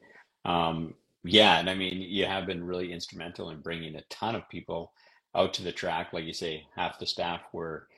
Um, 0.44 0.94
yeah, 1.24 1.58
and 1.58 1.70
I 1.70 1.74
mean, 1.74 2.00
you 2.00 2.26
have 2.26 2.46
been 2.46 2.64
really 2.64 2.92
instrumental 2.92 3.50
in 3.50 3.60
bringing 3.60 3.96
a 3.96 4.02
ton 4.10 4.34
of 4.34 4.48
people 4.48 4.92
out 5.34 5.54
to 5.54 5.62
the 5.62 5.72
track. 5.72 6.12
Like 6.12 6.24
you 6.24 6.32
say, 6.32 6.66
half 6.76 6.98
the 6.98 7.06
staff 7.06 7.40
were 7.52 7.88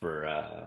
for 0.00 0.26
uh, 0.26 0.66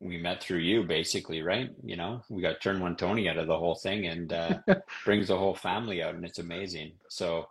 we 0.00 0.18
met 0.18 0.42
through 0.42 0.58
you 0.58 0.82
basically, 0.82 1.42
right? 1.42 1.70
You 1.82 1.96
know, 1.96 2.22
we 2.28 2.42
got 2.42 2.60
turn 2.60 2.80
one 2.80 2.96
Tony 2.96 3.28
out 3.28 3.38
of 3.38 3.46
the 3.46 3.58
whole 3.58 3.74
thing 3.74 4.06
and 4.06 4.32
uh, 4.32 4.58
brings 5.04 5.28
the 5.28 5.38
whole 5.38 5.54
family 5.54 6.02
out 6.02 6.14
and 6.14 6.24
it's 6.24 6.38
amazing. 6.38 6.92
So 7.08 7.48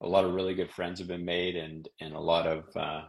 a 0.00 0.06
lot 0.06 0.24
of 0.24 0.34
really 0.34 0.54
good 0.54 0.70
friends 0.70 0.98
have 1.00 1.08
been 1.08 1.24
made 1.24 1.56
and, 1.56 1.88
and 2.00 2.14
a 2.14 2.20
lot 2.20 2.46
of 2.46 2.76
uh, 2.76 3.02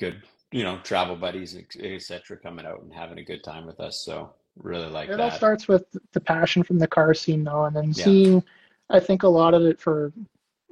good, 0.00 0.22
you 0.52 0.64
know, 0.64 0.78
travel 0.82 1.16
buddies, 1.16 1.56
etc. 1.56 2.36
coming 2.36 2.66
out 2.66 2.82
and 2.82 2.92
having 2.92 3.18
a 3.18 3.24
good 3.24 3.44
time 3.44 3.66
with 3.66 3.80
us. 3.80 4.04
So 4.04 4.34
really 4.56 4.88
like 4.88 5.08
it 5.08 5.16
that. 5.16 5.20
all 5.20 5.30
starts 5.30 5.68
with 5.68 5.84
the 6.12 6.20
passion 6.20 6.62
from 6.62 6.78
the 6.78 6.88
car 6.88 7.14
scene 7.14 7.44
though. 7.44 7.64
And 7.64 7.76
then 7.76 7.92
yeah. 7.94 8.04
seeing, 8.04 8.44
I 8.88 9.00
think 9.00 9.22
a 9.22 9.28
lot 9.28 9.54
of 9.54 9.62
it 9.62 9.80
for 9.80 10.12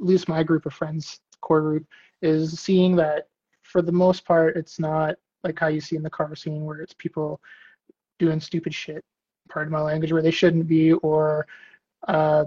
at 0.01 0.05
least 0.07 0.29
my 0.29 0.43
group 0.43 0.67
of 0.67 0.75
friends, 0.75 1.21
core 1.41 1.61
group 1.61 1.87
is 2.23 2.59
seeing 2.59 2.97
that 2.97 3.29
for 3.63 3.83
the 3.83 3.93
most 3.93 4.25
part, 4.25 4.57
it's 4.57 4.79
not 4.79 5.17
like 5.45 5.59
how 5.59 5.69
you 5.69 5.81
see 5.81 5.97
in 5.97 6.03
the 6.03 6.11
car 6.11 6.35
scene 6.35 6.65
where 6.65 6.81
it's 6.81 6.95
people 6.95 7.41
doing 8.19 8.41
stupid 8.41 8.75
shit, 8.75 9.05
pardon 9.49 9.73
my 9.73 9.81
language, 9.81 10.13
where 10.13 10.23
they 10.23 10.31
shouldn't 10.31 10.67
be, 10.67 10.93
or 10.95 11.47
uh, 12.09 12.45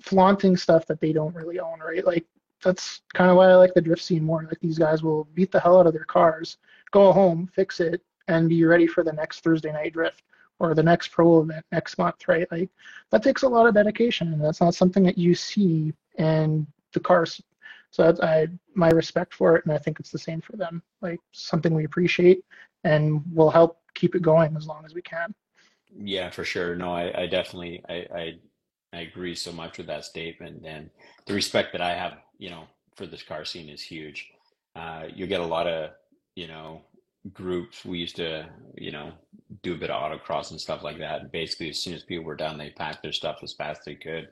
flaunting 0.00 0.56
stuff 0.56 0.86
that 0.86 1.00
they 1.00 1.12
don't 1.12 1.34
really 1.34 1.60
own, 1.60 1.78
right? 1.80 2.04
Like 2.04 2.26
that's 2.62 3.02
kind 3.14 3.30
of 3.30 3.36
why 3.36 3.48
I 3.50 3.54
like 3.54 3.74
the 3.74 3.80
drift 3.80 4.02
scene 4.02 4.24
more. 4.24 4.44
Like 4.44 4.60
these 4.60 4.78
guys 4.78 5.02
will 5.02 5.24
beat 5.34 5.52
the 5.52 5.60
hell 5.60 5.78
out 5.78 5.86
of 5.86 5.92
their 5.92 6.04
cars, 6.04 6.58
go 6.90 7.12
home, 7.12 7.50
fix 7.54 7.80
it, 7.80 8.02
and 8.28 8.48
be 8.48 8.64
ready 8.64 8.86
for 8.86 9.02
the 9.02 9.12
next 9.12 9.40
Thursday 9.40 9.72
night 9.72 9.92
drift 9.92 10.22
or 10.58 10.74
the 10.74 10.82
next 10.82 11.08
pro 11.08 11.42
event 11.42 11.64
next 11.72 11.98
month, 11.98 12.26
right? 12.28 12.50
Like 12.50 12.70
that 13.10 13.22
takes 13.22 13.42
a 13.42 13.48
lot 13.48 13.66
of 13.66 13.74
dedication, 13.74 14.32
and 14.32 14.42
that's 14.42 14.60
not 14.60 14.74
something 14.74 15.02
that 15.04 15.18
you 15.18 15.34
see 15.34 15.92
in 16.18 16.66
the 16.92 17.00
cars. 17.00 17.40
So 17.90 18.02
that's 18.02 18.20
I 18.20 18.48
my 18.74 18.90
respect 18.90 19.34
for 19.34 19.56
it, 19.56 19.64
and 19.64 19.72
I 19.72 19.78
think 19.78 20.00
it's 20.00 20.10
the 20.10 20.18
same 20.18 20.40
for 20.40 20.56
them. 20.56 20.82
Like 21.00 21.20
something 21.32 21.74
we 21.74 21.84
appreciate, 21.84 22.44
and 22.84 23.22
will 23.32 23.50
help 23.50 23.80
keep 23.94 24.14
it 24.14 24.22
going 24.22 24.56
as 24.56 24.66
long 24.66 24.84
as 24.84 24.94
we 24.94 25.02
can. 25.02 25.34
Yeah, 25.96 26.30
for 26.30 26.44
sure. 26.44 26.76
No, 26.76 26.92
I, 26.92 27.22
I 27.22 27.26
definitely 27.26 27.82
I, 27.88 27.94
I 28.14 28.34
I 28.92 29.00
agree 29.00 29.34
so 29.34 29.52
much 29.52 29.78
with 29.78 29.86
that 29.86 30.04
statement, 30.04 30.64
and 30.66 30.90
the 31.26 31.34
respect 31.34 31.72
that 31.72 31.80
I 31.80 31.94
have, 31.94 32.18
you 32.38 32.50
know, 32.50 32.64
for 32.96 33.06
this 33.06 33.22
car 33.22 33.44
scene 33.44 33.68
is 33.68 33.82
huge. 33.82 34.30
Uh, 34.74 35.04
you 35.14 35.26
get 35.26 35.40
a 35.40 35.46
lot 35.46 35.66
of, 35.66 35.90
you 36.34 36.46
know, 36.46 36.82
groups. 37.32 37.84
We 37.84 37.98
used 37.98 38.16
to, 38.16 38.48
you 38.76 38.92
know, 38.92 39.12
do 39.62 39.74
a 39.74 39.78
bit 39.78 39.90
of 39.90 40.00
autocross 40.00 40.50
and 40.50 40.60
stuff 40.60 40.82
like 40.82 40.98
that. 40.98 41.20
And 41.22 41.32
basically, 41.32 41.70
as 41.70 41.78
soon 41.78 41.94
as 41.94 42.02
people 42.02 42.24
were 42.24 42.36
done, 42.36 42.58
they 42.58 42.70
packed 42.70 43.02
their 43.02 43.12
stuff 43.12 43.38
as 43.42 43.52
fast 43.52 43.80
as 43.80 43.84
they 43.84 43.94
could 43.94 44.28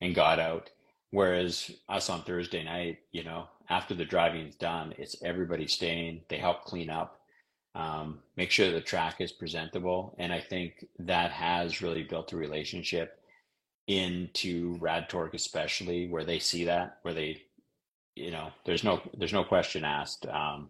and 0.00 0.14
got 0.14 0.38
out. 0.38 0.70
Whereas 1.10 1.70
us 1.88 2.10
on 2.10 2.22
Thursday 2.22 2.62
night, 2.64 2.98
you 3.12 3.24
know, 3.24 3.48
after 3.70 3.94
the 3.94 4.04
driving's 4.04 4.56
done, 4.56 4.94
it's 4.98 5.16
everybody 5.22 5.66
staying. 5.66 6.22
They 6.28 6.38
help 6.38 6.64
clean 6.64 6.90
up, 6.90 7.20
um, 7.74 8.18
make 8.36 8.50
sure 8.50 8.70
the 8.70 8.80
track 8.80 9.20
is 9.20 9.32
presentable, 9.32 10.14
and 10.18 10.32
I 10.32 10.40
think 10.40 10.86
that 10.98 11.30
has 11.30 11.80
really 11.80 12.02
built 12.02 12.32
a 12.32 12.36
relationship 12.36 13.17
into 13.88 14.76
Rad 14.80 15.08
Torque, 15.08 15.34
especially 15.34 16.08
where 16.08 16.24
they 16.24 16.38
see 16.38 16.64
that, 16.64 16.98
where 17.02 17.14
they, 17.14 17.42
you 18.14 18.30
know, 18.30 18.50
there's 18.64 18.84
no 18.84 19.00
there's 19.16 19.32
no 19.32 19.42
question 19.42 19.84
asked 19.84 20.26
um, 20.26 20.68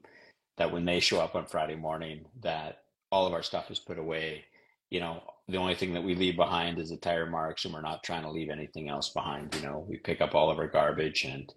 that 0.56 0.72
when 0.72 0.84
they 0.84 1.00
show 1.00 1.20
up 1.20 1.34
on 1.34 1.46
Friday 1.46 1.74
morning, 1.74 2.24
that 2.40 2.84
all 3.10 3.26
of 3.26 3.32
our 3.32 3.42
stuff 3.42 3.70
is 3.70 3.78
put 3.78 3.98
away. 3.98 4.44
You 4.90 5.00
know, 5.00 5.22
the 5.48 5.58
only 5.58 5.74
thing 5.74 5.92
that 5.94 6.02
we 6.02 6.14
leave 6.14 6.36
behind 6.36 6.78
is 6.78 6.90
the 6.90 6.96
tire 6.96 7.26
marks, 7.26 7.64
and 7.64 7.74
we're 7.74 7.82
not 7.82 8.04
trying 8.04 8.22
to 8.22 8.30
leave 8.30 8.50
anything 8.50 8.88
else 8.88 9.10
behind. 9.10 9.54
You 9.56 9.62
know, 9.62 9.84
we 9.86 9.96
pick 9.98 10.20
up 10.20 10.34
all 10.34 10.50
of 10.50 10.58
our 10.58 10.68
garbage 10.68 11.24
and 11.24 11.52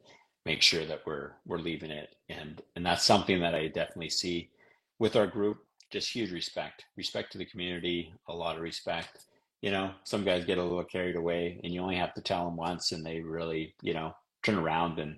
make 0.46 0.64
sure 0.64 0.86
that 0.86 1.02
we're 1.06 1.34
we're 1.46 1.60
leaving 1.60 1.92
it, 1.92 2.16
and 2.28 2.62
and 2.76 2.86
that's 2.86 3.04
something 3.04 3.40
that 3.40 3.56
I 3.56 3.68
definitely 3.68 4.10
see 4.10 4.50
with 5.00 5.16
our 5.16 5.28
group. 5.28 5.60
Just 5.92 6.10
huge 6.10 6.32
respect, 6.32 6.86
respect 6.96 7.34
to 7.34 7.38
the 7.38 7.46
community, 7.46 8.14
a 8.30 8.34
lot 8.34 8.56
of 8.56 8.62
respect. 8.62 9.26
You 9.62 9.72
know, 9.72 9.92
some 10.04 10.26
guys 10.26 10.46
get 10.46 10.58
a 10.58 10.64
little 10.64 10.84
carried 10.84 11.16
away, 11.16 11.60
and 11.64 11.74
you 11.74 11.82
only 11.82 11.96
have 11.96 12.14
to 12.16 12.22
tell 12.22 12.46
them 12.46 12.58
once, 12.58 12.92
and 12.92 13.06
they 13.06 13.22
really, 13.22 13.76
you 13.82 13.94
know, 13.94 14.14
turn 14.44 14.56
around, 14.56 15.00
and 15.00 15.18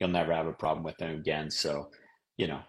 you'll 0.00 0.10
never 0.10 0.32
have 0.32 0.46
a 0.46 0.52
problem 0.52 0.84
with 0.84 0.96
them 0.96 1.16
again. 1.16 1.50
So, 1.50 1.90
you 2.38 2.46
know, 2.46 2.60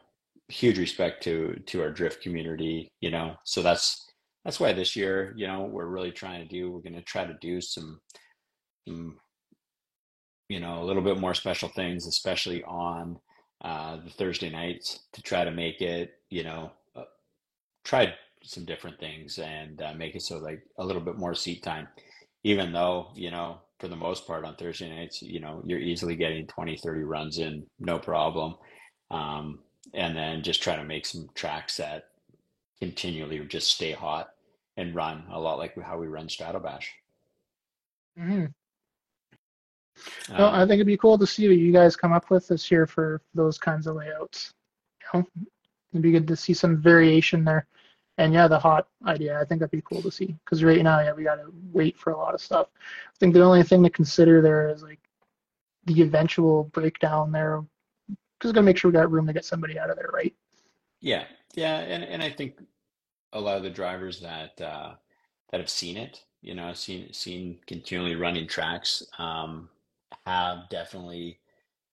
huge 0.50 0.78
respect 0.78 1.24
to 1.24 1.60
to 1.66 1.82
our 1.82 1.90
drift 1.90 2.22
community 2.22 2.92
you 3.02 3.10
know 3.10 3.36
so 3.44 3.62
that's 3.62 4.06
that's 4.44 4.60
why 4.60 4.74
this 4.74 4.96
year 4.96 5.34
you 5.38 5.48
know 5.48 5.62
we're 5.64 5.88
really 5.88 6.12
trying 6.12 6.42
to 6.42 6.48
do 6.48 6.72
we're 6.72 6.82
going 6.82 6.94
to 6.94 7.02
try 7.02 7.26
to 7.26 7.38
do 7.42 7.62
some 7.62 8.00
some 8.88 9.18
you 10.50 10.60
know 10.60 10.84
a 10.84 10.86
little 10.86 11.02
bit 11.02 11.20
more 11.20 11.34
special 11.34 11.70
things 11.70 12.08
especially 12.08 12.64
on 12.66 13.18
uh, 13.64 13.98
the 14.04 14.10
thursday 14.12 14.50
nights 14.50 15.00
to 15.14 15.22
try 15.22 15.44
to 15.44 15.52
make 15.52 15.82
it 15.82 16.12
you 16.30 16.44
know 16.44 16.72
uh, 16.96 17.04
try 17.86 18.14
some 18.44 18.66
different 18.66 19.00
things 19.00 19.40
and 19.40 19.82
uh, 19.82 19.94
make 19.94 20.16
it 20.16 20.22
so 20.22 20.38
like 20.38 20.62
a 20.78 20.86
little 20.86 21.02
bit 21.02 21.18
more 21.18 21.34
seat 21.34 21.64
time 21.64 21.88
even 22.44 22.72
though 22.72 23.08
you 23.16 23.32
know 23.32 23.58
for 23.80 23.88
the 23.88 23.96
most 23.96 24.28
part 24.28 24.44
on 24.46 24.56
thursday 24.56 24.90
nights 24.90 25.22
you 25.22 25.40
know 25.40 25.62
you're 25.66 25.80
easily 25.80 26.16
getting 26.16 26.46
20 26.48 26.78
30 26.78 27.04
runs 27.04 27.38
in 27.38 27.66
no 27.80 27.98
problem 27.98 28.56
um, 29.12 29.60
and 29.94 30.16
then 30.16 30.44
just 30.44 30.62
try 30.62 30.76
to 30.76 30.84
make 30.84 31.06
some 31.06 31.28
tracks 31.36 31.78
that 31.78 32.06
continually 32.80 33.40
just 33.48 33.72
stay 33.72 33.92
hot 33.92 34.30
and 34.78 34.96
run 34.96 35.24
a 35.32 35.40
lot 35.40 35.58
like 35.58 35.80
how 35.82 35.98
we 35.98 36.08
run 36.08 36.28
Stratobash. 36.28 36.86
Mm-hmm. 38.20 38.46
Um, 40.30 40.38
well, 40.38 40.50
I 40.50 40.62
think 40.62 40.74
it'd 40.74 40.88
be 40.88 40.98
cool 40.98 41.18
to 41.18 41.28
see 41.28 41.48
what 41.48 41.58
you 41.58 41.72
guys 41.72 41.96
come 41.96 42.12
up 42.12 42.30
with 42.30 42.48
this 42.48 42.72
year 42.72 42.88
for 42.88 43.22
those 43.34 43.58
kinds 43.58 43.88
of 43.88 43.96
layouts. 43.96 44.54
You 45.14 45.20
know, 45.20 45.28
it'd 45.92 46.02
be 46.02 46.12
good 46.12 46.28
to 46.28 46.36
see 46.36 46.54
some 46.54 46.82
variation 46.82 47.44
there. 47.44 47.68
And 48.18 48.34
yeah, 48.34 48.48
the 48.48 48.60
hot 48.60 48.88
idea, 49.06 49.40
I 49.40 49.46
think 49.46 49.60
that'd 49.60 49.72
be 49.72 49.82
cool 49.82 50.02
to 50.04 50.12
see. 50.12 50.36
Because 50.46 50.64
right 50.64 50.82
now, 50.84 51.00
yeah, 51.00 51.14
we 51.14 51.24
gotta 51.24 51.46
wait 51.72 51.98
for 51.98 52.12
a 52.12 52.18
lot 52.18 52.34
of 52.34 52.42
stuff. 52.42 52.68
I 52.76 53.18
think 53.20 53.34
the 53.34 53.44
only 53.44 53.64
thing 53.64 53.84
to 53.84 53.90
consider 53.90 54.42
there 54.42 54.70
is 54.70 54.84
like 54.84 55.00
the 55.86 56.02
eventual 56.02 56.66
breakdown 56.66 57.32
there 57.32 57.64
just 58.44 58.54
gotta 58.54 58.66
make 58.66 58.78
sure 58.78 58.92
we 58.92 58.94
got 58.94 59.10
room 59.10 59.26
to 59.26 59.34
get 59.34 59.46
somebody 59.46 59.80
out 59.80 59.90
of 59.90 59.96
there, 59.96 60.10
right? 60.14 60.36
Yeah, 61.00 61.24
yeah, 61.56 61.80
and 61.80 62.04
and 62.04 62.22
I 62.22 62.30
think 62.30 62.62
a 63.32 63.40
lot 63.40 63.58
of 63.58 63.64
the 63.64 63.70
drivers 63.70 64.20
that 64.20 64.60
uh, 64.62 64.94
that 65.52 65.60
have 65.60 65.70
seen 65.70 65.98
it, 65.98 66.24
you 66.42 66.54
know, 66.54 66.74
seen 66.74 67.12
seen 67.14 67.60
continually 67.68 68.16
running 68.16 68.48
tracks, 68.48 69.04
um, 69.18 69.70
have 70.26 70.70
definitely, 70.70 71.40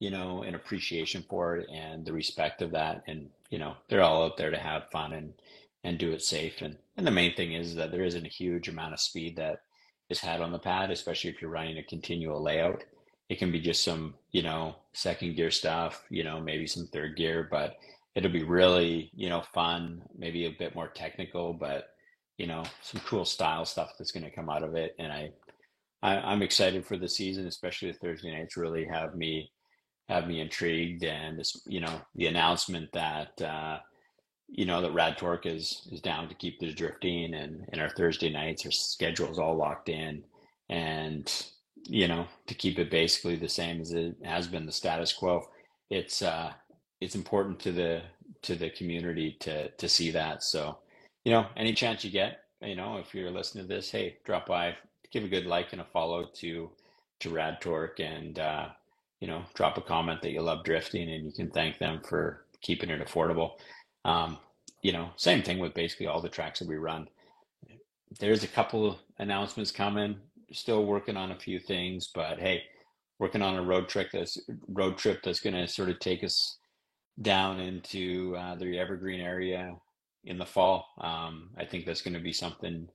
you 0.01 0.11
know, 0.11 0.43
an 0.43 0.55
appreciation 0.55 1.25
for 1.29 1.57
it 1.57 1.69
and 1.73 2.05
the 2.05 2.13
respect 2.13 2.63
of 2.63 2.73
that, 2.73 3.05
and 3.07 3.31
you 3.51 3.59
know, 3.59 3.75
they're 3.89 4.03
all 4.03 4.25
out 4.25 4.37
there 4.37 4.51
to 4.51 4.59
have 4.59 4.91
fun 4.91 5.13
and 5.13 5.33
and 5.85 5.99
do 5.99 6.13
it 6.13 6.23
safe. 6.23 6.61
And 6.61 6.77
and 6.97 7.07
the 7.07 7.11
main 7.11 7.35
thing 7.35 7.53
is 7.53 7.75
that 7.75 7.91
there 7.91 8.05
isn't 8.05 8.27
a 8.27 8.31
huge 8.31 8.69
amount 8.69 8.93
of 8.93 9.01
speed 9.01 9.37
that 9.37 9.61
is 10.09 10.21
had 10.21 10.41
on 10.41 10.53
the 10.53 10.59
pad, 10.59 10.91
especially 10.91 11.31
if 11.31 11.41
you're 11.41 11.51
running 11.51 11.79
a 11.79 11.83
continual 11.85 12.43
layout. 12.43 12.85
It 13.29 13.39
can 13.39 13.53
be 13.53 13.61
just 13.61 13.85
some 13.85 14.15
you 14.33 14.43
know 14.43 14.77
second 14.93 15.37
gear 15.37 15.51
stuff 15.51 16.05
you 16.11 16.25
know 16.25 16.41
maybe 16.41 16.67
some 16.67 16.89
third 16.89 17.17
gear 17.17 17.47
but 17.49 17.77
it'll 18.17 18.33
be 18.33 18.43
really 18.43 19.11
you 19.15 19.29
know 19.29 19.41
fun 19.55 20.03
maybe 20.19 20.47
a 20.47 20.57
bit 20.59 20.75
more 20.75 20.89
technical 20.89 21.53
but 21.53 21.91
you 22.39 22.47
know 22.47 22.65
some 22.83 23.01
cool 23.03 23.25
style 23.25 23.65
stuff 23.65 23.93
that's 23.97 24.11
going 24.11 24.25
to 24.25 24.35
come 24.35 24.51
out 24.51 24.65
of 24.65 24.75
it. 24.75 24.95
And 24.99 25.13
I, 25.13 25.31
I 26.03 26.33
am 26.33 26.43
excited 26.43 26.85
for 26.85 26.97
the 26.97 27.09
season 27.09 27.47
especially 27.47 27.93
the 27.93 27.99
thursday 27.99 28.33
nights 28.33 28.57
really 28.57 28.85
have 28.87 29.15
me 29.15 29.51
have 30.09 30.27
me 30.27 30.41
intrigued. 30.41 31.05
And 31.05 31.39
this 31.39 31.63
you 31.67 31.81
know 31.81 32.01
the 32.17 32.27
announcement 32.27 32.91
that 32.93 33.41
uh 33.41 33.79
you 34.51 34.67
know 34.67 34.81
that 34.81 34.93
rad 34.93 35.17
torque 35.17 35.47
is 35.47 35.87
is 35.93 36.01
down 36.01 36.29
to 36.29 36.35
keep 36.35 36.59
the 36.59 36.73
drifting 36.73 37.35
and 37.35 37.67
and 37.73 37.81
our 37.81 37.91
thursday 37.91 38.31
nights 38.31 38.65
our 38.65 38.73
schedule's 38.73 39.39
all 39.39 39.57
locked 39.57 39.89
in 39.89 40.23
and 40.69 41.47
you 41.89 42.09
know, 42.09 42.27
to 42.47 42.55
keep 42.55 42.79
it 42.79 42.91
basically 42.91 43.37
the 43.37 43.49
same 43.49 43.81
as 43.81 43.93
it 43.93 44.17
has 44.25 44.47
been 44.47 44.67
the 44.67 44.73
status 44.73 45.13
quo. 45.13 45.49
It's 45.91 46.23
uh, 46.23 46.53
it's 47.01 47.15
important 47.15 47.59
to 47.61 47.73
the 47.73 48.03
to 48.43 48.55
the 48.55 48.71
community 48.71 49.37
to 49.41 49.71
to 49.71 49.89
see 49.89 50.11
that. 50.13 50.43
So, 50.43 50.79
you 51.25 51.33
know, 51.33 51.47
any 51.57 51.73
chance 51.73 52.05
you 52.05 52.11
get, 52.11 52.45
you 52.63 52.77
know, 52.77 52.99
if 52.99 53.15
you're 53.15 53.31
listening 53.31 53.65
to 53.65 53.75
this, 53.75 53.91
hey, 53.91 54.19
drop 54.25 54.47
by, 54.47 54.77
give 55.11 55.25
a 55.25 55.29
good 55.29 55.47
like 55.47 55.73
and 55.73 55.81
a 55.81 55.85
follow 55.85 56.27
to 56.37 56.71
to 57.21 57.31
Rad 57.31 57.61
Torque, 57.61 58.01
and 58.01 58.39
uh, 58.39 58.69
you 59.21 59.29
know, 59.29 59.43
drop 59.55 59.79
a 59.79 59.83
comment 59.83 60.23
that 60.23 60.33
you 60.33 60.43
love 60.43 60.65
drifting, 60.65 61.11
and 61.11 61.25
you 61.25 61.33
can 61.33 61.51
thank 61.51 61.79
them 61.79 62.01
for 62.09 62.45
keeping 62.63 62.91
it 62.91 63.05
affordable. 63.07 63.53
Um, 64.05 64.39
you 64.83 64.93
know, 64.93 65.11
same 65.17 65.43
thing 65.43 65.59
with 65.59 65.75
basically 65.75 66.07
all 66.07 66.23
the 66.23 66.29
tracks 66.29 66.61
that 66.61 66.69
we 66.69 66.77
run. 66.77 67.09
There's 68.19 68.43
a 68.45 68.49
couple 68.49 68.99
announcements 69.19 69.71
coming 69.71 70.17
still 70.53 70.85
working 70.85 71.17
on 71.17 71.33
a 71.33 71.39
few 71.39 71.59
things, 71.59 72.11
but 72.15 72.39
hey, 72.39 72.63
working 73.19 73.43
on 73.43 73.57
a 73.57 73.63
road 73.63 73.89
trip 73.89 74.09
that's 74.13 74.39
road 74.69 74.97
trip 74.99 75.23
that's 75.23 75.41
going 75.41 75.55
to 75.55 75.69
sort 75.69 75.91
of 75.91 75.99
take 75.99 76.25
us 76.25 76.59
down 77.21 77.61
into 77.61 78.35
uh, 78.37 78.55
the 78.57 78.79
Evergreen 78.79 79.21
area 79.21 79.75
in 80.25 80.39
the 80.39 80.47
fall. 80.47 80.87
Um, 81.01 81.51
I 81.57 81.65
think 81.65 81.85
that's 81.85 82.03
going 82.03 82.15
to 82.15 82.21
be 82.21 82.33
something 82.33 82.89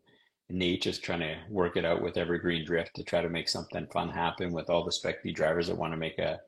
neat. 0.49 0.81
Just 0.81 1.03
trying 1.03 1.19
to 1.21 1.37
work 1.49 1.77
it 1.77 1.85
out 1.85 2.01
with 2.01 2.17
Evergreen 2.17 2.65
Drift 2.65 2.95
to 2.95 3.03
try 3.03 3.21
to 3.21 3.29
make 3.29 3.47
something 3.47 3.87
fun 3.87 4.09
happen 4.09 4.51
with 4.51 4.69
all 4.69 4.83
the 4.83 4.91
Spec 4.91 5.23
D 5.23 5.31
drivers 5.31 5.67
that 5.67 5.77
want 5.77 5.93
to 5.93 5.97
make 5.97 6.19
a 6.19 6.39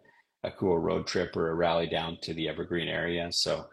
a 0.44 0.52
cool 0.52 0.78
road 0.78 1.08
trip 1.08 1.36
or 1.36 1.50
a 1.50 1.56
rally 1.56 1.88
down 1.88 2.18
to 2.22 2.34
the 2.34 2.48
Evergreen 2.48 2.88
area. 2.88 3.32
So 3.32 3.66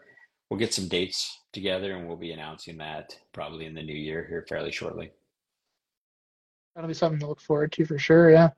we'll 0.49 0.59
get 0.59 0.73
some 0.73 0.87
dates 0.87 1.39
together 1.53 1.95
and 1.95 2.07
we'll 2.07 2.17
be 2.17 2.31
announcing 2.31 2.77
that 2.77 3.17
probably 3.33 3.65
in 3.65 3.73
the 3.73 3.83
new 3.83 3.93
year 3.93 4.25
here 4.27 4.45
fairly 4.47 4.71
shortly. 4.71 5.11
That'll 6.75 6.87
be 6.87 6.93
something 6.93 7.19
to 7.19 7.27
look 7.27 7.41
forward 7.41 7.71
to 7.73 7.85
for 7.85 7.97
sure. 7.97 8.29
Yeah. 8.29 8.49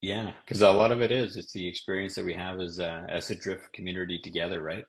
Yeah, 0.00 0.30
because 0.44 0.62
a 0.62 0.70
lot 0.70 0.92
of 0.92 1.02
it 1.02 1.10
is 1.10 1.36
it's 1.36 1.52
the 1.52 1.66
experience 1.66 2.14
that 2.14 2.24
we 2.24 2.34
have 2.34 2.60
as 2.60 2.78
a, 2.78 3.04
as 3.08 3.30
a 3.30 3.34
drift 3.34 3.72
community 3.72 4.20
together, 4.22 4.62
right? 4.62 4.84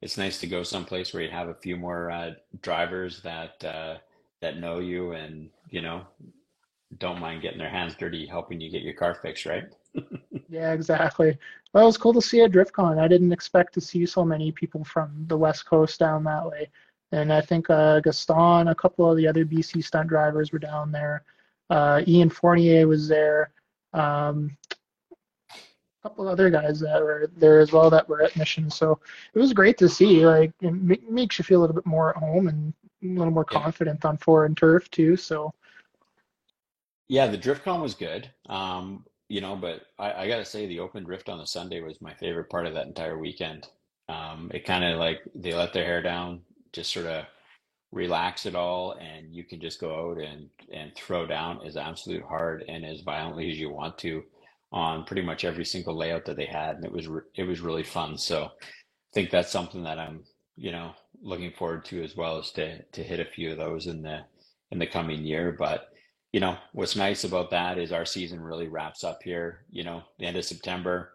It's 0.00 0.16
nice 0.16 0.38
to 0.40 0.46
go 0.46 0.62
someplace 0.62 1.12
where 1.12 1.22
you 1.22 1.30
have 1.30 1.48
a 1.48 1.54
few 1.54 1.76
more 1.76 2.10
uh, 2.10 2.30
drivers 2.62 3.20
that 3.22 3.62
uh, 3.64 3.96
that 4.40 4.58
know 4.58 4.78
you 4.78 5.12
and 5.12 5.48
you 5.70 5.80
know 5.80 6.06
don't 6.98 7.20
mind 7.20 7.42
getting 7.42 7.58
their 7.58 7.70
hands 7.70 7.96
dirty 7.98 8.26
helping 8.26 8.60
you 8.60 8.70
get 8.70 8.82
your 8.82 8.94
car 8.94 9.18
fixed, 9.22 9.46
right? 9.46 9.64
Yeah, 10.48 10.72
exactly. 10.72 11.36
Well, 11.72 11.84
it 11.84 11.86
was 11.86 11.98
cool 11.98 12.14
to 12.14 12.22
see 12.22 12.42
at 12.42 12.52
DriftCon. 12.52 12.98
I 12.98 13.08
didn't 13.08 13.32
expect 13.32 13.74
to 13.74 13.80
see 13.80 14.06
so 14.06 14.24
many 14.24 14.52
people 14.52 14.84
from 14.84 15.24
the 15.28 15.36
West 15.36 15.66
Coast 15.66 15.98
down 15.98 16.24
that 16.24 16.48
way. 16.48 16.68
And 17.12 17.32
I 17.32 17.40
think 17.40 17.70
uh, 17.70 18.00
Gaston, 18.00 18.68
a 18.68 18.74
couple 18.74 19.10
of 19.10 19.16
the 19.16 19.28
other 19.28 19.44
BC 19.44 19.84
stunt 19.84 20.08
drivers 20.08 20.52
were 20.52 20.58
down 20.58 20.90
there. 20.90 21.22
Uh, 21.70 22.02
Ian 22.06 22.30
Fournier 22.30 22.86
was 22.86 23.08
there. 23.08 23.50
Um, 23.92 24.56
couple 26.08 26.28
other 26.28 26.50
guys 26.50 26.78
that 26.78 27.02
were 27.02 27.28
there 27.36 27.58
as 27.58 27.72
well 27.72 27.90
that 27.90 28.08
were 28.08 28.22
at 28.22 28.36
mission. 28.36 28.70
So 28.70 29.00
it 29.34 29.38
was 29.40 29.52
great 29.52 29.76
to 29.78 29.88
see. 29.88 30.24
Like 30.24 30.52
it 30.60 31.10
makes 31.10 31.36
you 31.36 31.44
feel 31.44 31.58
a 31.58 31.62
little 31.62 31.74
bit 31.74 31.84
more 31.84 32.10
at 32.10 32.16
home 32.16 32.46
and 32.46 32.72
a 33.02 33.18
little 33.18 33.32
more 33.32 33.44
confident 33.44 34.00
yeah. 34.04 34.10
on 34.10 34.16
foreign 34.18 34.54
turf 34.54 34.88
too. 34.92 35.16
So 35.16 35.52
yeah, 37.08 37.26
the 37.26 37.38
DriftCon 37.38 37.82
was 37.82 37.94
good. 37.94 38.30
Um, 38.48 39.04
you 39.28 39.40
know, 39.40 39.56
but 39.56 39.82
I, 39.98 40.12
I 40.24 40.28
got 40.28 40.38
to 40.38 40.44
say 40.44 40.66
the 40.66 40.80
open 40.80 41.04
drift 41.04 41.28
on 41.28 41.38
the 41.38 41.46
Sunday 41.46 41.80
was 41.80 42.00
my 42.00 42.14
favorite 42.14 42.50
part 42.50 42.66
of 42.66 42.74
that 42.74 42.86
entire 42.86 43.18
weekend. 43.18 43.66
Um, 44.08 44.50
it 44.54 44.64
kind 44.64 44.84
of 44.84 44.98
like 44.98 45.20
they 45.34 45.52
let 45.54 45.72
their 45.72 45.84
hair 45.84 46.02
down, 46.02 46.42
just 46.72 46.92
sort 46.92 47.06
of 47.06 47.24
relax 47.92 48.46
it 48.46 48.54
all, 48.54 48.92
and 48.92 49.34
you 49.34 49.44
can 49.44 49.60
just 49.60 49.80
go 49.80 50.10
out 50.12 50.18
and 50.18 50.48
and 50.72 50.94
throw 50.96 51.26
down 51.26 51.60
as 51.66 51.76
absolute 51.76 52.22
hard 52.24 52.64
and 52.68 52.84
as 52.84 53.00
violently 53.02 53.50
as 53.50 53.58
you 53.58 53.70
want 53.70 53.98
to 53.98 54.22
on 54.72 55.04
pretty 55.04 55.22
much 55.22 55.44
every 55.44 55.64
single 55.64 55.96
layout 55.96 56.24
that 56.26 56.36
they 56.36 56.46
had, 56.46 56.76
and 56.76 56.84
it 56.84 56.92
was 56.92 57.08
re- 57.08 57.22
it 57.36 57.44
was 57.44 57.60
really 57.60 57.84
fun. 57.84 58.18
So 58.18 58.44
I 58.44 58.68
think 59.14 59.30
that's 59.30 59.50
something 59.52 59.84
that 59.84 59.98
I'm 59.98 60.24
you 60.56 60.72
know 60.72 60.92
looking 61.22 61.52
forward 61.52 61.84
to 61.86 62.02
as 62.04 62.16
well 62.16 62.38
as 62.38 62.52
to 62.52 62.82
to 62.82 63.02
hit 63.02 63.20
a 63.20 63.24
few 63.24 63.52
of 63.52 63.58
those 63.58 63.86
in 63.86 64.02
the 64.02 64.20
in 64.70 64.78
the 64.78 64.86
coming 64.86 65.24
year. 65.24 65.56
But 65.58 65.88
you 66.32 66.40
know 66.40 66.56
what's 66.72 66.96
nice 66.96 67.24
about 67.24 67.50
that 67.50 67.78
is 67.78 67.92
our 67.92 68.04
season 68.04 68.40
really 68.40 68.68
wraps 68.68 69.04
up 69.04 69.22
here. 69.22 69.64
You 69.70 69.84
know, 69.84 70.02
the 70.18 70.26
end 70.26 70.36
of 70.36 70.44
September, 70.44 71.12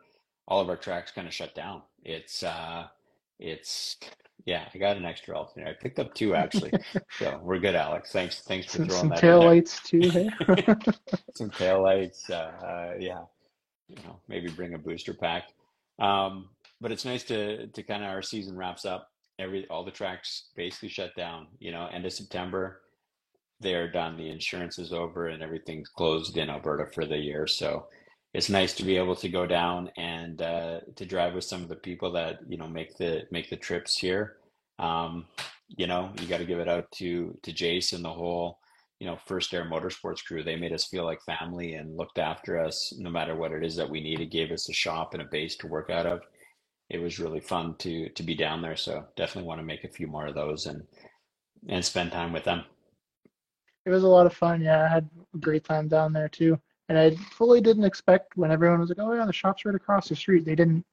all 0.48 0.62
of 0.62 0.70
our 0.70 0.78
tracks 0.78 1.12
kind 1.12 1.28
of 1.28 1.34
shut 1.34 1.54
down. 1.56 1.82
It's 2.04 2.44
uh, 2.44 2.88
it's 3.40 3.98
yeah, 4.46 4.66
I 4.74 4.78
got 4.78 4.98
an 4.98 5.06
extra 5.06 5.38
alternator. 5.38 5.72
I 5.72 5.82
picked 5.82 6.00
up 6.00 6.14
two 6.14 6.36
actually, 6.36 6.72
so 7.20 7.40
we're 7.44 7.60
good, 7.60 7.76
Alex. 7.76 8.12
Thanks, 8.12 8.42
thanks 8.42 8.68
for 8.68 8.78
some, 8.78 8.88
throwing 8.88 9.00
some 9.00 9.10
that. 9.10 9.20
Tail 9.20 9.44
lights 9.44 9.82
too. 9.84 10.10
Hey? 10.10 10.30
some 11.36 11.50
tail 11.52 11.82
lights. 11.84 12.30
Uh, 12.30 12.52
uh, 12.64 12.94
yeah, 13.00 13.22
you 13.88 13.98
know, 14.04 14.20
maybe 14.28 14.50
bring 14.50 14.74
a 14.74 14.78
booster 14.78 15.14
pack. 15.14 15.44
Um, 16.00 16.50
but 16.80 16.92
it's 16.92 17.06
nice 17.06 17.24
to 17.26 17.68
to 17.68 17.84
kind 17.84 18.04
of 18.04 18.10
our 18.10 18.22
season 18.22 18.58
wraps 18.58 18.86
up. 18.86 19.10
Every 19.40 19.68
all 19.70 19.84
the 19.84 19.92
tracks 19.92 20.50
basically 20.56 20.90
shut 20.90 21.16
down. 21.16 21.48
You 21.60 21.72
know, 21.72 21.88
end 21.88 22.06
of 22.06 22.14
September, 22.14 22.82
they're 23.62 23.92
done. 23.92 24.18
The 24.18 24.30
insurance 24.30 24.80
is 24.80 24.94
over 24.94 25.28
and 25.28 25.42
everything's 25.44 25.90
closed 25.90 26.38
in 26.38 26.50
Alberta 26.50 26.88
for 26.92 27.06
the 27.06 27.18
year. 27.18 27.48
So 27.48 27.88
it's 28.34 28.50
nice 28.50 28.74
to 28.76 28.84
be 28.84 28.98
able 28.98 29.16
to 29.18 29.30
go 29.30 29.46
down 29.46 29.92
and 29.98 30.42
uh, 30.42 30.80
to 30.96 31.06
drive 31.06 31.34
with 31.34 31.44
some 31.44 31.62
of 31.62 31.70
the 31.70 31.76
people 31.76 32.12
that 32.14 32.40
you 32.48 32.58
know 32.58 32.68
make 32.68 32.98
the 32.98 33.24
make 33.32 33.50
the 33.50 33.58
trips 33.58 33.98
here. 33.98 34.38
Um, 34.80 35.26
you 35.68 35.88
know, 35.88 36.12
you 36.20 36.28
got 36.28 36.40
to 36.40 36.46
give 36.46 36.60
it 36.60 36.68
out 36.70 36.92
to 36.94 37.38
to 37.44 37.52
Jace 37.52 37.94
and 37.94 38.04
the 38.04 38.14
whole 38.14 38.60
you 39.02 39.08
know, 39.08 39.18
First 39.26 39.52
Air 39.52 39.66
Motorsports 39.66 40.24
crew. 40.24 40.44
They 40.44 40.56
made 40.56 40.74
us 40.74 40.86
feel 40.86 41.06
like 41.06 41.24
family 41.24 41.74
and 41.74 41.98
looked 41.98 42.20
after 42.20 42.64
us 42.64 42.94
no 43.00 43.10
matter 43.10 43.36
what 43.36 43.52
it 43.52 43.66
is 43.66 43.76
that 43.78 43.90
we 43.90 44.00
needed, 44.00 44.30
gave 44.30 44.52
us 44.52 44.70
a 44.70 44.74
shop 44.74 45.16
and 45.16 45.24
a 45.24 45.26
base 45.26 45.56
to 45.58 45.68
work 45.68 45.90
out 45.90 46.06
of. 46.06 46.22
It 46.88 47.02
was 47.02 47.20
really 47.20 47.40
fun 47.40 47.76
to 47.80 48.10
to 48.10 48.22
be 48.22 48.36
down 48.36 48.62
there. 48.62 48.76
So 48.76 49.06
definitely 49.16 49.48
want 49.48 49.60
to 49.60 49.66
make 49.66 49.84
a 49.84 49.90
few 49.90 50.06
more 50.06 50.28
of 50.28 50.36
those 50.36 50.68
and 50.68 50.84
and 51.68 51.84
spend 51.84 52.12
time 52.12 52.32
with 52.32 52.44
them. 52.44 52.64
It 53.86 53.90
was 53.90 54.04
a 54.04 54.08
lot 54.08 54.26
of 54.26 54.34
fun. 54.34 54.62
Yeah, 54.62 54.84
I 54.84 54.88
had 54.88 55.10
a 55.34 55.38
great 55.38 55.64
time 55.64 55.88
down 55.88 56.14
there 56.14 56.30
too. 56.30 56.60
And 56.90 56.98
I 56.98 57.16
fully 57.16 57.62
didn't 57.62 57.86
expect 57.86 58.38
when 58.38 58.52
everyone 58.52 58.80
was 58.80 58.90
like, 58.90 59.00
"Oh 59.00 59.14
yeah, 59.14 59.26
the 59.26 59.34
shop's 59.34 59.66
right 59.66 59.76
across 59.76 60.10
the 60.10 60.16
street." 60.16 60.46
They 60.46 60.56
didn't 60.56 60.86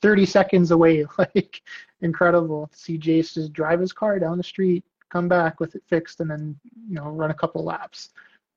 30 0.00 0.26
seconds 0.26 0.70
away. 0.70 1.04
Like 1.18 1.62
incredible 2.00 2.70
see 2.72 2.96
Jace 2.98 3.34
just 3.34 3.52
drive 3.52 3.80
his 3.80 3.92
car 3.92 4.18
down 4.20 4.38
the 4.38 4.44
street 4.44 4.84
come 5.10 5.28
back 5.28 5.60
with 5.60 5.74
it 5.74 5.82
fixed, 5.86 6.20
and 6.20 6.30
then 6.30 6.58
you 6.88 6.94
know 6.94 7.08
run 7.08 7.30
a 7.30 7.34
couple 7.34 7.64
laps. 7.64 8.10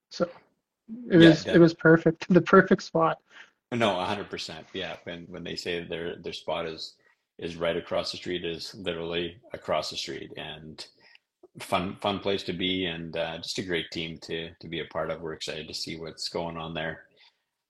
So 0.09 0.25
it 1.09 1.19
yeah, 1.19 1.29
was 1.29 1.37
definitely. 1.37 1.53
it 1.53 1.61
was 1.61 1.73
perfect, 1.73 2.25
the 2.33 2.41
perfect 2.41 2.83
spot. 2.83 3.19
No, 3.71 3.95
hundred 3.95 4.29
percent. 4.29 4.65
Yeah, 4.73 4.97
when 5.03 5.25
when 5.29 5.43
they 5.43 5.55
say 5.55 5.83
their 5.83 6.15
their 6.17 6.33
spot 6.33 6.65
is 6.65 6.95
is 7.37 7.55
right 7.55 7.77
across 7.77 8.11
the 8.11 8.17
street, 8.17 8.45
is 8.45 8.75
literally 8.75 9.37
across 9.53 9.89
the 9.89 9.97
street, 9.97 10.31
and 10.37 10.85
fun 11.59 11.97
fun 12.01 12.19
place 12.19 12.43
to 12.43 12.53
be, 12.53 12.85
and 12.85 13.15
uh, 13.17 13.37
just 13.37 13.57
a 13.59 13.63
great 13.63 13.91
team 13.91 14.17
to 14.23 14.49
to 14.59 14.67
be 14.67 14.79
a 14.79 14.85
part 14.85 15.09
of. 15.09 15.21
We're 15.21 15.33
excited 15.33 15.67
to 15.67 15.73
see 15.73 15.97
what's 15.97 16.29
going 16.29 16.57
on 16.57 16.73
there. 16.73 17.03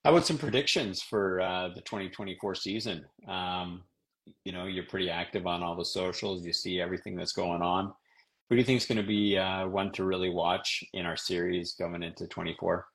How 0.04 0.12
about 0.12 0.26
some 0.26 0.38
predictions 0.38 1.02
for 1.02 1.42
uh, 1.42 1.70
the 1.70 1.82
2024 1.82 2.56
season? 2.56 3.06
Um, 3.28 3.84
you 4.46 4.52
know, 4.52 4.66
you're 4.66 4.86
pretty 4.86 5.10
active 5.10 5.46
on 5.46 5.62
all 5.62 5.76
the 5.76 5.86
socials. 5.86 6.46
You 6.46 6.54
see 6.54 6.82
everything 6.82 7.16
that's 7.16 7.34
going 7.34 7.62
on. 7.62 7.94
Who 8.50 8.56
do 8.56 8.60
you 8.60 8.66
think 8.66 8.82
is 8.82 8.88
going 8.88 9.02
to 9.02 9.08
be 9.08 9.38
uh, 9.38 9.68
one 9.68 9.92
to 9.94 10.04
really 10.04 10.30
watch 10.30 10.84
in 10.94 11.06
our 11.06 11.16
series 11.16 11.74
going 11.74 12.04
into 12.04 12.28
24? 12.28 12.86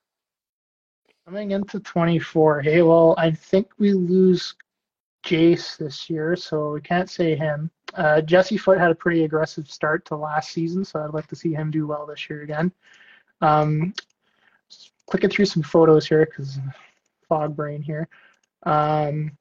Coming 1.24 1.52
into 1.52 1.80
24, 1.80 2.60
hey, 2.60 2.82
well, 2.82 3.14
I 3.18 3.30
think 3.30 3.68
we 3.78 3.92
lose 3.92 4.54
Jace 5.26 5.76
this 5.76 6.08
year, 6.08 6.36
so 6.36 6.72
we 6.72 6.80
can't 6.80 7.10
say 7.10 7.34
him. 7.34 7.70
Uh, 7.94 8.20
Jesse 8.20 8.56
Foot 8.56 8.78
had 8.78 8.90
a 8.90 8.94
pretty 8.94 9.24
aggressive 9.24 9.68
start 9.68 10.04
to 10.06 10.16
last 10.16 10.52
season, 10.52 10.84
so 10.84 11.00
I'd 11.00 11.14
like 11.14 11.26
to 11.28 11.36
see 11.36 11.52
him 11.52 11.70
do 11.70 11.86
well 11.86 12.06
this 12.06 12.30
year 12.30 12.42
again. 12.42 12.72
Um, 13.40 13.92
clicking 15.08 15.30
through 15.30 15.46
some 15.46 15.62
photos 15.62 16.06
here 16.06 16.26
because 16.26 16.58
fog 17.28 17.56
brain 17.56 17.82
here. 17.82 18.08
Um, 18.64 19.36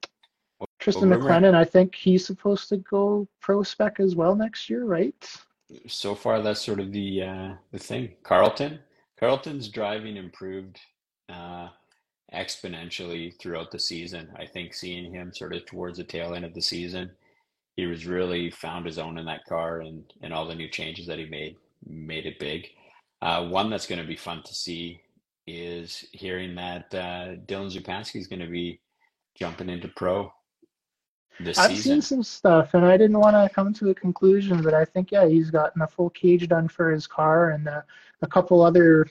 Tristan 0.79 1.09
well, 1.09 1.19
McLennan, 1.19 1.53
I 1.53 1.65
think 1.65 1.95
he's 1.95 2.25
supposed 2.25 2.69
to 2.69 2.77
go 2.77 3.27
pro 3.39 3.61
spec 3.63 3.99
as 3.99 4.15
well 4.15 4.35
next 4.35 4.69
year, 4.69 4.85
right? 4.85 5.15
so 5.87 6.15
far 6.15 6.41
that's 6.41 6.61
sort 6.61 6.79
of 6.79 6.91
the 6.91 7.23
uh, 7.23 7.53
the 7.71 7.79
thing. 7.79 8.13
Carlton, 8.23 8.79
Carlton's 9.19 9.67
driving 9.67 10.17
improved 10.17 10.79
uh, 11.29 11.69
exponentially 12.35 13.37
throughout 13.39 13.71
the 13.71 13.79
season. 13.79 14.29
I 14.37 14.45
think 14.45 14.73
seeing 14.73 15.13
him 15.13 15.33
sort 15.33 15.55
of 15.55 15.65
towards 15.65 15.97
the 15.97 16.03
tail 16.03 16.35
end 16.35 16.45
of 16.45 16.53
the 16.53 16.61
season, 16.61 17.11
he 17.75 17.85
was 17.85 18.05
really 18.05 18.49
found 18.51 18.85
his 18.85 18.99
own 18.99 19.17
in 19.17 19.25
that 19.25 19.45
car, 19.45 19.81
and 19.81 20.03
and 20.21 20.33
all 20.33 20.47
the 20.47 20.55
new 20.55 20.69
changes 20.69 21.07
that 21.07 21.19
he 21.19 21.25
made 21.25 21.55
made 21.87 22.25
it 22.25 22.39
big. 22.39 22.67
Uh, 23.21 23.47
one 23.47 23.69
that's 23.69 23.87
going 23.87 24.01
to 24.01 24.07
be 24.07 24.15
fun 24.15 24.43
to 24.43 24.53
see 24.53 25.01
is 25.47 26.05
hearing 26.11 26.55
that 26.55 26.93
uh, 26.93 27.35
Dylan 27.47 27.71
Zupansky 27.71 28.17
is 28.19 28.27
going 28.27 28.39
to 28.39 28.47
be 28.47 28.79
jumping 29.35 29.69
into 29.69 29.87
pro 29.89 30.31
this 31.39 31.57
I've 31.57 31.71
season. 31.71 31.83
seen 31.83 32.01
some 32.01 32.23
stuff, 32.23 32.73
and 32.73 32.85
I 32.85 32.97
didn't 32.97 33.19
want 33.19 33.35
to 33.35 33.53
come 33.53 33.73
to 33.73 33.89
a 33.89 33.95
conclusion, 33.95 34.61
but 34.61 34.73
I 34.73 34.85
think 34.85 35.11
yeah, 35.11 35.27
he's 35.27 35.51
gotten 35.51 35.81
a 35.81 35.87
full 35.87 36.09
cage 36.11 36.47
done 36.47 36.67
for 36.67 36.91
his 36.91 37.07
car 37.07 37.51
and 37.51 37.67
uh, 37.67 37.81
a 38.21 38.27
couple 38.27 38.61
other 38.61 39.07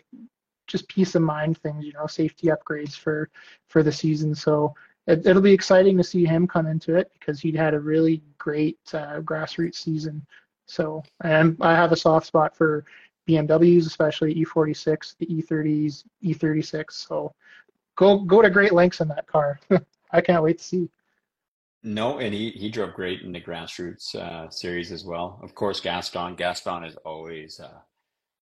just 0.66 0.88
peace 0.88 1.14
of 1.14 1.22
mind 1.22 1.58
things, 1.58 1.84
you 1.84 1.92
know, 1.92 2.06
safety 2.06 2.48
upgrades 2.48 2.94
for 2.94 3.30
for 3.68 3.82
the 3.82 3.92
season. 3.92 4.34
So 4.34 4.74
it, 5.06 5.24
will 5.24 5.40
be 5.40 5.52
exciting 5.52 5.96
to 5.98 6.04
see 6.04 6.24
him 6.24 6.46
come 6.46 6.66
into 6.66 6.96
it 6.96 7.10
because 7.18 7.40
he'd 7.40 7.56
had 7.56 7.74
a 7.74 7.80
really 7.80 8.22
great 8.38 8.78
uh, 8.92 9.20
grassroots 9.20 9.76
season. 9.76 10.24
So 10.66 11.02
and 11.22 11.56
I 11.60 11.74
have 11.74 11.92
a 11.92 11.96
soft 11.96 12.26
spot 12.26 12.56
for 12.56 12.84
BMWs, 13.28 13.86
especially 13.86 14.34
E46, 14.34 15.16
the 15.18 15.26
E30s, 15.26 16.04
E36. 16.22 16.92
So 16.92 17.34
go 17.96 18.20
go 18.20 18.42
to 18.42 18.50
great 18.50 18.72
lengths 18.72 19.00
in 19.00 19.08
that 19.08 19.26
car. 19.26 19.60
I 20.12 20.20
can't 20.20 20.42
wait 20.42 20.58
to 20.58 20.64
see. 20.64 20.88
No, 21.86 22.18
and 22.18 22.32
he, 22.32 22.50
he 22.50 22.70
drove 22.70 22.94
great 22.94 23.20
in 23.20 23.32
the 23.32 23.40
grassroots 23.40 24.14
uh, 24.14 24.48
series 24.48 24.90
as 24.90 25.04
well. 25.04 25.38
Of 25.42 25.54
course, 25.54 25.80
Gaston. 25.80 26.34
Gaston 26.34 26.84
is 26.84 26.96
always 27.04 27.60
uh, 27.60 27.78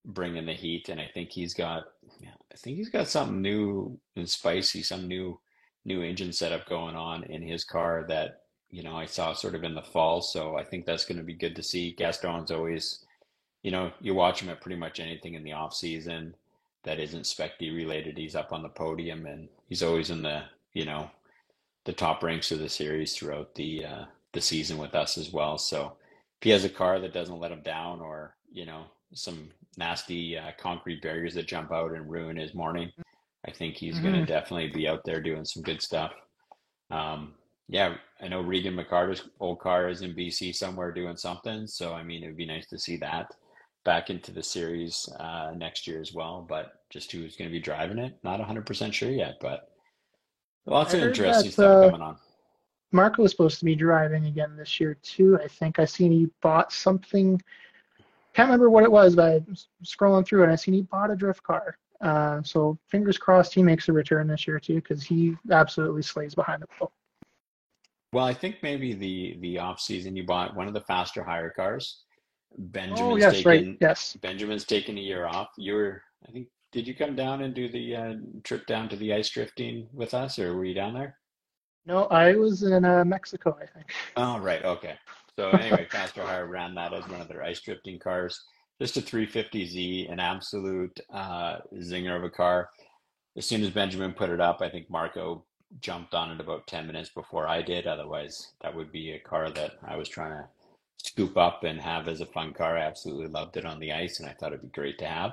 bringing 0.04 0.46
the 0.46 0.52
heat, 0.52 0.88
and 0.88 1.00
I 1.00 1.08
think 1.12 1.30
he's 1.30 1.54
got, 1.54 1.84
I 2.22 2.56
think 2.56 2.76
he's 2.76 2.90
got 2.90 3.08
something 3.08 3.40
new 3.40 3.98
and 4.16 4.28
spicy, 4.28 4.82
some 4.82 5.08
new 5.08 5.38
new 5.84 6.02
engine 6.02 6.32
setup 6.32 6.68
going 6.68 6.94
on 6.94 7.24
in 7.24 7.42
his 7.42 7.64
car 7.64 8.04
that 8.08 8.42
you 8.70 8.82
know 8.84 8.94
I 8.96 9.06
saw 9.06 9.32
sort 9.32 9.54
of 9.54 9.64
in 9.64 9.74
the 9.74 9.82
fall. 9.82 10.20
So 10.22 10.56
I 10.56 10.64
think 10.64 10.86
that's 10.86 11.04
going 11.04 11.18
to 11.18 11.24
be 11.24 11.34
good 11.34 11.56
to 11.56 11.62
see. 11.62 11.92
Gaston's 11.92 12.50
always, 12.50 13.04
you 13.62 13.70
know, 13.70 13.92
you 14.00 14.14
watch 14.14 14.40
him 14.40 14.48
at 14.48 14.60
pretty 14.60 14.78
much 14.78 15.00
anything 15.00 15.34
in 15.34 15.44
the 15.44 15.52
off 15.52 15.74
season 15.74 16.34
that 16.84 16.98
isn't 16.98 17.26
Spec 17.26 17.58
D 17.58 17.70
related. 17.70 18.18
He's 18.18 18.36
up 18.36 18.52
on 18.52 18.62
the 18.62 18.68
podium, 18.68 19.26
and 19.26 19.48
he's 19.68 19.82
always 19.82 20.10
in 20.10 20.22
the 20.22 20.44
you 20.72 20.84
know 20.84 21.10
the 21.84 21.92
top 21.92 22.22
ranks 22.22 22.52
of 22.52 22.58
the 22.58 22.68
series 22.68 23.14
throughout 23.14 23.54
the 23.54 23.84
uh, 23.84 24.04
the 24.32 24.40
season 24.40 24.78
with 24.78 24.94
us 24.94 25.18
as 25.18 25.32
well. 25.32 25.58
So 25.58 25.96
if 26.40 26.44
he 26.44 26.50
has 26.50 26.64
a 26.64 26.68
car 26.68 26.98
that 27.00 27.14
doesn't 27.14 27.38
let 27.38 27.52
him 27.52 27.62
down, 27.62 28.00
or 28.00 28.34
you 28.52 28.66
know 28.66 28.86
some 29.14 29.50
nasty 29.76 30.36
uh, 30.36 30.50
concrete 30.58 31.02
barriers 31.02 31.34
that 31.34 31.46
jump 31.48 31.72
out 31.72 31.92
and 31.92 32.10
ruin 32.10 32.36
his 32.36 32.54
morning, 32.54 32.90
I 33.46 33.50
think 33.50 33.76
he's 33.76 33.96
mm-hmm. 33.96 34.04
going 34.04 34.14
to 34.20 34.26
definitely 34.26 34.68
be 34.68 34.88
out 34.88 35.04
there 35.04 35.20
doing 35.20 35.44
some 35.44 35.62
good 35.62 35.82
stuff. 35.82 36.12
Um, 36.90 37.34
yeah, 37.68 37.94
I 38.20 38.28
know 38.28 38.40
Regan 38.42 38.76
McCarter's 38.76 39.28
old 39.40 39.60
car 39.60 39.88
is 39.88 40.02
in 40.02 40.14
BC 40.14 40.54
somewhere 40.54 40.92
doing 40.92 41.16
something. 41.16 41.66
So 41.66 41.94
I 41.94 42.02
mean, 42.02 42.22
it 42.22 42.26
would 42.26 42.36
be 42.36 42.46
nice 42.46 42.66
to 42.68 42.78
see 42.78 42.96
that 42.98 43.34
back 43.84 44.10
into 44.10 44.30
the 44.30 44.42
series 44.42 45.08
uh, 45.18 45.52
next 45.56 45.86
year 45.86 46.00
as 46.00 46.12
well. 46.12 46.44
But 46.46 46.74
just 46.90 47.10
who's 47.10 47.36
going 47.36 47.48
to 47.48 47.52
be 47.52 47.60
driving 47.60 47.98
it, 47.98 48.18
not 48.22 48.40
100% 48.40 48.92
sure 48.92 49.10
yet. 49.10 49.36
But 49.40 49.70
Lots 50.66 50.94
I 50.94 50.98
of 50.98 51.04
interesting 51.04 51.48
that, 51.48 51.52
stuff 51.52 51.84
uh, 51.84 51.90
coming 51.90 52.02
on. 52.02 52.16
Marco 52.92 53.22
was 53.22 53.30
supposed 53.30 53.58
to 53.58 53.64
be 53.64 53.74
driving 53.74 54.26
again 54.26 54.54
this 54.56 54.78
year 54.78 54.96
too. 55.02 55.38
I 55.42 55.48
think 55.48 55.78
I 55.78 55.86
seen 55.86 56.12
he 56.12 56.28
bought 56.42 56.72
something. 56.72 57.40
Can't 58.34 58.46
remember 58.46 58.70
what 58.70 58.84
it 58.84 58.90
was, 58.90 59.14
but 59.14 59.32
I 59.32 59.42
was 59.48 59.68
scrolling 59.84 60.26
through 60.26 60.42
and 60.44 60.52
I 60.52 60.56
seen 60.56 60.74
he 60.74 60.82
bought 60.82 61.10
a 61.10 61.16
drift 61.16 61.42
car. 61.42 61.76
Uh, 62.00 62.42
so 62.42 62.78
fingers 62.88 63.18
crossed 63.18 63.54
he 63.54 63.62
makes 63.62 63.88
a 63.88 63.92
return 63.92 64.26
this 64.26 64.46
year 64.46 64.58
too, 64.58 64.76
because 64.76 65.02
he 65.04 65.36
absolutely 65.50 66.02
slays 66.02 66.34
behind 66.34 66.62
the 66.62 66.66
wheel. 66.80 66.92
Well, 68.12 68.24
I 68.24 68.34
think 68.34 68.56
maybe 68.62 68.92
the 68.92 69.38
the 69.40 69.58
off 69.58 69.80
season 69.80 70.16
you 70.16 70.24
bought 70.24 70.54
one 70.54 70.68
of 70.68 70.74
the 70.74 70.80
faster 70.80 71.22
hire 71.22 71.50
cars. 71.50 72.02
Benjamin's 72.58 73.00
Oh, 73.00 73.16
yes, 73.16 73.32
taken 73.36 73.50
right. 73.50 73.78
Yes. 73.80 74.16
Benjamin's 74.20 74.64
taken 74.64 74.98
a 74.98 75.00
year 75.00 75.26
off. 75.26 75.48
You 75.56 75.74
were, 75.74 76.02
I 76.28 76.32
think, 76.32 76.48
did 76.72 76.86
you 76.86 76.94
come 76.94 77.16
down 77.16 77.42
and 77.42 77.54
do 77.54 77.70
the 77.70 77.96
uh, 77.96 78.14
trip 78.44 78.66
down 78.66 78.88
to 78.90 78.96
the 78.96 79.14
ice 79.14 79.30
drifting 79.30 79.88
with 79.94 80.12
us, 80.12 80.38
or 80.38 80.54
were 80.54 80.64
you 80.64 80.74
down 80.74 80.92
there? 80.92 81.16
No, 81.86 82.04
I 82.06 82.34
was 82.34 82.62
in 82.62 82.84
uh, 82.84 83.04
Mexico, 83.04 83.56
I 83.60 83.66
think. 83.66 83.92
Oh, 84.16 84.38
right. 84.38 84.64
Okay. 84.64 84.96
So 85.38 85.50
anyway, 85.50 85.86
Faster 85.90 86.22
Hire 86.22 86.46
ran 86.46 86.74
that 86.74 86.92
as 86.92 87.08
one 87.08 87.20
of 87.20 87.28
their 87.28 87.42
ice 87.42 87.60
drifting 87.60 87.98
cars. 87.98 88.42
Just 88.80 88.96
a 88.96 89.00
350Z, 89.00 90.12
an 90.12 90.20
absolute 90.20 90.98
uh, 91.12 91.58
zinger 91.76 92.16
of 92.16 92.24
a 92.24 92.30
car. 92.30 92.68
As 93.36 93.46
soon 93.46 93.62
as 93.62 93.70
Benjamin 93.70 94.12
put 94.12 94.30
it 94.30 94.40
up, 94.40 94.60
I 94.60 94.68
think 94.68 94.90
Marco 94.90 95.44
jumped 95.80 96.14
on 96.14 96.30
it 96.32 96.40
about 96.40 96.66
10 96.66 96.86
minutes 96.86 97.10
before 97.10 97.48
I 97.48 97.62
did. 97.62 97.86
Otherwise, 97.86 98.52
that 98.60 98.74
would 98.74 98.92
be 98.92 99.12
a 99.12 99.20
car 99.20 99.50
that 99.50 99.72
I 99.86 99.96
was 99.96 100.08
trying 100.08 100.32
to 100.32 100.48
scoop 100.98 101.36
up 101.36 101.64
and 101.64 101.80
have 101.80 102.08
as 102.08 102.20
a 102.20 102.26
fun 102.26 102.52
car. 102.52 102.76
I 102.76 102.82
absolutely 102.82 103.28
loved 103.28 103.56
it 103.56 103.64
on 103.64 103.80
the 103.80 103.92
ice, 103.92 104.20
and 104.20 104.28
I 104.28 104.34
thought 104.34 104.52
it'd 104.52 104.62
be 104.62 104.68
great 104.68 104.98
to 104.98 105.06
have. 105.06 105.32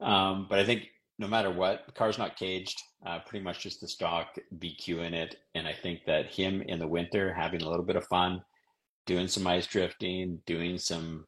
Um, 0.00 0.46
but 0.48 0.58
I 0.58 0.64
think 0.64 0.88
no 1.18 1.26
matter 1.26 1.50
what, 1.50 1.82
the 1.86 1.92
car's 1.92 2.18
not 2.18 2.36
caged. 2.36 2.80
Uh, 3.04 3.20
pretty 3.26 3.44
much 3.44 3.60
just 3.60 3.80
the 3.80 3.88
stock 3.88 4.36
VQ 4.58 5.06
in 5.06 5.14
it, 5.14 5.36
and 5.54 5.66
I 5.66 5.72
think 5.72 6.04
that 6.06 6.26
him 6.26 6.62
in 6.62 6.78
the 6.78 6.88
winter 6.88 7.32
having 7.32 7.62
a 7.62 7.68
little 7.68 7.84
bit 7.84 7.96
of 7.96 8.06
fun, 8.06 8.42
doing 9.06 9.28
some 9.28 9.46
ice 9.46 9.66
drifting, 9.66 10.40
doing 10.46 10.78
some, 10.78 11.24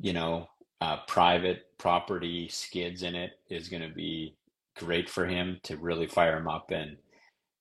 you 0.00 0.12
know, 0.12 0.48
uh, 0.80 0.98
private 1.08 1.66
property 1.78 2.48
skids 2.48 3.02
in 3.02 3.14
it 3.14 3.32
is 3.50 3.68
going 3.68 3.82
to 3.82 3.94
be 3.94 4.36
great 4.76 5.10
for 5.10 5.26
him 5.26 5.58
to 5.64 5.76
really 5.76 6.06
fire 6.06 6.36
him 6.36 6.48
up 6.48 6.70
and 6.70 6.96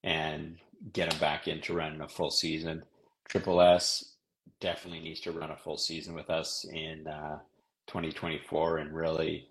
and 0.03 0.57
get 0.93 1.11
him 1.11 1.19
back 1.19 1.47
into 1.47 1.73
running 1.73 2.01
a 2.01 2.07
full 2.07 2.29
season. 2.29 2.83
Triple 3.27 3.59
S 3.61 4.13
definitely 4.61 4.99
needs 4.99 5.19
to 5.21 5.31
run 5.31 5.51
a 5.51 5.57
full 5.57 5.77
season 5.77 6.13
with 6.13 6.29
us 6.29 6.65
in 6.71 7.07
uh, 7.07 7.39
2024 7.87 8.77
and 8.77 8.95
really, 8.95 9.49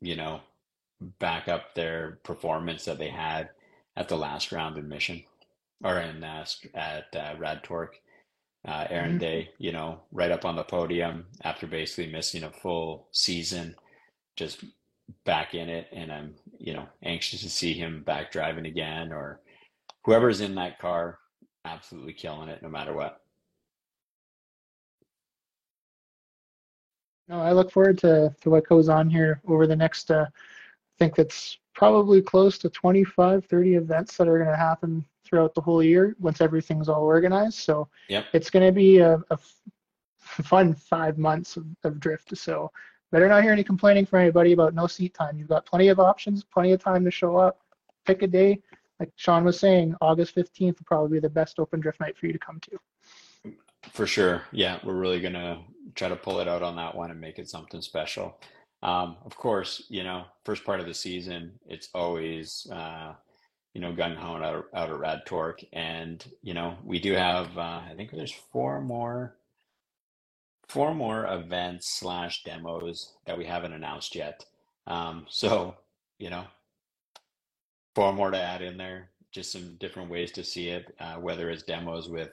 you 0.00 0.16
know, 0.16 0.40
back 1.18 1.48
up 1.48 1.74
their 1.74 2.18
performance 2.24 2.84
that 2.84 2.98
they 2.98 3.08
had 3.08 3.50
at 3.96 4.08
the 4.08 4.16
last 4.16 4.50
round 4.50 4.78
in 4.78 4.88
Mission 4.88 5.22
or 5.84 5.98
in 6.00 6.24
uh, 6.24 6.44
at 6.74 7.14
uh, 7.14 7.34
Rad 7.38 7.62
Torque. 7.62 7.98
Uh, 8.64 8.86
Aaron 8.90 9.16
Mhm. 9.16 9.20
Day, 9.20 9.50
you 9.58 9.72
know, 9.72 10.00
right 10.12 10.30
up 10.30 10.44
on 10.44 10.54
the 10.54 10.62
podium 10.62 11.26
after 11.42 11.66
basically 11.66 12.12
missing 12.12 12.44
a 12.44 12.50
full 12.50 13.08
season, 13.10 13.74
just 14.36 14.64
back 15.24 15.54
in 15.54 15.68
it. 15.68 15.88
And 15.92 16.12
I'm, 16.12 16.36
you 16.58 16.72
know, 16.72 16.88
anxious 17.02 17.42
to 17.42 17.50
see 17.50 17.72
him 17.72 18.04
back 18.04 18.30
driving 18.30 18.66
again 18.66 19.12
or 19.12 19.40
whoever's 20.04 20.40
in 20.40 20.54
that 20.54 20.78
car, 20.78 21.18
absolutely 21.64 22.12
killing 22.12 22.48
it 22.48 22.62
no 22.62 22.68
matter 22.68 22.94
what. 22.94 23.20
No, 27.28 27.40
I 27.40 27.52
look 27.52 27.72
forward 27.72 27.98
to, 27.98 28.34
to 28.42 28.50
what 28.50 28.68
goes 28.68 28.88
on 28.88 29.08
here 29.08 29.40
over 29.46 29.66
the 29.66 29.76
next, 29.76 30.10
uh, 30.10 30.26
I 30.28 30.98
think 30.98 31.18
it's 31.18 31.58
probably 31.74 32.20
close 32.22 32.58
to 32.58 32.70
25, 32.70 33.46
30 33.46 33.74
events 33.74 34.16
that 34.16 34.28
are 34.28 34.38
going 34.38 34.50
to 34.50 34.56
happen 34.56 35.04
throughout 35.32 35.54
the 35.54 35.60
whole 35.62 35.82
year 35.82 36.14
once 36.20 36.42
everything's 36.42 36.90
all 36.90 37.02
organized. 37.02 37.58
So 37.58 37.88
Yep. 38.08 38.26
it's 38.34 38.50
going 38.50 38.66
to 38.66 38.70
be 38.72 38.98
a, 38.98 39.14
a 39.14 39.32
f- 39.32 39.60
fun 40.18 40.74
five 40.74 41.16
months 41.16 41.56
of, 41.56 41.64
of 41.84 41.98
drift. 41.98 42.36
So 42.36 42.70
better 43.10 43.26
not 43.28 43.42
hear 43.42 43.52
any 43.52 43.64
complaining 43.64 44.04
from 44.04 44.20
anybody 44.20 44.52
about 44.52 44.74
no 44.74 44.86
seat 44.86 45.14
time. 45.14 45.38
You've 45.38 45.48
got 45.48 45.64
plenty 45.64 45.88
of 45.88 45.98
options, 45.98 46.44
plenty 46.44 46.72
of 46.72 46.84
time 46.84 47.02
to 47.06 47.10
show 47.10 47.38
up. 47.38 47.60
Pick 48.04 48.20
a 48.20 48.26
day. 48.26 48.60
Like 49.00 49.10
Sean 49.16 49.42
was 49.42 49.58
saying, 49.58 49.94
August 50.02 50.36
15th 50.36 50.78
will 50.78 50.84
probably 50.84 51.16
be 51.16 51.20
the 51.20 51.30
best 51.30 51.58
open 51.58 51.80
drift 51.80 51.98
night 51.98 52.16
for 52.18 52.26
you 52.26 52.34
to 52.34 52.38
come 52.38 52.60
to. 52.60 53.52
For 53.90 54.06
sure. 54.06 54.42
Yeah, 54.52 54.80
we're 54.84 54.94
really 54.94 55.20
gonna 55.20 55.62
try 55.94 56.08
to 56.08 56.14
pull 56.16 56.40
it 56.40 56.46
out 56.46 56.62
on 56.62 56.76
that 56.76 56.94
one 56.94 57.10
and 57.10 57.18
make 57.20 57.38
it 57.38 57.48
something 57.48 57.80
special. 57.80 58.38
Um, 58.82 59.16
of 59.24 59.34
course, 59.36 59.84
you 59.88 60.04
know, 60.04 60.24
first 60.44 60.64
part 60.64 60.78
of 60.78 60.86
the 60.86 60.94
season, 60.94 61.52
it's 61.66 61.88
always 61.94 62.66
uh, 62.70 63.14
you 63.74 63.80
know, 63.80 63.92
gun 63.92 64.16
ho 64.16 64.36
out 64.36 64.54
of, 64.54 64.64
out 64.74 64.90
of 64.90 65.00
Rad 65.00 65.22
Torque, 65.26 65.62
and 65.72 66.24
you 66.42 66.54
know, 66.54 66.76
we 66.84 66.98
do 66.98 67.12
have 67.12 67.56
uh, 67.56 67.80
I 67.88 67.94
think 67.96 68.10
there's 68.10 68.32
four 68.52 68.80
more 68.80 69.36
four 70.68 70.94
more 70.94 71.26
events 71.26 71.98
slash 71.98 72.44
demos 72.44 73.12
that 73.26 73.36
we 73.36 73.44
haven't 73.44 73.72
announced 73.74 74.14
yet. 74.14 74.44
Um, 74.86 75.26
so 75.28 75.76
you 76.18 76.30
know, 76.30 76.44
four 77.94 78.12
more 78.12 78.30
to 78.30 78.40
add 78.40 78.62
in 78.62 78.76
there. 78.76 79.10
Just 79.30 79.52
some 79.52 79.76
different 79.80 80.10
ways 80.10 80.30
to 80.32 80.44
see 80.44 80.68
it, 80.68 80.94
uh, 81.00 81.14
whether 81.14 81.48
it's 81.50 81.62
demos 81.62 82.08
with 82.08 82.30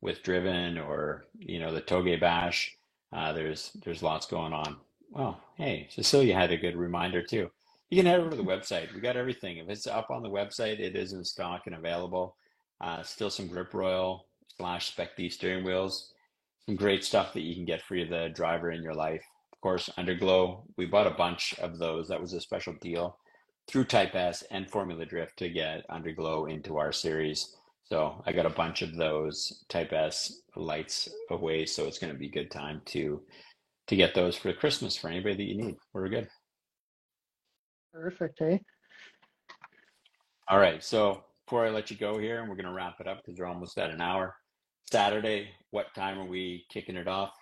with 0.00 0.22
Driven 0.22 0.78
or 0.78 1.26
you 1.38 1.58
know 1.58 1.72
the 1.74 1.82
Toge 1.82 2.20
Bash. 2.20 2.76
Uh, 3.12 3.32
there's 3.32 3.72
there's 3.84 4.02
lots 4.02 4.26
going 4.26 4.52
on. 4.52 4.76
Well, 5.10 5.40
hey, 5.56 5.88
Cecilia 5.90 6.34
had 6.34 6.52
a 6.52 6.56
good 6.56 6.76
reminder 6.76 7.22
too. 7.22 7.50
You 7.90 7.96
can 7.96 8.06
head 8.06 8.20
over 8.20 8.30
to 8.30 8.36
the 8.36 8.42
website. 8.42 8.92
We 8.94 9.00
got 9.00 9.16
everything. 9.16 9.56
If 9.58 9.68
it's 9.70 9.86
up 9.86 10.10
on 10.10 10.22
the 10.22 10.28
website, 10.28 10.78
it 10.78 10.94
is 10.94 11.14
in 11.14 11.24
stock 11.24 11.62
and 11.66 11.74
available. 11.74 12.36
Uh, 12.80 13.02
still 13.02 13.30
some 13.30 13.46
Grip 13.46 13.72
Royal 13.72 14.26
slash 14.56 14.88
Spec 14.92 15.16
D 15.16 15.30
steering 15.30 15.64
wheels. 15.64 16.12
Some 16.66 16.76
great 16.76 17.02
stuff 17.02 17.32
that 17.32 17.40
you 17.40 17.54
can 17.54 17.64
get 17.64 17.82
for 17.82 17.96
the 17.96 18.30
driver 18.34 18.72
in 18.72 18.82
your 18.82 18.94
life. 18.94 19.24
Of 19.54 19.60
course, 19.62 19.88
Underglow. 19.98 20.64
We 20.76 20.84
bought 20.84 21.06
a 21.06 21.12
bunch 21.12 21.54
of 21.60 21.78
those. 21.78 22.08
That 22.08 22.20
was 22.20 22.34
a 22.34 22.40
special 22.40 22.74
deal 22.80 23.18
through 23.66 23.84
Type 23.84 24.14
S 24.14 24.44
and 24.50 24.70
Formula 24.70 25.06
Drift 25.06 25.38
to 25.38 25.48
get 25.48 25.88
Underglow 25.88 26.50
into 26.50 26.76
our 26.76 26.92
series. 26.92 27.56
So 27.84 28.22
I 28.26 28.32
got 28.32 28.46
a 28.46 28.50
bunch 28.50 28.82
of 28.82 28.96
those 28.96 29.64
Type 29.70 29.94
S 29.94 30.42
lights 30.56 31.08
away, 31.30 31.64
so 31.64 31.86
it's 31.86 31.98
going 31.98 32.12
to 32.12 32.18
be 32.18 32.28
a 32.28 32.30
good 32.32 32.50
time 32.50 32.82
to 32.86 33.22
to 33.86 33.96
get 33.96 34.14
those 34.14 34.36
for 34.36 34.52
Christmas 34.52 34.98
for 34.98 35.08
anybody 35.08 35.36
that 35.36 35.44
you 35.44 35.56
need. 35.56 35.76
We're 35.94 36.10
good. 36.10 36.28
Perfect, 37.92 38.38
hey? 38.38 38.60
All 40.48 40.58
right, 40.58 40.82
so 40.82 41.24
before 41.46 41.66
I 41.66 41.70
let 41.70 41.90
you 41.90 41.96
go 41.96 42.18
here, 42.18 42.40
and 42.40 42.48
we're 42.48 42.56
going 42.56 42.66
to 42.66 42.72
wrap 42.72 43.00
it 43.00 43.08
up 43.08 43.18
because 43.24 43.38
we're 43.38 43.46
almost 43.46 43.78
at 43.78 43.90
an 43.90 44.00
hour. 44.00 44.34
Saturday, 44.90 45.50
what 45.70 45.94
time 45.94 46.18
are 46.18 46.24
we 46.24 46.64
kicking 46.70 46.96
it 46.96 47.08
off? 47.08 47.32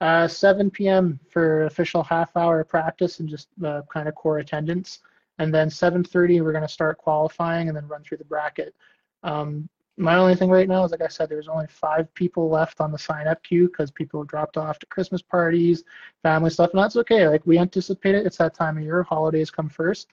Uh, 0.00 0.28
7 0.28 0.70
p.m. 0.70 1.18
for 1.30 1.64
official 1.64 2.02
half 2.02 2.36
hour 2.36 2.62
practice 2.64 3.20
and 3.20 3.28
just 3.28 3.48
uh, 3.64 3.82
kind 3.92 4.08
of 4.08 4.14
core 4.14 4.38
attendance. 4.38 5.00
And 5.38 5.54
then 5.54 5.68
7:30 5.68 6.42
we're 6.42 6.52
going 6.52 6.62
to 6.62 6.68
start 6.68 6.98
qualifying 6.98 7.68
and 7.68 7.76
then 7.76 7.86
run 7.88 8.02
through 8.02 8.18
the 8.18 8.24
bracket. 8.24 8.74
Um, 9.22 9.68
my 9.96 10.16
only 10.16 10.34
thing 10.34 10.50
right 10.50 10.68
now 10.68 10.84
is, 10.84 10.90
like 10.90 11.02
I 11.02 11.08
said, 11.08 11.28
there's 11.28 11.48
only 11.48 11.66
five 11.68 12.12
people 12.14 12.48
left 12.48 12.80
on 12.80 12.92
the 12.92 12.98
sign 12.98 13.26
up 13.26 13.42
queue 13.42 13.68
because 13.68 13.90
people 13.90 14.24
dropped 14.24 14.56
off 14.56 14.78
to 14.80 14.86
Christmas 14.86 15.22
parties, 15.22 15.84
family 16.22 16.50
stuff, 16.50 16.70
and 16.72 16.82
that's 16.82 16.96
okay. 16.96 17.28
Like 17.28 17.46
we 17.46 17.58
anticipate 17.58 18.14
it. 18.14 18.26
It's 18.26 18.36
that 18.38 18.54
time 18.54 18.76
of 18.76 18.84
year. 18.84 19.02
Holidays 19.02 19.50
come 19.50 19.68
first. 19.68 20.08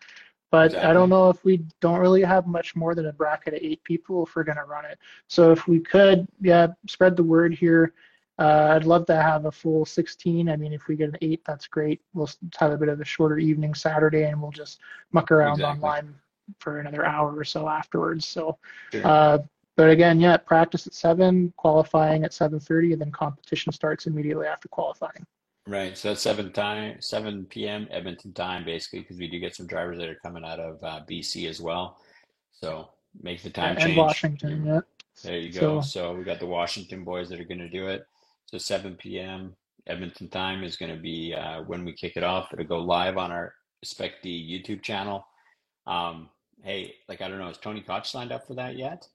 But 0.51 0.75
I 0.75 0.93
don't 0.93 1.09
know 1.09 1.31
if 1.31 1.43
we 1.43 1.65
don't 1.79 1.99
really 1.99 2.21
have 2.21 2.45
much 2.45 2.75
more 2.75 2.93
than 2.93 3.07
a 3.07 3.11
bracket 3.11 3.55
of 3.55 3.59
eight 3.63 3.83
people 3.83 4.23
if 4.23 4.35
we're 4.35 4.43
going 4.43 4.59
to 4.59 4.65
run 4.65 4.85
it. 4.85 4.99
So 5.27 5.51
if 5.51 5.67
we 5.67 5.79
could, 5.79 6.27
yeah, 6.41 6.67
spread 6.87 7.15
the 7.17 7.23
word 7.23 7.55
here. 7.55 7.93
Uh, 8.37 8.73
I'd 8.75 8.85
love 8.85 9.07
to 9.07 9.19
have 9.19 9.45
a 9.45 9.51
full 9.51 9.83
16. 9.83 10.49
I 10.49 10.55
mean, 10.55 10.71
if 10.71 10.87
we 10.87 10.95
get 10.95 11.09
an 11.09 11.17
eight, 11.21 11.41
that's 11.43 11.65
great. 11.65 12.01
We'll 12.13 12.29
have 12.59 12.71
a 12.71 12.77
bit 12.77 12.89
of 12.89 13.01
a 13.01 13.05
shorter 13.05 13.39
evening 13.39 13.73
Saturday, 13.73 14.25
and 14.25 14.39
we'll 14.39 14.51
just 14.51 14.79
muck 15.11 15.31
around 15.31 15.53
Exactly. 15.53 15.73
online 15.73 16.13
for 16.59 16.79
another 16.79 17.03
hour 17.03 17.35
or 17.35 17.43
so 17.43 17.67
afterwards. 17.67 18.27
So, 18.27 18.57
uh, 19.03 19.39
but 19.75 19.89
again, 19.89 20.19
yeah, 20.19 20.37
practice 20.37 20.87
at 20.87 20.93
seven, 20.93 21.53
qualifying 21.57 22.23
at 22.23 22.31
7:30, 22.31 22.93
and 22.93 23.01
then 23.01 23.11
competition 23.11 23.71
starts 23.71 24.07
immediately 24.07 24.47
after 24.47 24.67
qualifying. 24.67 25.25
Right, 25.67 25.97
so 25.97 26.09
that's 26.09 26.21
seven 26.21 26.51
time, 26.51 27.01
seven 27.01 27.45
p.m. 27.45 27.87
Edmonton 27.89 28.33
time, 28.33 28.65
basically, 28.65 28.99
because 28.99 29.17
we 29.17 29.27
do 29.29 29.39
get 29.39 29.55
some 29.55 29.65
drivers 29.67 29.97
that 29.99 30.09
are 30.09 30.19
coming 30.23 30.43
out 30.43 30.59
of 30.59 30.83
uh, 30.83 31.01
BC 31.09 31.47
as 31.49 31.61
well. 31.61 31.97
So 32.51 32.89
make 33.21 33.41
the 33.41 33.49
time 33.49 33.71
and 33.77 33.79
change. 33.85 33.97
Washington, 33.97 34.65
yeah. 34.65 34.81
There 35.23 35.37
you 35.37 35.51
go. 35.53 35.81
So- 35.81 35.87
So 36.11 36.15
we 36.15 36.23
got 36.23 36.39
the 36.39 36.47
Washington 36.47 37.03
boys 37.03 37.29
that 37.29 37.39
are 37.39 37.45
going 37.45 37.59
to 37.59 37.69
do 37.69 37.87
it. 37.87 38.05
So 38.47 38.57
7 38.57 38.95
p.m. 38.95 39.55
Edmonton 39.87 40.27
time 40.29 40.63
is 40.63 40.75
going 40.75 40.93
to 40.93 41.01
be 41.01 41.33
uh, 41.33 41.61
when 41.63 41.85
we 41.85 41.93
kick 41.93 42.17
it 42.17 42.23
off. 42.23 42.51
It'll 42.53 42.65
go 42.65 42.79
live 42.79 43.17
on 43.17 43.31
our 43.31 43.53
Spec 43.83 44.21
D 44.21 44.29
YouTube 44.65 44.81
channel. 44.81 45.25
Um, 45.87 46.29
hey, 46.63 46.95
like 47.07 47.21
I 47.21 47.27
don't 47.29 47.39
know, 47.39 47.49
is 47.49 47.57
Tony 47.57 47.81
Koch 47.81 48.05
signed 48.09 48.31
up 48.31 48.45
for 48.47 48.53
that 48.55 48.75
yet? 48.77 49.07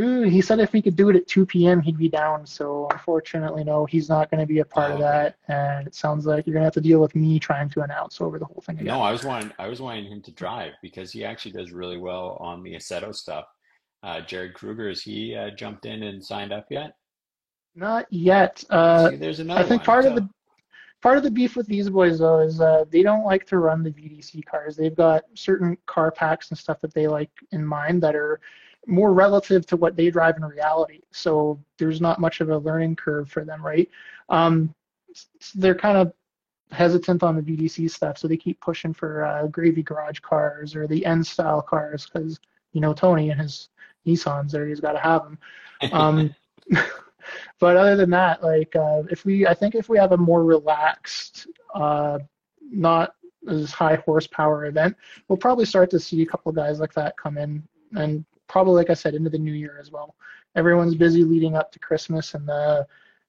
Ooh, 0.00 0.22
he 0.22 0.40
said 0.40 0.60
if 0.60 0.72
we 0.72 0.80
could 0.80 0.94
do 0.94 1.08
it 1.08 1.16
at 1.16 1.26
2 1.26 1.44
p.m., 1.46 1.80
he'd 1.80 1.98
be 1.98 2.08
down. 2.08 2.46
So 2.46 2.86
unfortunately, 2.92 3.64
no, 3.64 3.84
he's 3.84 4.08
not 4.08 4.30
going 4.30 4.40
to 4.40 4.46
be 4.46 4.60
a 4.60 4.64
part 4.64 4.92
Oh, 4.92 4.94
of 4.94 5.00
that. 5.00 5.36
And 5.48 5.88
it 5.88 5.94
sounds 5.94 6.24
like 6.24 6.46
you're 6.46 6.54
going 6.54 6.62
to 6.62 6.66
have 6.66 6.74
to 6.74 6.80
deal 6.80 7.00
with 7.00 7.16
me 7.16 7.40
trying 7.40 7.68
to 7.70 7.80
announce 7.80 8.20
over 8.20 8.38
the 8.38 8.44
whole 8.44 8.62
thing 8.64 8.76
again. 8.76 8.86
No, 8.86 9.02
I 9.02 9.10
was 9.10 9.24
wanting 9.24 9.50
I 9.58 9.66
was 9.66 9.80
wanting 9.80 10.04
him 10.06 10.22
to 10.22 10.30
drive 10.30 10.74
because 10.82 11.10
he 11.10 11.24
actually 11.24 11.52
does 11.52 11.72
really 11.72 11.98
well 11.98 12.36
on 12.38 12.62
the 12.62 12.74
Assetto 12.74 13.12
stuff. 13.14 13.46
Uh, 14.04 14.20
Jared 14.20 14.54
Kruger, 14.54 14.88
has 14.88 15.02
he 15.02 15.34
uh, 15.34 15.50
jumped 15.50 15.84
in 15.84 16.04
and 16.04 16.24
signed 16.24 16.52
up 16.52 16.66
yet? 16.70 16.92
Not 17.74 18.06
yet. 18.12 18.62
Uh, 18.70 19.10
See, 19.10 19.16
there's 19.16 19.40
another 19.40 19.60
I 19.60 19.64
think 19.64 19.80
one. 19.80 19.86
part 19.86 20.04
of 20.04 20.14
the 20.14 20.28
part 21.02 21.16
of 21.16 21.24
the 21.24 21.30
beef 21.30 21.56
with 21.56 21.66
these 21.66 21.90
boys 21.90 22.20
though 22.20 22.38
is 22.38 22.60
uh, 22.60 22.84
they 22.90 23.02
don't 23.02 23.24
like 23.24 23.46
to 23.46 23.58
run 23.58 23.82
the 23.82 23.90
VDC 23.90 24.44
cars. 24.46 24.76
They've 24.76 24.94
got 24.94 25.24
certain 25.34 25.76
car 25.86 26.12
packs 26.12 26.50
and 26.50 26.58
stuff 26.58 26.80
that 26.82 26.94
they 26.94 27.08
like 27.08 27.30
in 27.50 27.64
mind 27.66 28.00
that 28.04 28.14
are 28.14 28.40
more 28.88 29.12
relative 29.12 29.66
to 29.66 29.76
what 29.76 29.96
they 29.96 30.10
drive 30.10 30.36
in 30.36 30.44
reality. 30.44 31.00
So 31.12 31.60
there's 31.78 32.00
not 32.00 32.20
much 32.20 32.40
of 32.40 32.48
a 32.50 32.58
learning 32.58 32.96
curve 32.96 33.30
for 33.30 33.44
them, 33.44 33.64
right? 33.64 33.88
Um, 34.28 34.74
they're 35.54 35.74
kind 35.74 35.98
of 35.98 36.12
hesitant 36.70 37.22
on 37.22 37.36
the 37.36 37.42
VDC 37.42 37.90
stuff, 37.90 38.18
so 38.18 38.28
they 38.28 38.36
keep 38.36 38.60
pushing 38.60 38.92
for 38.92 39.24
uh, 39.24 39.46
gravy 39.48 39.82
garage 39.82 40.20
cars 40.20 40.74
or 40.74 40.86
the 40.86 41.04
N 41.04 41.22
style 41.22 41.62
cars 41.62 42.06
because 42.06 42.40
you 42.72 42.80
know 42.80 42.92
Tony 42.94 43.30
and 43.30 43.40
his 43.40 43.68
Nissans 44.06 44.50
there, 44.50 44.66
he's 44.66 44.80
got 44.80 44.92
to 44.92 44.98
have 44.98 45.24
them. 45.24 45.38
Um, 45.92 46.34
but 47.58 47.76
other 47.76 47.96
than 47.96 48.10
that, 48.10 48.42
like 48.42 48.74
uh, 48.76 49.02
if 49.10 49.24
we, 49.24 49.46
I 49.46 49.54
think 49.54 49.74
if 49.74 49.88
we 49.88 49.98
have 49.98 50.12
a 50.12 50.16
more 50.16 50.44
relaxed, 50.44 51.46
uh, 51.74 52.18
not 52.70 53.14
as 53.48 53.70
high 53.70 53.96
horsepower 53.96 54.66
event, 54.66 54.96
we'll 55.28 55.38
probably 55.38 55.64
start 55.64 55.90
to 55.90 56.00
see 56.00 56.22
a 56.22 56.26
couple 56.26 56.50
of 56.50 56.56
guys 56.56 56.80
like 56.80 56.92
that 56.94 57.16
come 57.16 57.38
in, 57.38 57.62
and 57.92 58.24
probably 58.48 58.74
like 58.74 58.90
I 58.90 58.94
said, 58.94 59.14
into 59.14 59.30
the 59.30 59.38
new 59.38 59.52
year 59.52 59.78
as 59.80 59.90
well. 59.90 60.16
Everyone's 60.56 60.94
busy 60.94 61.24
leading 61.24 61.54
up 61.54 61.70
to 61.72 61.78
Christmas 61.78 62.34
and 62.34 62.48
the 62.48 62.86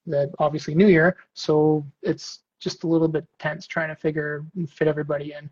the 0.08 0.32
obviously 0.40 0.74
New 0.74 0.88
Year, 0.88 1.18
so 1.34 1.86
it's 2.02 2.40
just 2.60 2.84
a 2.84 2.88
little 2.88 3.08
bit 3.08 3.26
tense 3.38 3.68
trying 3.68 3.90
to 3.90 3.96
figure 3.96 4.46
and 4.56 4.70
fit 4.70 4.88
everybody 4.88 5.34
in. 5.34 5.50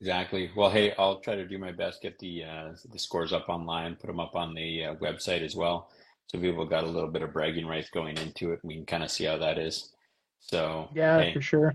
Exactly. 0.00 0.50
Well, 0.54 0.70
hey, 0.70 0.92
I'll 0.98 1.20
try 1.20 1.34
to 1.34 1.46
do 1.46 1.56
my 1.56 1.72
best 1.72 2.02
get 2.02 2.18
the 2.18 2.44
uh, 2.44 2.68
the 2.92 2.98
scores 2.98 3.32
up 3.32 3.48
online, 3.48 3.96
put 3.96 4.08
them 4.08 4.20
up 4.20 4.36
on 4.36 4.54
the 4.54 4.84
uh, 4.84 4.94
website 4.96 5.42
as 5.42 5.56
well, 5.56 5.90
so 6.26 6.38
people 6.38 6.66
got 6.66 6.84
a 6.84 6.88
little 6.88 7.10
bit 7.10 7.22
of 7.22 7.32
bragging 7.32 7.66
rights 7.66 7.90
going 7.90 8.18
into 8.18 8.52
it. 8.52 8.60
We 8.62 8.74
can 8.74 8.86
kind 8.86 9.02
of 9.02 9.10
see 9.10 9.24
how 9.24 9.38
that 9.38 9.58
is. 9.58 9.94
So 10.40 10.90
yeah, 10.94 11.20
hey, 11.20 11.32
for 11.32 11.40
sure, 11.40 11.74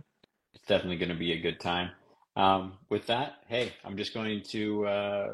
it's 0.54 0.66
definitely 0.68 0.98
going 0.98 1.10
to 1.10 1.16
be 1.16 1.32
a 1.32 1.40
good 1.40 1.60
time. 1.60 1.92
Um, 2.36 2.74
with 2.90 3.08
that, 3.08 3.38
hey, 3.48 3.74
I'm 3.84 3.98
just 3.98 4.14
going 4.14 4.44
to 4.44 4.86
uh, 4.86 5.28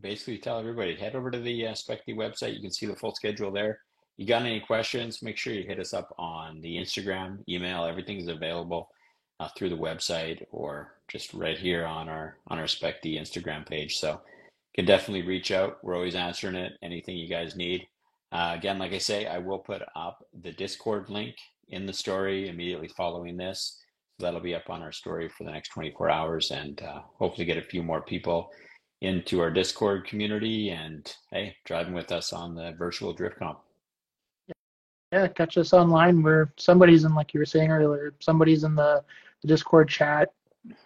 basically 0.00 0.38
tell 0.38 0.58
everybody 0.58 0.94
head 0.94 1.14
over 1.14 1.30
to 1.30 1.38
the 1.38 1.68
uh, 1.68 1.74
Spec 1.74 2.04
D 2.06 2.14
website. 2.14 2.54
You 2.54 2.60
can 2.60 2.72
see 2.72 2.86
the 2.86 2.96
full 2.96 3.14
schedule 3.14 3.50
there. 3.50 3.80
You 4.16 4.26
got 4.26 4.42
any 4.42 4.60
questions? 4.60 5.22
Make 5.22 5.36
sure 5.36 5.52
you 5.52 5.64
hit 5.66 5.78
us 5.78 5.92
up 5.92 6.14
on 6.18 6.60
the 6.60 6.76
Instagram, 6.76 7.38
email. 7.48 7.84
Everything's 7.84 8.28
available 8.28 8.88
uh, 9.40 9.48
through 9.56 9.68
the 9.70 9.76
website 9.76 10.42
or 10.50 10.94
just 11.08 11.34
right 11.34 11.58
here 11.58 11.84
on 11.84 12.08
our 12.08 12.38
on 12.48 12.58
our 12.58 12.66
Spec 12.66 13.02
D 13.02 13.18
Instagram 13.18 13.66
page. 13.66 13.98
So 13.98 14.12
you 14.12 14.82
can 14.82 14.86
definitely 14.86 15.26
reach 15.26 15.50
out. 15.50 15.78
We're 15.82 15.96
always 15.96 16.14
answering 16.14 16.56
it. 16.56 16.72
Anything 16.82 17.16
you 17.16 17.28
guys 17.28 17.56
need. 17.56 17.86
Uh, 18.32 18.52
again, 18.54 18.78
like 18.78 18.92
I 18.92 18.98
say, 18.98 19.26
I 19.26 19.38
will 19.38 19.58
put 19.58 19.82
up 19.94 20.24
the 20.42 20.52
Discord 20.52 21.08
link 21.10 21.36
in 21.68 21.86
the 21.86 21.92
story 21.92 22.48
immediately 22.48 22.88
following 22.88 23.36
this. 23.36 23.80
So 24.18 24.26
that'll 24.26 24.40
be 24.40 24.54
up 24.54 24.70
on 24.70 24.82
our 24.82 24.92
story 24.92 25.28
for 25.28 25.44
the 25.44 25.52
next 25.52 25.68
24 25.70 26.10
hours 26.10 26.50
and 26.50 26.80
uh, 26.82 27.00
hopefully 27.18 27.44
get 27.44 27.58
a 27.58 27.62
few 27.62 27.82
more 27.82 28.00
people 28.00 28.50
into 29.00 29.40
our 29.40 29.50
Discord 29.50 30.06
community 30.06 30.70
and 30.70 31.14
hey, 31.30 31.56
driving 31.64 31.94
with 31.94 32.12
us 32.12 32.32
on 32.32 32.54
the 32.54 32.72
virtual 32.78 33.12
drift 33.12 33.38
comp. 33.38 33.60
Yeah, 35.12 35.28
catch 35.28 35.56
us 35.56 35.72
online 35.72 36.22
where 36.22 36.52
somebody's 36.56 37.04
in, 37.04 37.14
like 37.14 37.32
you 37.32 37.40
were 37.40 37.46
saying 37.46 37.70
earlier, 37.70 38.14
somebody's 38.20 38.64
in 38.64 38.74
the, 38.74 39.04
the 39.42 39.48
Discord 39.48 39.88
chat 39.88 40.32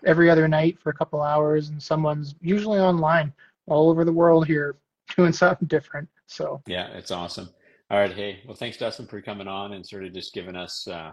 every 0.05 0.29
other 0.29 0.47
night 0.47 0.79
for 0.79 0.91
a 0.91 0.95
couple 0.95 1.23
hours, 1.23 1.71
and 1.71 1.83
someone's 1.83 2.35
usually 2.41 2.79
online 2.79 3.33
all 3.67 3.89
over 3.89 4.05
the 4.05 4.13
world 4.13 4.47
here 4.47 4.77
doing 5.17 5.33
something 5.33 5.69
different. 5.69 6.09
So 6.27 6.63
yeah, 6.67 6.89
it's 6.89 7.11
awesome. 7.11 7.49
All 7.91 7.99
right, 7.99 8.13
hey, 8.13 8.43
well, 8.47 8.57
thanks 8.57 8.77
Dustin 8.77 9.07
for 9.07 9.21
coming 9.21 9.49
on 9.49 9.73
and 9.73 9.85
sort 9.87 10.05
of 10.05 10.13
just 10.13 10.33
giving 10.35 10.55
us, 10.55 10.87
uh, 10.87 11.13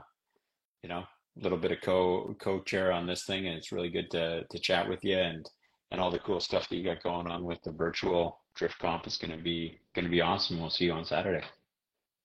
you 0.84 0.90
know, 0.90 1.00
a 1.00 1.42
little 1.42 1.58
bit 1.58 1.72
of 1.72 1.82
co 1.82 2.36
co-chair 2.40 2.92
on 2.92 3.08
this 3.08 3.24
thing, 3.24 3.48
and 3.48 3.56
it's 3.56 3.72
really 3.72 3.90
good 3.90 4.12
to 4.12 4.44
to 4.44 4.60
chat 4.60 4.88
with 4.88 5.04
you 5.04 5.18
and 5.18 5.50
and 5.92 6.02
all 6.02 6.12
the 6.12 6.20
cool 6.20 6.40
stuff 6.40 6.68
that 6.70 6.76
you 6.76 6.84
got 6.84 7.04
going 7.04 7.28
on 7.28 7.44
with 7.44 7.62
the 7.64 7.72
virtual 7.72 8.40
drift 8.56 8.80
comp 8.80 9.08
is 9.08 9.18
going 9.18 9.32
to 9.32 9.42
be 9.42 9.80
going 9.96 10.06
to 10.06 10.12
be 10.12 10.22
awesome. 10.22 10.60
We'll 10.60 10.70
see 10.70 10.86
you 10.86 10.94
on 10.94 11.06
Saturday. 11.06 11.46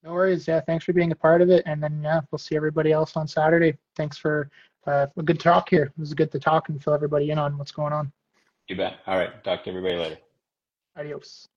No 0.02 0.12
worries. 0.12 0.48
Yeah, 0.48 0.60
thanks 0.60 0.84
for 0.84 0.92
being 0.92 1.12
a 1.12 1.16
part 1.16 1.42
of 1.42 1.50
it. 1.50 1.62
And 1.64 1.80
then, 1.82 2.00
yeah, 2.02 2.20
we'll 2.30 2.38
see 2.38 2.56
everybody 2.56 2.90
else 2.90 3.16
on 3.16 3.28
Saturday. 3.28 3.76
Thanks 3.96 4.18
for 4.18 4.50
uh, 4.86 5.06
a 5.16 5.22
good 5.22 5.38
talk 5.38 5.68
here. 5.68 5.84
It 5.84 6.00
was 6.00 6.12
good 6.12 6.32
to 6.32 6.40
talk 6.40 6.68
and 6.68 6.82
fill 6.82 6.94
everybody 6.94 7.30
in 7.30 7.38
on 7.38 7.56
what's 7.56 7.70
going 7.70 7.92
on. 7.92 8.12
You 8.68 8.76
bet. 8.76 8.94
All 9.06 9.16
right. 9.16 9.42
Talk 9.44 9.64
to 9.64 9.70
everybody 9.70 9.96
later. 9.96 10.18
Adios. 10.96 11.48